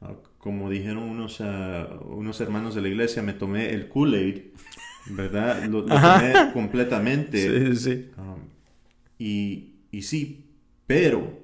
Ah, 0.00 0.14
como 0.38 0.68
dijeron 0.68 1.04
unos, 1.04 1.40
ah, 1.40 1.88
unos 2.04 2.40
hermanos 2.40 2.74
de 2.74 2.82
la 2.82 2.88
iglesia, 2.88 3.22
me 3.22 3.32
tomé 3.32 3.70
el 3.70 3.88
Kool-Aid, 3.88 4.40
¿verdad? 5.10 5.64
Lo, 5.66 5.84
tomé 5.84 6.52
completamente. 6.52 7.74
Sí, 7.74 7.76
sí. 7.76 8.10
Ah, 8.18 8.36
y, 9.20 9.69
y, 9.90 10.02
sí, 10.02 10.46
pero 10.86 11.40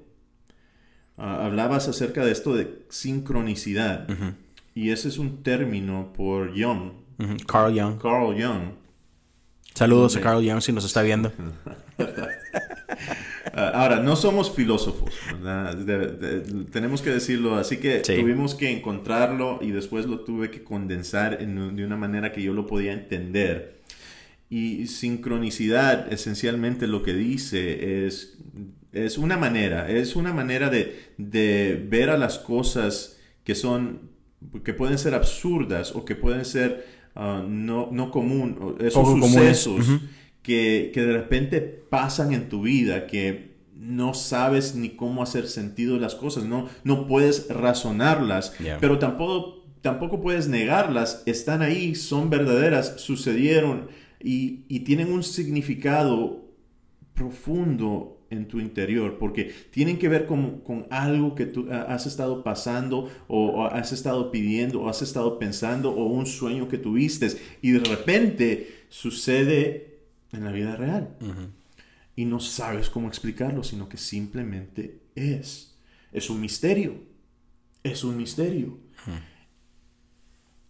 hablabas 1.17 1.87
acerca 1.87 2.23
de 2.23 2.31
esto 2.31 2.55
de 2.55 2.85
sincronicidad. 2.89 4.07
Y 4.75 4.91
ese 4.91 5.07
es 5.07 5.17
un 5.17 5.43
término 5.43 6.13
por 6.13 6.53
Young. 6.53 6.91
Carl 7.47 7.73
Young. 7.73 7.97
Carl 7.99 8.35
Young. 8.35 8.73
Saludos 9.73 10.15
a 10.15 10.21
Carl 10.21 10.43
Young 10.43 10.61
si 10.61 10.71
nos 10.71 10.85
está 10.85 11.01
viendo. 11.01 11.31
Ah, 13.53 13.71
ahora, 13.73 13.99
no 14.01 14.15
somos 14.15 14.51
filósofos, 14.51 15.13
tenemos 16.71 17.01
que 17.01 17.09
decirlo, 17.09 17.55
así 17.55 17.77
que 17.77 18.01
tuvimos 18.01 18.53
que 18.53 18.69
encontrarlo 18.71 19.57
y 19.61 19.71
después 19.71 20.05
lo 20.05 20.19
tuve 20.19 20.51
que 20.51 20.63
condensar 20.63 21.39
de 21.39 21.85
una 21.85 21.95
manera 21.95 22.31
que 22.31 22.43
yo 22.43 22.53
lo 22.53 22.67
podía 22.67 22.93
entender. 22.93 23.76
Y 24.49 24.87
sincronicidad, 24.87 26.11
esencialmente 26.11 26.87
lo 26.87 27.03
que 27.03 27.13
dice 27.13 28.05
es, 28.05 28.37
es 28.93 29.17
una 29.17 29.37
manera, 29.37 29.89
es 29.89 30.15
una 30.15 30.33
manera 30.33 30.69
de, 30.69 31.11
de 31.17 31.85
ver 31.89 32.09
a 32.09 32.17
las 32.17 32.39
cosas 32.39 33.17
que 33.43 33.55
son 33.55 34.17
que 34.63 34.73
pueden 34.73 34.97
ser 34.97 35.13
absurdas 35.15 35.95
o 35.95 36.05
que 36.05 36.15
pueden 36.15 36.45
ser 36.45 36.85
ah, 37.15 37.43
no, 37.47 37.89
no 37.91 38.11
común, 38.11 38.75
esos 38.79 39.07
sucesos 39.07 39.85
que, 40.41 40.91
que, 40.93 41.01
de 41.01 41.13
repente 41.13 41.61
pasan 41.61 42.33
en 42.33 42.47
tu 42.47 42.61
vida, 42.61 43.07
que 43.07 43.57
no 43.75 44.13
sabes 44.13 44.75
ni 44.75 44.89
cómo 44.89 45.23
hacer 45.23 45.47
sentido 45.47 45.95
de 45.95 46.01
las 46.01 46.15
cosas, 46.15 46.45
no, 46.45 46.69
no 46.83 47.07
puedes 47.07 47.47
razonarlas, 47.49 48.53
pero 48.79 48.99
tampoco, 48.99 49.65
tampoco 49.81 50.21
puedes 50.21 50.47
negarlas, 50.47 51.23
están 51.25 51.61
ahí, 51.61 51.95
son 51.95 52.29
verdaderas, 52.29 52.95
sucedieron 53.01 53.89
y, 54.21 54.65
y 54.67 54.81
tienen 54.81 55.11
un 55.11 55.23
significado 55.23 56.45
profundo 57.13 58.17
en 58.29 58.47
tu 58.47 58.59
interior, 58.59 59.17
porque 59.17 59.53
tienen 59.71 59.97
que 59.97 60.09
ver 60.09 60.25
con, 60.25 60.61
algo 60.89 61.35
que 61.35 61.45
tú 61.45 61.69
has 61.71 62.05
estado 62.05 62.43
pasando 62.43 63.09
o, 63.27 63.65
has 63.65 63.91
estado 63.91 64.31
pidiendo 64.31 64.81
o 64.81 64.89
has 64.89 65.01
estado 65.01 65.39
pensando 65.39 65.91
o 65.91 66.05
un 66.05 66.25
sueño 66.25 66.67
que 66.67 66.77
tuviste 66.77 67.29
y 67.61 67.71
de 67.71 67.79
repente 67.79 68.85
sucede 68.89 69.99
en 70.31 70.43
la 70.43 70.51
vida 70.51 70.75
real. 70.75 71.17
Y 72.15 72.25
no 72.25 72.39
sabes 72.39 72.89
cómo 72.89 73.07
explicarlo, 73.07 73.63
sino 73.63 73.87
que 73.87 73.97
simplemente 73.97 75.01
es. 75.15 75.75
Es 76.11 76.29
un 76.29 76.41
misterio. 76.41 76.95
Es 77.83 78.03
un 78.03 78.17
misterio. 78.17 78.79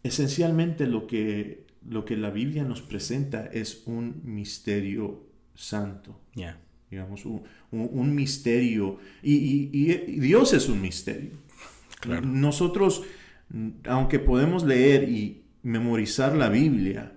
Esencialmente 0.03 0.85
lo 0.85 1.07
que, 1.07 1.65
lo 1.87 2.05
que 2.05 2.17
la 2.17 2.29
Biblia 2.29 2.63
nos 2.63 2.81
presenta 2.81 3.45
es 3.47 3.83
un 3.85 4.21
misterio 4.23 5.25
santo 5.55 6.19
digamos, 6.89 7.25
un, 7.71 8.15
misterio. 8.15 8.97
Y, 9.21 9.65
Dios 10.19 10.53
es 10.53 10.69
un 10.69 10.81
misterio. 10.81 11.31
Nosotros, 12.23 13.03
aunque 13.85 14.19
podemos 14.19 14.63
leer 14.63 15.09
y 15.09 15.43
memorizar 15.63 16.35
la 16.35 16.49
Biblia, 16.49 17.13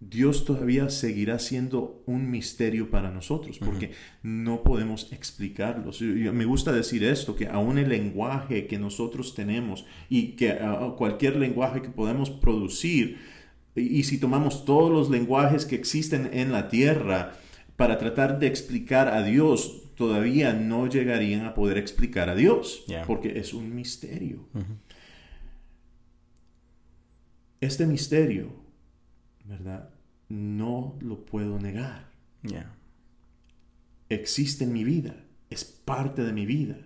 Dios 0.00 0.46
todavía 0.46 0.88
seguirá 0.88 1.38
siendo 1.38 2.02
un 2.06 2.30
misterio 2.30 2.90
para 2.90 3.10
nosotros, 3.10 3.58
porque 3.58 3.92
no 4.22 4.62
podemos 4.62 5.12
explicarlo. 5.12 5.92
Me 6.32 6.44
gusta 6.46 6.72
decir 6.72 7.04
esto, 7.04 7.36
que 7.36 7.46
aún 7.46 7.78
el 7.78 7.90
lenguaje 7.90 8.66
que 8.66 8.78
nosotros 8.78 9.34
tenemos 9.34 9.84
y 10.08 10.32
que 10.32 10.58
cualquier 10.96 11.36
lenguaje 11.36 11.82
que 11.82 11.90
podemos 11.90 12.30
producir, 12.30 13.18
y 13.76 14.02
si 14.02 14.18
tomamos 14.18 14.64
todos 14.64 14.90
los 14.90 15.10
lenguajes 15.10 15.64
que 15.64 15.76
existen 15.76 16.30
en 16.32 16.52
la 16.52 16.68
tierra, 16.68 17.34
para 17.80 17.96
tratar 17.96 18.38
de 18.38 18.46
explicar 18.46 19.08
a 19.08 19.22
Dios, 19.22 19.94
todavía 19.94 20.52
no 20.52 20.86
llegarían 20.86 21.46
a 21.46 21.54
poder 21.54 21.78
explicar 21.78 22.28
a 22.28 22.34
Dios, 22.34 22.84
porque 23.06 23.38
es 23.38 23.54
un 23.54 23.74
misterio. 23.74 24.46
Este 27.58 27.86
misterio, 27.86 28.52
¿verdad? 29.46 29.88
No 30.28 30.98
lo 31.00 31.24
puedo 31.24 31.58
negar. 31.58 32.10
Existe 34.10 34.64
en 34.64 34.74
mi 34.74 34.84
vida, 34.84 35.16
es 35.48 35.64
parte 35.64 36.22
de 36.22 36.34
mi 36.34 36.44
vida. 36.44 36.76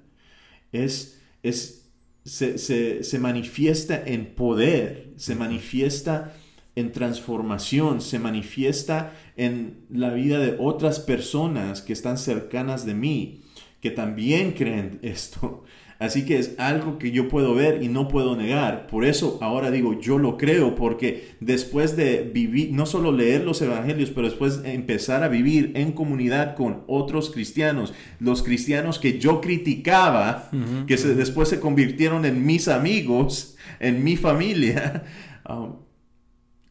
Es, 0.71 1.21
es, 1.43 1.91
se, 2.25 2.57
se 3.03 3.19
manifiesta 3.19 4.01
en 4.01 4.33
poder, 4.37 5.13
se 5.17 5.35
manifiesta 5.35 6.37
en 6.77 6.93
transformación, 6.93 8.01
se 8.01 8.19
manifiesta 8.19 9.13
en 9.37 9.85
la 9.91 10.13
vida 10.13 10.39
de 10.39 10.57
otras 10.59 11.01
personas 11.01 11.83
que 11.83 11.93
están 11.93 12.19
cercanas 12.19 12.85
de 12.85 12.95
mí, 12.95 13.43
que 13.81 13.91
también 13.91 14.53
creen 14.53 14.99
esto. 15.03 15.65
Así 16.01 16.25
que 16.25 16.39
es 16.39 16.57
algo 16.59 16.99
que 16.99 17.13
yo 17.13 17.29
puedo 17.29 17.55
ver 17.55 17.83
y 17.83 17.89
no 17.89 18.09
puedo 18.09 18.37
negar. 18.37 18.89
Por 18.89 19.05
eso 19.05 19.39
ahora 19.41 19.71
digo, 19.71 20.01
yo 20.01 20.19
lo 20.19 20.37
creo, 20.37 20.75
porque 20.75 21.37
después 21.41 21.97
de 21.97 22.23
vivir, 22.23 22.73
no 22.73 22.85
solo 22.85 23.13
leer 23.13 23.45
los 23.45 23.63
evangelios, 23.63 24.11
pero 24.11 24.27
después 24.29 24.61
empezar 24.65 25.23
a 25.23 25.29
vivir 25.29 25.73
en 25.77 25.93
comunidad 25.93 26.57
con 26.57 26.83
otros 26.89 27.31
cristianos, 27.31 27.95
los 28.19 28.43
cristianos 28.43 28.99
que 28.99 29.19
yo 29.19 29.41
criticaba, 29.41 30.51
que 30.87 30.97
después 30.97 31.49
se 31.49 31.61
convirtieron 31.61 32.25
en 32.25 32.45
mis 32.45 32.67
amigos, 32.67 33.57
en 33.79 34.03
mi 34.03 34.17
familia, 34.17 35.05
um, 35.49 35.84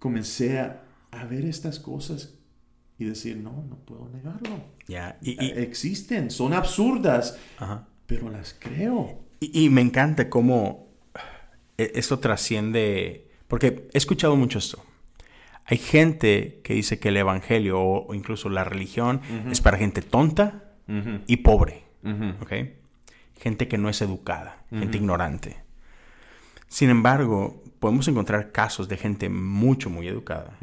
comencé 0.03 0.59
a, 0.59 0.81
ver 1.29 1.45
estas 1.45 1.79
cosas 1.79 2.33
y 2.99 3.05
decir, 3.05 3.37
no, 3.37 3.63
no 3.69 3.77
puedo 3.85 4.09
negarlo. 4.09 4.65
Ya, 4.85 5.17
y, 5.21 5.39
Existen, 5.51 6.29
son 6.29 6.51
absurdas, 6.53 7.39
pero 8.05 8.29
las 8.29 8.53
creo. 8.59 9.21
Y, 9.39 9.69
me 9.69 9.79
encanta 9.79 10.29
cómo 10.29 10.89
e, 11.77 11.93
esto 11.95 12.19
trasciende, 12.19 13.29
porque 13.47 13.87
he 13.93 13.97
escuchado 13.97 14.35
mucho 14.35 14.59
esto. 14.59 14.83
Hay 15.63 15.77
gente 15.77 16.59
que 16.65 16.73
dice 16.73 16.99
que 16.99 17.07
el 17.07 17.15
evangelio 17.15 17.79
o, 17.79 18.13
incluso 18.13 18.49
la 18.49 18.65
religión 18.65 19.21
es 19.49 19.61
para 19.61 19.77
gente 19.77 20.01
tonta 20.01 20.73
y 21.27 21.37
pobre, 21.37 21.85
Gente 23.39 23.69
que 23.69 23.77
no 23.77 23.87
es 23.87 24.01
educada, 24.01 24.65
gente 24.69 24.97
ignorante. 24.97 25.63
Sin 26.67 26.89
embargo, 26.89 27.62
podemos 27.83 28.07
encontrar 28.07 28.53
casos 28.53 28.87
de 28.87 28.95
gente 28.95 29.27
mucho, 29.27 29.89
muy 29.89 30.07
educada, 30.07 30.57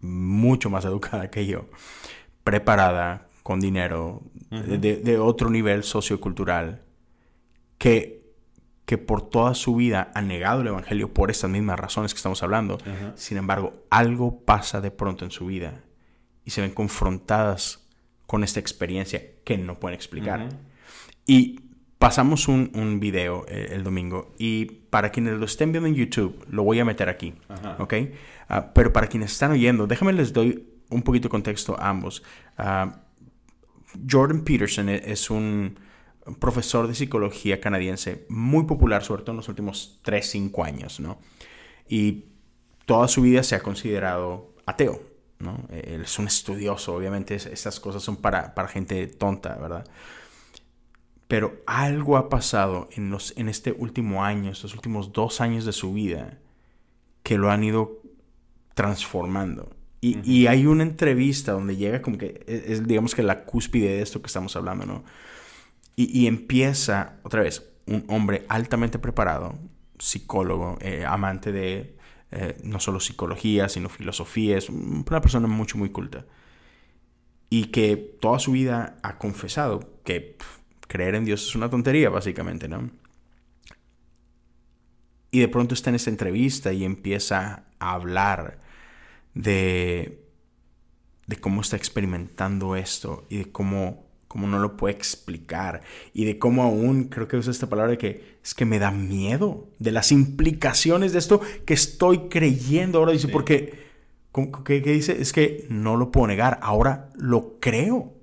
mucho 0.00 0.68
más 0.68 0.84
educada 0.84 1.30
que 1.30 1.46
yo, 1.46 1.64
preparada, 2.42 3.28
con 3.42 3.58
dinero, 3.58 4.20
de, 4.50 5.18
otro 5.18 5.48
nivel 5.48 5.82
sociocultural, 5.82 6.82
que, 7.78 8.22
que 8.84 8.98
por 8.98 9.22
toda 9.22 9.54
su 9.54 9.76
vida 9.76 10.12
han 10.14 10.28
negado 10.28 10.60
el 10.60 10.66
Evangelio 10.66 11.14
por 11.14 11.30
estas 11.30 11.48
mismas 11.48 11.80
razones 11.80 12.12
que 12.12 12.18
estamos 12.18 12.42
hablando. 12.42 12.76
Sin 13.14 13.38
embargo, 13.38 13.72
algo 13.88 14.44
pasa 14.44 14.82
de 14.82 14.90
pronto 14.90 15.24
en 15.24 15.30
su 15.30 15.46
vida 15.46 15.84
y 16.44 16.50
se 16.50 16.60
ven 16.60 16.72
confrontadas 16.72 17.88
con 18.26 18.44
esta 18.44 18.60
experiencia 18.60 19.22
que 19.42 19.56
no 19.56 19.80
pueden 19.80 19.94
explicar. 19.94 20.50
Y 21.26 21.60
pasamos 21.98 22.48
un, 22.48 22.70
un 22.74 23.00
video 23.00 23.44
eh, 23.48 23.70
el 23.72 23.84
domingo 23.84 24.34
y 24.38 24.66
para 24.90 25.10
quienes 25.10 25.34
lo 25.34 25.44
estén 25.46 25.72
viendo 25.72 25.88
en 25.88 25.94
YouTube, 25.94 26.44
lo 26.50 26.62
voy 26.62 26.78
a 26.80 26.84
meter 26.84 27.08
aquí, 27.08 27.34
¿ok? 27.78 27.94
Ah, 28.48 28.72
pero 28.74 28.92
para 28.92 29.06
quienes 29.06 29.32
están 29.32 29.52
oyendo, 29.52 29.86
déjame 29.86 30.12
les 30.12 30.32
doy 30.32 30.68
un 30.90 31.02
poquito 31.02 31.28
de 31.28 31.30
contexto 31.30 31.78
a 31.78 31.88
ambos. 31.88 32.22
Ah, 32.58 33.00
Jordan 34.08 34.42
Peterson 34.42 34.88
e, 34.88 35.02
es 35.06 35.30
un 35.30 35.78
profesor 36.38 36.88
de 36.88 36.94
psicología 36.94 37.60
canadiense 37.60 38.26
muy 38.28 38.64
popular, 38.64 39.02
sobre 39.02 39.22
todo 39.22 39.32
en 39.32 39.38
los 39.38 39.48
últimos 39.48 40.00
3, 40.02 40.30
5 40.30 40.64
años, 40.64 41.00
¿no? 41.00 41.18
Y 41.88 42.26
toda 42.86 43.08
su 43.08 43.22
vida 43.22 43.42
se 43.42 43.54
ha 43.54 43.60
considerado 43.60 44.54
ateo, 44.66 45.02
¿no? 45.38 45.66
Él 45.70 46.02
es 46.02 46.18
un 46.18 46.26
estudioso, 46.26 46.94
obviamente 46.94 47.34
esas 47.34 47.80
cosas 47.80 48.02
son 48.02 48.16
para, 48.16 48.54
para 48.54 48.68
gente 48.68 49.06
tonta, 49.06 49.56
¿verdad? 49.56 49.86
Pero 51.34 51.60
algo 51.66 52.16
ha 52.16 52.28
pasado 52.28 52.88
en, 52.92 53.10
los, 53.10 53.34
en 53.36 53.48
este 53.48 53.72
último 53.72 54.22
año, 54.22 54.52
estos 54.52 54.72
últimos 54.72 55.12
dos 55.12 55.40
años 55.40 55.64
de 55.64 55.72
su 55.72 55.92
vida, 55.92 56.38
que 57.24 57.38
lo 57.38 57.50
han 57.50 57.64
ido 57.64 58.00
transformando. 58.74 59.74
Y, 60.00 60.46
hay 60.46 60.66
una 60.66 60.84
entrevista 60.84 61.50
donde 61.50 61.74
llega 61.74 62.02
como 62.02 62.18
que 62.18 62.44
e, 62.46 62.66
es, 62.68 62.86
digamos 62.86 63.16
que 63.16 63.24
la 63.24 63.46
cúspide 63.46 63.96
de 63.96 64.02
esto 64.02 64.22
que 64.22 64.28
estamos 64.28 64.54
hablando, 64.54 64.86
¿no? 64.86 65.02
Y, 65.96 66.28
empieza, 66.28 67.16
otra 67.24 67.42
vez, 67.42 67.68
un 67.86 68.04
hombre 68.06 68.46
altamente 68.48 69.00
preparado, 69.00 69.58
psicólogo, 69.98 70.78
eh, 70.82 71.04
amante 71.04 71.50
de 71.50 71.96
eh, 72.30 72.58
no 72.62 72.78
solo 72.78 73.00
psicología, 73.00 73.68
sino 73.68 73.88
filosofía, 73.88 74.56
es 74.56 74.70
una 74.70 75.20
persona 75.20 75.48
mucho, 75.48 75.78
muy 75.78 75.88
culta. 75.88 76.26
Y 77.50 77.72
que 77.72 77.96
toda 77.96 78.38
su 78.38 78.52
vida 78.52 78.98
ha 79.02 79.18
confesado 79.18 79.98
que 80.04 80.36
creer 80.86 81.14
en 81.14 81.24
Dios 81.24 81.46
es 81.46 81.54
una 81.54 81.70
tontería, 81.70 82.10
básicamente, 82.10 82.68
¿no? 82.68 82.90
Y 85.30 85.40
de 85.40 85.48
pronto 85.48 85.74
está 85.74 85.90
en 85.90 85.96
esta 85.96 86.10
entrevista 86.10 86.72
y 86.72 86.84
empieza 86.84 87.64
a 87.78 87.92
hablar 87.92 88.60
de, 89.34 90.24
de 91.26 91.36
cómo 91.36 91.60
está 91.60 91.76
experimentando 91.76 92.76
esto 92.76 93.26
y 93.28 93.38
de 93.38 93.52
cómo, 93.52 94.06
cómo 94.28 94.46
no 94.46 94.60
lo 94.60 94.76
puede 94.76 94.94
explicar 94.94 95.82
y 96.12 96.24
de 96.24 96.38
cómo 96.38 96.62
aún, 96.62 97.04
creo 97.04 97.26
que 97.26 97.36
usa 97.36 97.50
esta 97.50 97.68
palabra 97.68 97.92
de 97.92 97.98
que 97.98 98.34
es 98.44 98.54
que 98.54 98.64
me 98.64 98.78
da 98.78 98.90
miedo 98.90 99.68
de 99.78 99.90
las 99.90 100.12
implicaciones 100.12 101.12
de 101.12 101.18
esto 101.18 101.40
que 101.64 101.74
estoy 101.74 102.28
creyendo 102.28 102.98
ahora. 102.98 103.12
Dice, 103.12 103.28
porque, 103.28 103.83
¿qué, 104.64 104.82
¿qué, 104.82 104.92
dice? 104.92 105.20
Es 105.20 105.32
que 105.32 105.66
no 105.68 105.96
lo 105.96 106.10
puedo 106.10 106.26
negar, 106.26 106.58
ahora 106.62 107.10
lo 107.16 107.58
creo. 107.60 108.14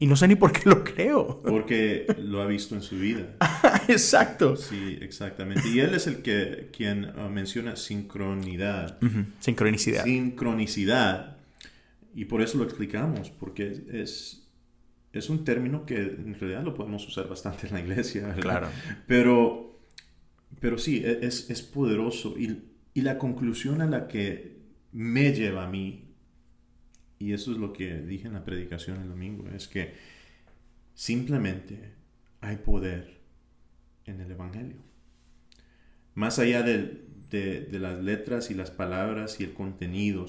Y 0.00 0.06
no 0.06 0.16
sé 0.16 0.26
ni 0.26 0.34
por 0.34 0.52
qué 0.52 0.68
lo 0.68 0.82
creo. 0.82 1.40
Porque 1.44 2.06
lo 2.18 2.42
ha 2.42 2.46
visto 2.46 2.74
en 2.74 2.82
su 2.82 2.96
vida. 2.96 3.36
Exacto. 3.88 4.56
Sí, 4.56 4.98
exactamente. 5.00 5.68
Y 5.68 5.78
él 5.78 5.94
es 5.94 6.08
el 6.08 6.22
que 6.22 6.70
quien 6.76 7.04
uh, 7.04 7.28
menciona 7.28 7.76
sincronidad. 7.76 8.98
Sincronicidad. 9.38 10.04
Sincronicidad. 10.04 11.36
Y 12.14 12.24
por 12.24 12.42
eso 12.42 12.58
lo 12.58 12.64
explicamos, 12.64 13.30
porque 13.30 13.84
es, 13.92 14.48
es 15.12 15.30
un 15.30 15.44
término 15.44 15.86
que 15.86 16.00
en 16.00 16.36
realidad 16.38 16.64
lo 16.64 16.74
podemos 16.74 17.06
usar 17.06 17.28
bastante 17.28 17.68
en 17.68 17.74
la 17.74 17.80
iglesia. 17.80 18.34
Claro. 18.40 18.66
Pero, 19.06 19.78
pero 20.58 20.78
sí, 20.78 21.02
e, 21.04 21.20
es, 21.22 21.48
es 21.48 21.62
poderoso. 21.62 22.34
Y, 22.36 22.64
y 22.92 23.02
la 23.02 23.18
conclusión 23.18 23.82
a 23.82 23.86
la 23.86 24.08
que 24.08 24.59
me 24.92 25.32
lleva 25.32 25.64
a 25.64 25.70
mí 25.70 26.10
y 27.20 27.34
eso 27.34 27.52
es 27.52 27.58
lo 27.58 27.72
que 27.72 28.00
dije 28.00 28.26
en 28.26 28.32
la 28.32 28.44
predicación 28.44 29.02
el 29.02 29.08
domingo, 29.08 29.46
es 29.54 29.68
que 29.68 29.92
simplemente 30.94 31.92
hay 32.40 32.56
poder 32.56 33.20
en 34.06 34.20
el 34.20 34.30
Evangelio. 34.30 34.78
Más 36.14 36.38
allá 36.38 36.62
de, 36.62 37.06
las 37.72 38.02
letras 38.02 38.50
y 38.50 38.54
las 38.54 38.70
palabras 38.70 39.38
y 39.38 39.44
el 39.44 39.52
contenido 39.52 40.26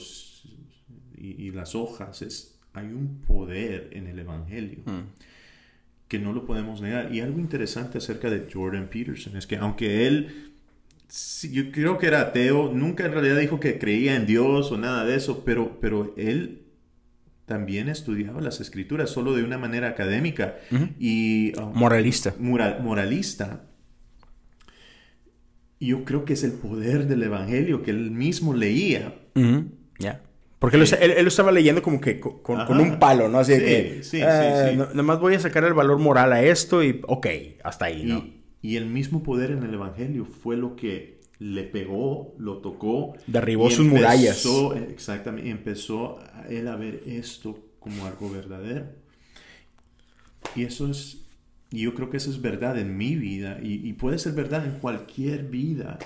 y, 1.17 1.51
las 1.51 1.75
hojas, 1.75 2.21
es, 2.21 2.59
hay 2.73 2.87
un 2.87 3.21
poder 3.21 3.89
en 3.93 4.07
el 4.07 4.19
Evangelio. 4.19 4.83
Mm. 4.85 5.13
que 6.09 6.19
no 6.19 6.33
lo 6.33 6.45
podemos 6.45 6.81
negar. 6.81 7.15
Y 7.15 7.21
algo 7.21 7.39
interesante 7.39 7.99
acerca 7.99 8.29
de 8.29 8.51
Jordan 8.51 8.89
Peterson 8.89 9.37
es 9.37 9.47
que 9.47 9.55
aunque 9.55 10.07
él 10.07 10.50
yo 11.51 11.71
creo 11.71 11.97
que 11.97 12.07
era 12.07 12.21
ateo, 12.21 12.71
nunca 12.73 13.05
en 13.05 13.11
realidad 13.11 13.37
dijo 13.37 13.59
que 13.59 13.77
creía 13.77 14.15
en 14.15 14.25
Dios 14.25 14.71
o 14.71 14.77
nada 14.77 15.03
de 15.05 15.15
eso, 15.15 15.43
pero, 15.43 15.79
pero 15.81 16.13
él 16.15 16.63
también 17.45 17.89
estudiaba 17.89 18.39
las 18.39 18.61
escrituras, 18.61 19.09
solo 19.09 19.33
de 19.35 19.43
una 19.43 19.57
manera 19.57 19.89
académica 19.89 20.55
y... 20.99 21.51
Um, 21.59 21.77
moralista. 21.77 22.33
moralista. 22.39 23.63
Yo 25.81 26.05
creo 26.05 26.23
que 26.23 26.33
es 26.33 26.43
el 26.43 26.53
poder 26.53 27.07
del 27.07 27.23
Evangelio 27.23 27.83
que 27.83 27.91
él 27.91 28.11
mismo 28.11 28.53
leía. 28.53 29.15
Ya. 29.99 30.21
Porque 30.59 30.77
él, 30.77 30.87
lo 31.23 31.27
estaba 31.27 31.51
leyendo 31.51 31.81
como 31.81 31.99
que 31.99 32.19
con, 32.19 32.79
un 32.79 32.99
palo, 32.99 33.27
¿no? 33.27 33.39
Así 33.39 33.53
que, 33.53 33.99
sí, 34.03 34.19
sí, 34.19 34.21
eh, 34.21 34.75
Nada 34.77 35.03
más 35.03 35.19
voy 35.19 35.33
a 35.33 35.39
sacar 35.39 35.63
el 35.63 35.73
valor 35.73 35.97
moral 35.97 36.31
a 36.31 36.43
esto 36.43 36.83
y, 36.83 37.01
ok, 37.05 37.27
hasta 37.63 37.85
ahí, 37.85 38.05
¿no? 38.05 38.19
y 38.19 38.40
el 38.63 38.85
mismo 38.85 39.23
poder 39.23 39.51
en 39.51 39.63
el 39.63 39.73
Evangelio 39.73 40.25
fue 40.25 40.55
lo 40.55 40.75
que 40.75 41.21
le 41.41 41.63
pegó, 41.63 42.35
lo 42.37 42.59
tocó. 42.59 43.15
Derribó 43.25 43.71
sus 43.71 43.87
murallas. 43.87 44.45
Exactamente, 44.89 45.49
empezó 45.49 46.19
a 46.19 46.47
él 46.47 46.67
a 46.67 46.75
ver 46.75 47.01
esto 47.07 47.57
como 47.79 48.05
algo 48.05 48.29
verdadero. 48.29 48.85
Y 50.55 50.63
eso 50.63 50.91
es, 50.91 51.25
yo 51.71 51.95
creo 51.95 52.11
que 52.11 52.17
eso 52.17 52.29
es 52.29 52.41
verdad 52.41 52.77
en 52.77 52.95
mi 52.95 53.15
vida 53.15 53.59
y, 53.61 53.91
puede 53.93 54.19
ser 54.19 54.33
verdad 54.33 54.65
en 54.65 54.79
cualquier 54.79 55.45
vida, 55.45 55.97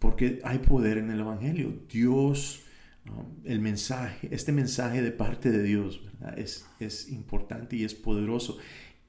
porque 0.00 0.40
hay 0.42 0.58
poder 0.58 0.98
en 0.98 1.10
el 1.12 1.20
Evangelio. 1.20 1.72
Dios, 1.88 2.62
um, 3.08 3.36
el 3.44 3.60
mensaje, 3.60 4.28
este 4.32 4.50
mensaje 4.50 5.00
de 5.00 5.12
parte 5.12 5.52
de 5.52 5.62
Dios, 5.62 6.00
Es, 6.36 6.66
es 6.80 7.08
importante 7.10 7.76
y 7.76 7.84
es 7.84 7.94
poderoso. 7.94 8.58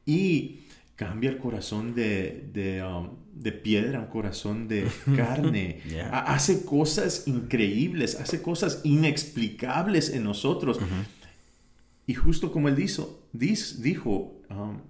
Y 0.06 0.67
cambia 0.98 1.30
el 1.30 1.38
corazón 1.38 1.94
de, 1.94 2.50
de, 2.52 2.84
um, 2.84 3.12
de 3.32 3.52
piedra, 3.54 4.00
un 4.02 4.08
corazón 4.08 4.68
de 4.68 4.88
carne. 5.16 5.82
Hace 6.12 6.66
cosas 6.66 7.28
increíbles, 7.28 8.20
hace 8.20 8.42
cosas 8.42 8.82
inexplicables 8.84 10.10
en 10.10 10.24
nosotros. 10.24 10.80
Y 12.08 12.16
justo 12.16 12.52
como 12.52 12.68
él 12.68 12.76
dijo, 12.76 13.30
dijo 13.32 14.42
um, 14.50 14.82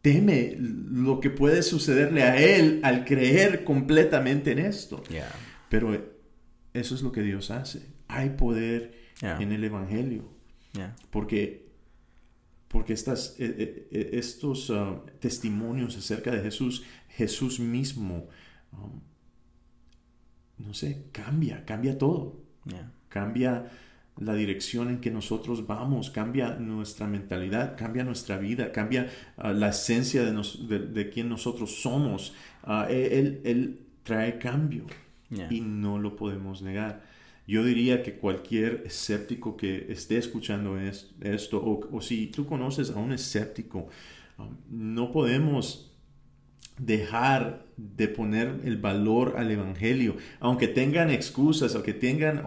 teme 0.00 0.54
lo 0.58 1.18
que 1.18 1.30
puede 1.30 1.62
sucederle 1.62 2.22
a 2.22 2.36
él 2.36 2.80
al 2.84 3.04
creer 3.04 3.64
completamente 3.64 4.52
en 4.52 4.60
esto. 4.60 5.02
Pero 5.68 5.92
eso 6.72 6.94
es 6.94 7.02
lo 7.02 7.10
que 7.10 7.22
Dios 7.22 7.50
hace. 7.50 7.82
Hay 8.06 8.30
poder 8.30 8.94
en 9.20 9.50
el 9.50 9.64
Evangelio. 9.64 10.24
Porque 11.10 11.65
porque 12.76 12.92
estas, 12.92 13.36
eh, 13.38 13.54
eh, 13.58 13.88
eh, 13.90 14.10
estos 14.12 14.70
ah, 14.70 15.00
testimonios 15.18 15.96
acerca 15.96 16.30
de 16.30 16.42
Jesús, 16.42 16.84
Jesús 17.08 17.58
mismo, 17.58 18.28
um, 18.70 19.00
no 20.58 20.74
sé, 20.74 21.06
cambia, 21.10 21.64
cambia 21.64 21.96
todo. 21.96 22.36
Cambia 23.08 23.70
la 24.18 24.34
dirección 24.34 24.90
en 24.90 25.00
que 25.00 25.10
nosotros 25.10 25.66
vamos, 25.66 26.10
cambia 26.10 26.56
nuestra 26.56 27.06
mentalidad, 27.06 27.78
cambia 27.78 28.04
nuestra 28.04 28.36
vida, 28.36 28.72
cambia 28.72 29.08
ah, 29.38 29.54
la 29.54 29.70
esencia 29.70 30.22
de, 30.22 30.78
de, 30.78 31.08
quien 31.08 31.30
nosotros 31.30 31.80
somos. 31.80 32.34
Ah, 32.62 32.88
él, 32.90 33.40
él, 33.44 33.86
trae 34.02 34.36
cambio 34.36 34.84
y 35.48 35.62
no 35.62 35.98
lo 35.98 36.14
podemos 36.14 36.60
negar. 36.60 37.02
Yo 37.46 37.64
diría 37.64 38.02
que 38.02 38.14
cualquier 38.14 38.82
escéptico 38.86 39.56
que 39.56 39.86
esté 39.88 40.18
escuchando 40.18 40.76
esto, 40.78 41.62
o, 41.92 42.00
si 42.00 42.26
tú 42.26 42.44
conoces 42.44 42.90
a 42.90 42.98
un 42.98 43.12
escéptico, 43.12 43.86
um, 44.38 44.56
no 44.68 45.12
podemos 45.12 45.92
dejar 46.78 47.64
de 47.76 48.08
poner 48.08 48.60
el 48.64 48.76
valor 48.76 49.34
al 49.38 49.50
Evangelio. 49.50 50.16
Aunque 50.40 50.66
tengan 50.68 51.10
excusas, 51.10 51.74
aunque 51.74 51.94
tengan 51.94 52.42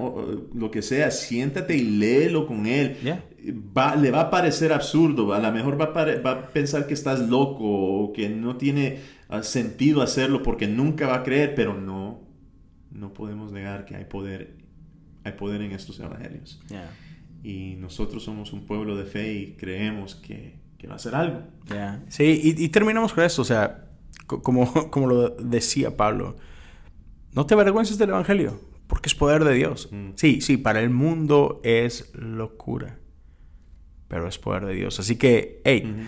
lo 0.53 0.69
que 0.69 0.81
sea, 0.81 1.11
siéntate 1.11 1.77
y 1.77 1.97
léelo 1.97 2.45
con 2.45 2.65
él. 2.65 2.97
Va, 3.75 3.95
le 3.95 4.11
va 4.11 4.21
a 4.21 4.29
parecer 4.29 4.73
absurdo, 4.73 5.33
a 5.33 5.39
lo 5.39 5.51
mejor 5.51 5.79
va 5.79 5.85
a, 5.85 6.21
va 6.21 6.31
a, 6.31 6.47
pensar 6.49 6.87
que 6.87 6.93
estás 6.93 7.21
loco 7.21 7.63
o 7.63 8.11
que 8.11 8.29
no 8.29 8.57
tiene 8.57 8.99
ah, 9.29 9.43
sentido 9.43 10.01
hacerlo 10.01 10.43
porque 10.43 10.67
nunca 10.67 11.07
va 11.07 11.15
a 11.15 11.23
creer, 11.23 11.55
pero 11.55 11.73
no, 11.73 12.19
no 12.91 13.13
podemos 13.13 13.51
negar 13.51 13.85
que 13.85 13.95
hay 13.95 14.05
poder 14.05 14.59
hay 15.23 15.33
poder 15.33 15.61
en 15.61 15.71
estos 15.71 15.99
evangelios. 15.99 16.61
Y 17.43 17.75
nosotros 17.75 18.23
somos 18.23 18.53
un 18.53 18.65
pueblo 18.65 18.95
de 18.95 19.05
fe 19.05 19.33
y 19.33 19.53
creemos 19.53 20.15
que, 20.15 20.59
que 20.77 20.87
va 20.87 20.95
a 20.95 20.99
ser 20.99 21.15
algo. 21.15 21.43
Sí, 22.07 22.55
y, 22.57 22.69
terminamos 22.69 23.13
con 23.13 23.23
esto, 23.23 23.41
o 23.41 23.45
sea, 23.45 23.89
como, 24.27 24.71
como 24.91 25.07
lo 25.07 25.29
decía 25.29 25.95
Pablo, 25.95 26.37
no 27.33 27.45
te 27.45 27.53
avergüences 27.53 27.97
del 27.97 28.09
evangelio, 28.09 28.59
porque 28.87 29.07
es 29.07 29.15
poder 29.15 29.43
de 29.43 29.53
Dios. 29.53 29.89
Mm. 29.91 30.11
Sí, 30.15 30.41
sí, 30.41 30.57
para 30.57 30.81
el 30.81 30.89
mundo 30.89 31.61
es 31.63 32.11
locura, 32.13 32.99
pero 34.07 34.27
es 34.27 34.37
poder 34.37 34.65
de 34.65 34.73
Dios. 34.73 34.99
Así 34.99 35.17
que, 35.17 35.61
hey, 35.63 36.07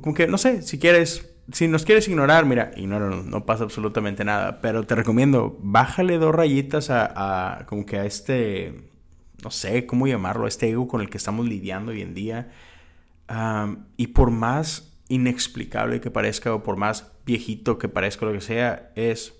como 0.00 0.14
que, 0.14 0.26
no 0.26 0.38
sé, 0.38 0.62
si 0.62 0.78
quieres 0.78 1.30
si 1.52 1.68
nos 1.68 1.84
quieres 1.84 2.08
ignorar, 2.08 2.46
mira, 2.46 2.70
ignóranos, 2.76 3.24
no 3.24 3.46
pasa 3.46 3.64
absolutamente 3.64 4.24
nada. 4.24 4.60
Pero 4.60 4.84
te 4.84 4.94
recomiendo, 4.94 5.58
bájale 5.60 6.18
dos 6.18 6.34
rayitas 6.34 6.88
a, 6.90 7.64
como 7.68 7.86
que 7.86 7.98
a 7.98 8.06
este, 8.06 8.88
no 9.42 9.50
sé 9.50 9.86
cómo 9.86 10.06
llamarlo, 10.06 10.44
a 10.44 10.48
este 10.48 10.70
ego 10.70 10.88
con 10.88 11.00
el 11.00 11.10
que 11.10 11.18
estamos 11.18 11.46
lidiando 11.46 11.92
hoy 11.92 12.02
en 12.02 12.14
día. 12.14 12.50
y 13.96 14.06
por 14.08 14.30
más 14.30 14.98
inexplicable 15.08 16.00
que 16.00 16.10
parezca 16.10 16.54
o 16.54 16.62
por 16.62 16.76
más 16.76 17.12
viejito 17.26 17.78
que 17.78 17.88
parezca 17.88 18.26
lo 18.26 18.32
que 18.32 18.40
sea, 18.40 18.92
es 18.94 19.34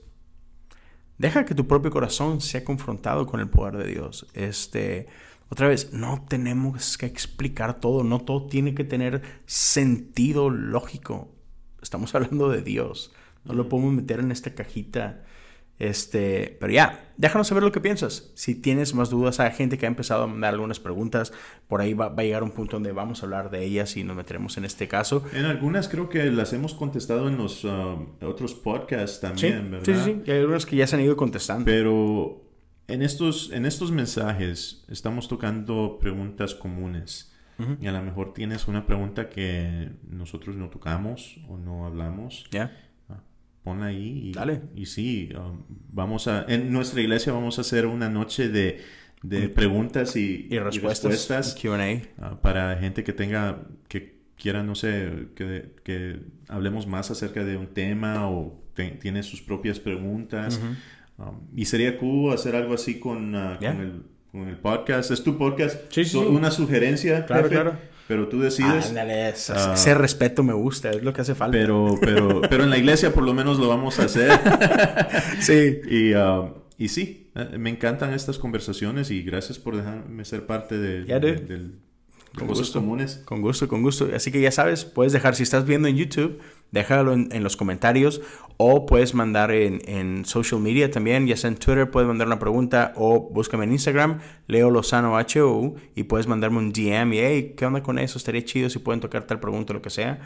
deja 1.19 1.45
que 1.45 1.55
tu 1.55 1.67
propio 1.67 1.91
corazón 1.91 2.41
sea 2.41 2.65
confrontado 2.65 3.27
con 3.27 3.41
el 3.41 3.49
poder 3.49 3.77
de 3.77 3.87
Dios. 3.87 4.27
Este, 4.35 5.07
otra 5.51 5.69
vez, 5.69 5.93
no 5.93 6.25
tenemos 6.29 6.97
que 6.97 7.07
explicar 7.07 7.79
todo, 7.79 8.05
no 8.05 8.21
todo 8.21 8.47
tiene 8.47 8.75
que 8.75 8.85
tener 8.85 9.23
sentido 9.47 10.49
lógico. 10.49 11.29
Estamos 11.83 12.15
hablando 12.15 12.49
de 12.49 12.63
Dios. 12.63 13.13
No 13.45 13.55
lo 13.55 13.69
podemos 13.69 13.93
meter 13.93 14.21
en 14.21 14.33
esta 14.33 14.55
cajita 14.55 15.23
este, 15.81 16.59
pero 16.61 16.75
ya, 16.75 17.11
déjanos 17.17 17.49
saber 17.49 17.65
lo 17.65 17.73
que 17.73 17.81
piensas. 17.81 18.31
Si 18.35 18.55
tienes 18.55 18.95
más 18.95 19.09
dudas, 19.09 19.41
hay 19.41 19.51
gente 19.53 19.79
que 19.79 19.87
ha 19.87 19.89
empezado 19.89 20.25
a 20.25 20.27
mandar 20.27 20.53
algunas 20.53 20.79
preguntas. 20.79 21.33
Por 21.69 21.81
ahí 21.81 21.95
va, 21.95 22.13
a 22.15 22.23
llegar 22.23 22.43
un 22.43 22.51
punto 22.51 22.77
donde 22.77 22.93
vamos 22.93 23.23
a 23.23 23.27
hablar 23.27 23.51
de 23.51 23.65
ellas 23.65 23.97
y 23.97 24.05
nos 24.05 24.15
meteremos 24.15 24.59
en 24.59 24.67
este 24.67 24.89
caso. 24.89 25.25
En 25.33 25.47
algunas 25.47 25.89
creo 25.89 26.11
que 26.11 26.23
las 26.31 26.53
hemos 26.53 26.75
contestado 26.75 27.29
en 27.29 27.39
los 27.39 27.65
um, 27.65 28.09
otros 28.21 28.53
podcasts 28.53 29.21
también, 29.21 29.71
¿verdad? 29.71 29.87
Sí, 29.87 29.95
sí, 29.95 30.21
sí. 30.23 30.31
Hay 30.31 30.41
algunas 30.41 30.67
que 30.67 30.77
ya 30.77 30.87
se 30.87 30.97
han 30.97 31.03
ido 31.03 31.17
contestando. 31.17 31.65
Pero 31.65 32.43
en 32.87 33.01
estos, 33.01 33.51
en 33.51 33.65
estos 33.65 33.91
mensajes 33.91 34.85
estamos 34.89 35.29
tocando 35.29 35.97
preguntas 35.99 36.55
comunes. 36.55 37.33
Y 37.81 37.87
a 37.87 37.93
lo 37.93 38.03
mejor 38.03 38.33
tienes 38.33 38.69
una 38.69 38.87
pregunta 38.87 39.29
que 39.29 39.91
nosotros 40.09 40.57
no 40.57 40.69
tocamos 40.69 41.39
o 41.49 41.59
no 41.59 41.87
hablamos. 41.87 42.47
Ya 42.51 42.71
ponla 43.63 43.87
ahí 43.87 44.31
y, 44.31 44.33
Dale. 44.33 44.63
y 44.75 44.87
sí, 44.87 45.31
um, 45.37 45.63
vamos 45.93 46.29
a, 46.29 46.45
en 46.49 46.73
nuestra 46.73 47.01
iglesia 47.01 47.33
vamos 47.33 47.59
a 47.59 47.61
hacer 47.61 47.87
una 47.87 48.09
noche 48.09 48.49
de, 48.49 48.81
de 49.23 49.49
preguntas 49.49 50.17
y, 50.17 50.49
y 50.51 50.59
respuestas, 50.59 51.57
Q&A 51.61 51.77
uh, 52.33 52.37
para 52.41 52.77
gente 52.77 53.05
que 53.05 53.13
tenga, 53.13 53.67
que 53.89 54.21
quiera, 54.37 54.63
no 54.63 54.75
sé, 54.75 55.29
que, 55.35 55.75
que 55.85 56.21
hablemos 56.49 56.87
más 56.87 57.11
acerca 57.11 57.45
de 57.45 57.57
un 57.57 57.69
tema 57.69 58.29
o 58.31 58.59
tiene 58.99 59.23
sus 59.23 59.43
propias 59.43 59.79
preguntas. 59.79 60.59
Um, 61.19 61.41
y 61.55 61.67
sería 61.67 61.99
cool 61.99 62.33
hacer 62.33 62.57
algo 62.57 62.73
así 62.73 62.99
con, 62.99 63.35
uh, 63.35 63.59
con, 63.59 63.81
el, 63.81 64.03
con, 64.31 64.49
el, 64.49 64.57
podcast. 64.57 65.11
¿Es 65.11 65.23
tu 65.23 65.37
podcast? 65.37 65.93
Sí, 65.93 66.05
sí. 66.05 66.17
Una 66.17 66.51
sugerencia. 66.51 67.27
Claro, 67.27 67.49
claro 67.49 67.91
pero 68.11 68.27
tú 68.27 68.41
decides. 68.41 68.89
Ándale, 68.89 69.27
ah. 69.27 69.73
ese 69.75 69.95
respeto 69.95 70.43
me 70.43 70.53
gusta, 70.53 70.91
es 70.91 71.01
lo 71.01 71.13
que 71.13 71.21
hace 71.21 71.37
falta. 71.37 71.57
Pero, 71.57 71.95
pero, 72.01 72.41
pero 72.51 72.65
en 72.65 72.71
la 72.71 72.77
iglesia 72.77 73.15
por 73.15 73.23
lo 73.23 73.33
menos 73.33 73.61
lo 73.61 73.69
vamos 73.69 74.01
a 74.01 74.07
hacer. 74.07 74.33
sí. 75.41 75.79
Y, 75.89 76.15
uh, 76.15 76.53
y 76.77 76.89
sí, 76.89 77.31
eh, 77.37 77.57
me 77.57 77.71
encantan 77.71 78.13
estas 78.13 78.41
conversaciones 78.41 79.13
y 79.13 79.23
gracias 79.23 79.61
por 79.61 79.77
dejarme 79.77 80.25
ser 80.25 80.45
parte 80.45 80.77
de, 80.77 81.05
del 81.05 81.79
con 82.35 82.49
gusto. 82.49 82.81
comunes. 82.81 83.23
Con 83.25 83.43
gusto, 83.43 83.69
con 83.69 83.83
gusto. 83.83 84.09
Así 84.13 84.33
que 84.33 84.41
ya 84.41 84.51
sabes, 84.51 84.85
puedes 84.85 85.13
dejar, 85.13 85.37
si 85.37 85.45
estás 85.45 85.65
viendo 85.65 85.87
en 85.87 85.97
YouTube, 85.97 86.41
déjalo 86.73 87.13
en, 87.13 87.43
los 87.43 87.57
comentarios 87.57 88.21
o 88.57 88.87
puedes 88.87 89.15
mandar 89.15 89.51
en, 89.53 90.25
social 90.25 90.61
media 90.61 90.91
también, 90.91 91.27
ya 91.27 91.37
sea 91.37 91.49
en 91.49 91.57
Twitter, 91.57 91.91
puedes 91.91 92.07
mandar 92.07 92.27
una 92.27 92.39
pregunta 92.39 92.93
o 92.97 93.31
búscame 93.31 93.65
en 93.65 93.73
Instagram, 93.73 94.21
Leo 94.47 94.71
Lozano 94.71 95.17
HO 95.17 95.75
y 95.95 96.05
puedes 96.05 96.27
mandarme 96.27 96.59
un 96.59 96.73
DM 96.73 97.15
y 97.15 97.19
hey, 97.19 97.55
¿qué 97.57 97.67
onda 97.67 97.83
con 97.83 97.99
eso? 97.99 98.19
Estaría 98.19 98.45
chido 98.45 98.71
si 98.71 98.79
pueden 98.79 99.01
tocar 99.01 99.25
tal 99.25 99.41
pregunta, 99.41 99.73
lo 99.73 99.83
que 99.83 99.91
sea. 99.91 100.21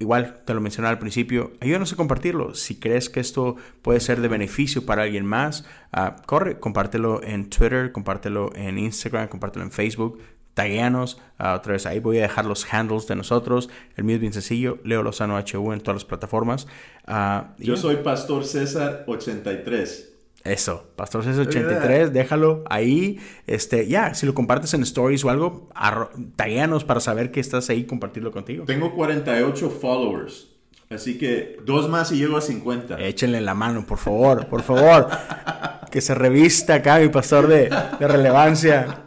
Igual, 0.00 0.42
te 0.44 0.54
lo 0.54 0.60
mencioné 0.60 0.88
al 0.88 1.00
principio, 1.00 1.52
ayúdanos 1.60 1.92
a 1.92 1.96
compartirlo. 1.96 2.54
Si 2.54 2.78
crees 2.78 3.10
que 3.10 3.18
esto 3.18 3.56
puede 3.82 3.98
ser 3.98 4.20
de 4.20 4.28
beneficio 4.28 4.86
para 4.86 5.02
alguien 5.02 5.26
más, 5.26 5.66
ah, 5.92 6.16
corre, 6.24 6.60
compártelo 6.60 7.20
en 7.24 7.50
Twitter, 7.50 7.90
compártelo 7.90 8.54
en 8.54 8.78
Instagram, 8.78 9.26
compártelo 9.26 9.64
en 9.64 9.72
Facebook 9.72 10.20
tagueanos. 10.58 11.18
Uh, 11.38 11.54
otra 11.54 11.74
vez 11.74 11.86
ahí 11.86 12.00
voy 12.00 12.18
a 12.18 12.22
dejar 12.22 12.44
los 12.44 12.66
handles 12.74 13.06
de 13.06 13.14
nosotros. 13.14 13.70
El 13.96 14.02
mío 14.02 14.16
es 14.16 14.20
bien 14.20 14.32
sencillo. 14.32 14.78
Leo 14.82 15.04
Lozano 15.04 15.38
HU 15.38 15.72
en 15.72 15.80
todas 15.80 16.02
las 16.02 16.04
plataformas. 16.04 16.66
Uh, 17.06 17.44
Yo 17.58 17.76
soy 17.76 17.98
Pastor 17.98 18.44
César 18.44 19.04
83. 19.06 20.14
Eso, 20.42 20.88
Pastor 20.96 21.22
César 21.22 21.46
83, 21.46 22.12
déjalo 22.12 22.64
ahí. 22.68 23.20
Este, 23.46 23.86
ya, 23.86 24.14
si 24.14 24.26
lo 24.26 24.34
compartes 24.34 24.74
en 24.74 24.82
stories 24.82 25.24
o 25.24 25.30
algo, 25.30 25.68
tagueanos 26.36 26.84
para 26.84 27.00
saber 27.00 27.30
que 27.30 27.38
estás 27.38 27.70
ahí 27.70 27.84
compartirlo 27.84 28.32
contigo. 28.32 28.64
Tengo 28.64 28.94
48 28.94 29.70
followers. 29.70 30.48
Así 30.90 31.18
que 31.18 31.58
dos 31.66 31.88
más 31.88 32.10
y 32.12 32.16
llego 32.16 32.36
a 32.36 32.40
50. 32.40 32.98
Échenle 33.00 33.40
la 33.42 33.54
mano, 33.54 33.84
por 33.86 33.98
favor, 33.98 34.46
por 34.46 34.62
favor. 34.62 35.08
que 35.90 36.00
se 36.00 36.14
revista 36.14 36.74
acá 36.74 36.98
mi 36.98 37.08
pastor 37.10 37.46
de, 37.46 37.70
de 37.98 38.08
relevancia. 38.08 39.04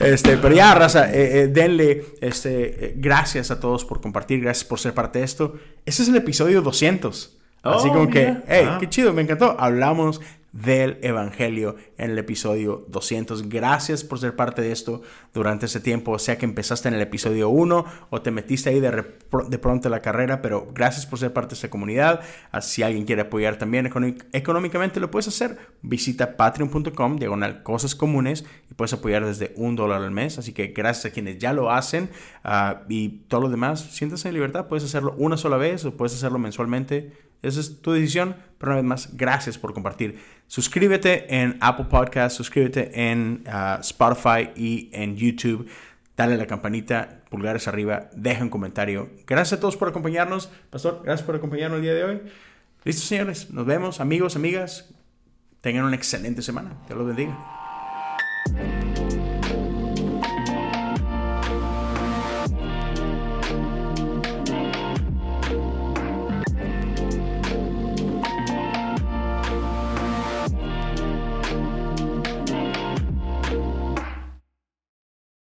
Este, 0.00 0.38
pero 0.38 0.54
ya, 0.54 0.74
raza, 0.74 1.12
eh, 1.12 1.42
eh, 1.42 1.46
denle 1.48 2.04
este, 2.20 2.86
eh, 2.86 2.94
gracias 2.96 3.50
a 3.50 3.60
todos 3.60 3.84
por 3.84 4.00
compartir, 4.00 4.40
gracias 4.40 4.64
por 4.64 4.78
ser 4.78 4.94
parte 4.94 5.18
de 5.18 5.24
esto. 5.24 5.54
Ese 5.84 6.02
es 6.02 6.08
el 6.08 6.16
episodio 6.16 6.62
200. 6.62 7.36
Así 7.62 7.88
como 7.88 8.08
que, 8.08 8.38
hey, 8.48 8.68
qué 8.80 8.88
chido, 8.88 9.12
me 9.12 9.20
encantó. 9.20 9.54
Hablamos 9.58 10.22
del 10.52 10.98
Evangelio 11.02 11.76
en 11.96 12.10
el 12.10 12.18
episodio 12.18 12.84
200. 12.88 13.48
Gracias 13.48 14.02
por 14.02 14.18
ser 14.18 14.34
parte 14.34 14.62
de 14.62 14.72
esto 14.72 15.02
durante 15.32 15.66
ese 15.66 15.80
tiempo, 15.80 16.18
sea 16.18 16.38
que 16.38 16.44
empezaste 16.44 16.88
en 16.88 16.94
el 16.94 17.00
episodio 17.00 17.48
1 17.50 17.84
o 18.10 18.22
te 18.22 18.30
metiste 18.30 18.70
ahí 18.70 18.80
de, 18.80 18.90
de 18.90 19.58
pronto 19.58 19.88
en 19.88 19.92
la 19.92 20.02
carrera, 20.02 20.42
pero 20.42 20.68
gracias 20.74 21.06
por 21.06 21.18
ser 21.18 21.32
parte 21.32 21.50
de 21.50 21.54
esta 21.54 21.70
comunidad. 21.70 22.20
Ah, 22.50 22.60
si 22.60 22.82
alguien 22.82 23.04
quiere 23.04 23.22
apoyar 23.22 23.56
también 23.56 23.90
económicamente, 24.32 24.98
lo 24.98 25.10
puedes 25.10 25.28
hacer. 25.28 25.58
Visita 25.82 26.36
patreon.com, 26.36 27.16
diagonal 27.16 27.62
cosas 27.62 27.94
comunes, 27.94 28.44
y 28.70 28.74
puedes 28.74 28.92
apoyar 28.92 29.24
desde 29.24 29.52
un 29.56 29.76
dólar 29.76 30.02
al 30.02 30.10
mes. 30.10 30.38
Así 30.38 30.52
que 30.52 30.68
gracias 30.68 31.06
a 31.06 31.10
quienes 31.10 31.38
ya 31.38 31.52
lo 31.52 31.70
hacen 31.70 32.10
uh, 32.44 32.80
y 32.88 33.20
todo 33.28 33.42
lo 33.42 33.48
demás, 33.48 33.80
siéntase 33.80 34.28
en 34.28 34.34
libertad. 34.34 34.66
Puedes 34.66 34.84
hacerlo 34.84 35.14
una 35.18 35.36
sola 35.36 35.56
vez 35.56 35.84
o 35.84 35.96
puedes 35.96 36.14
hacerlo 36.14 36.38
mensualmente. 36.38 37.29
Esa 37.42 37.60
es 37.60 37.80
tu 37.80 37.92
decisión, 37.92 38.36
pero 38.58 38.72
una 38.72 38.80
vez 38.80 38.84
más, 38.84 39.16
gracias 39.16 39.58
por 39.58 39.72
compartir. 39.72 40.18
Suscríbete 40.46 41.34
en 41.34 41.56
Apple 41.60 41.86
Podcast, 41.88 42.36
suscríbete 42.36 43.10
en 43.10 43.44
uh, 43.46 43.80
Spotify 43.80 44.50
y 44.56 44.90
en 44.92 45.16
YouTube. 45.16 45.68
Dale 46.16 46.36
la 46.36 46.46
campanita, 46.46 47.22
pulgares 47.30 47.66
arriba, 47.68 48.10
deja 48.14 48.42
un 48.42 48.50
comentario. 48.50 49.08
Gracias 49.26 49.58
a 49.58 49.60
todos 49.60 49.76
por 49.76 49.88
acompañarnos. 49.88 50.50
Pastor, 50.68 51.00
gracias 51.04 51.24
por 51.24 51.36
acompañarnos 51.36 51.78
el 51.78 51.82
día 51.82 51.94
de 51.94 52.04
hoy. 52.04 52.20
Listo, 52.84 53.02
señores. 53.02 53.50
Nos 53.50 53.64
vemos, 53.64 54.00
amigos, 54.00 54.36
amigas. 54.36 54.92
Tengan 55.60 55.84
una 55.84 55.96
excelente 55.96 56.42
semana. 56.42 56.76
Dios 56.86 56.98
los 56.98 57.06
bendiga. 57.06 57.38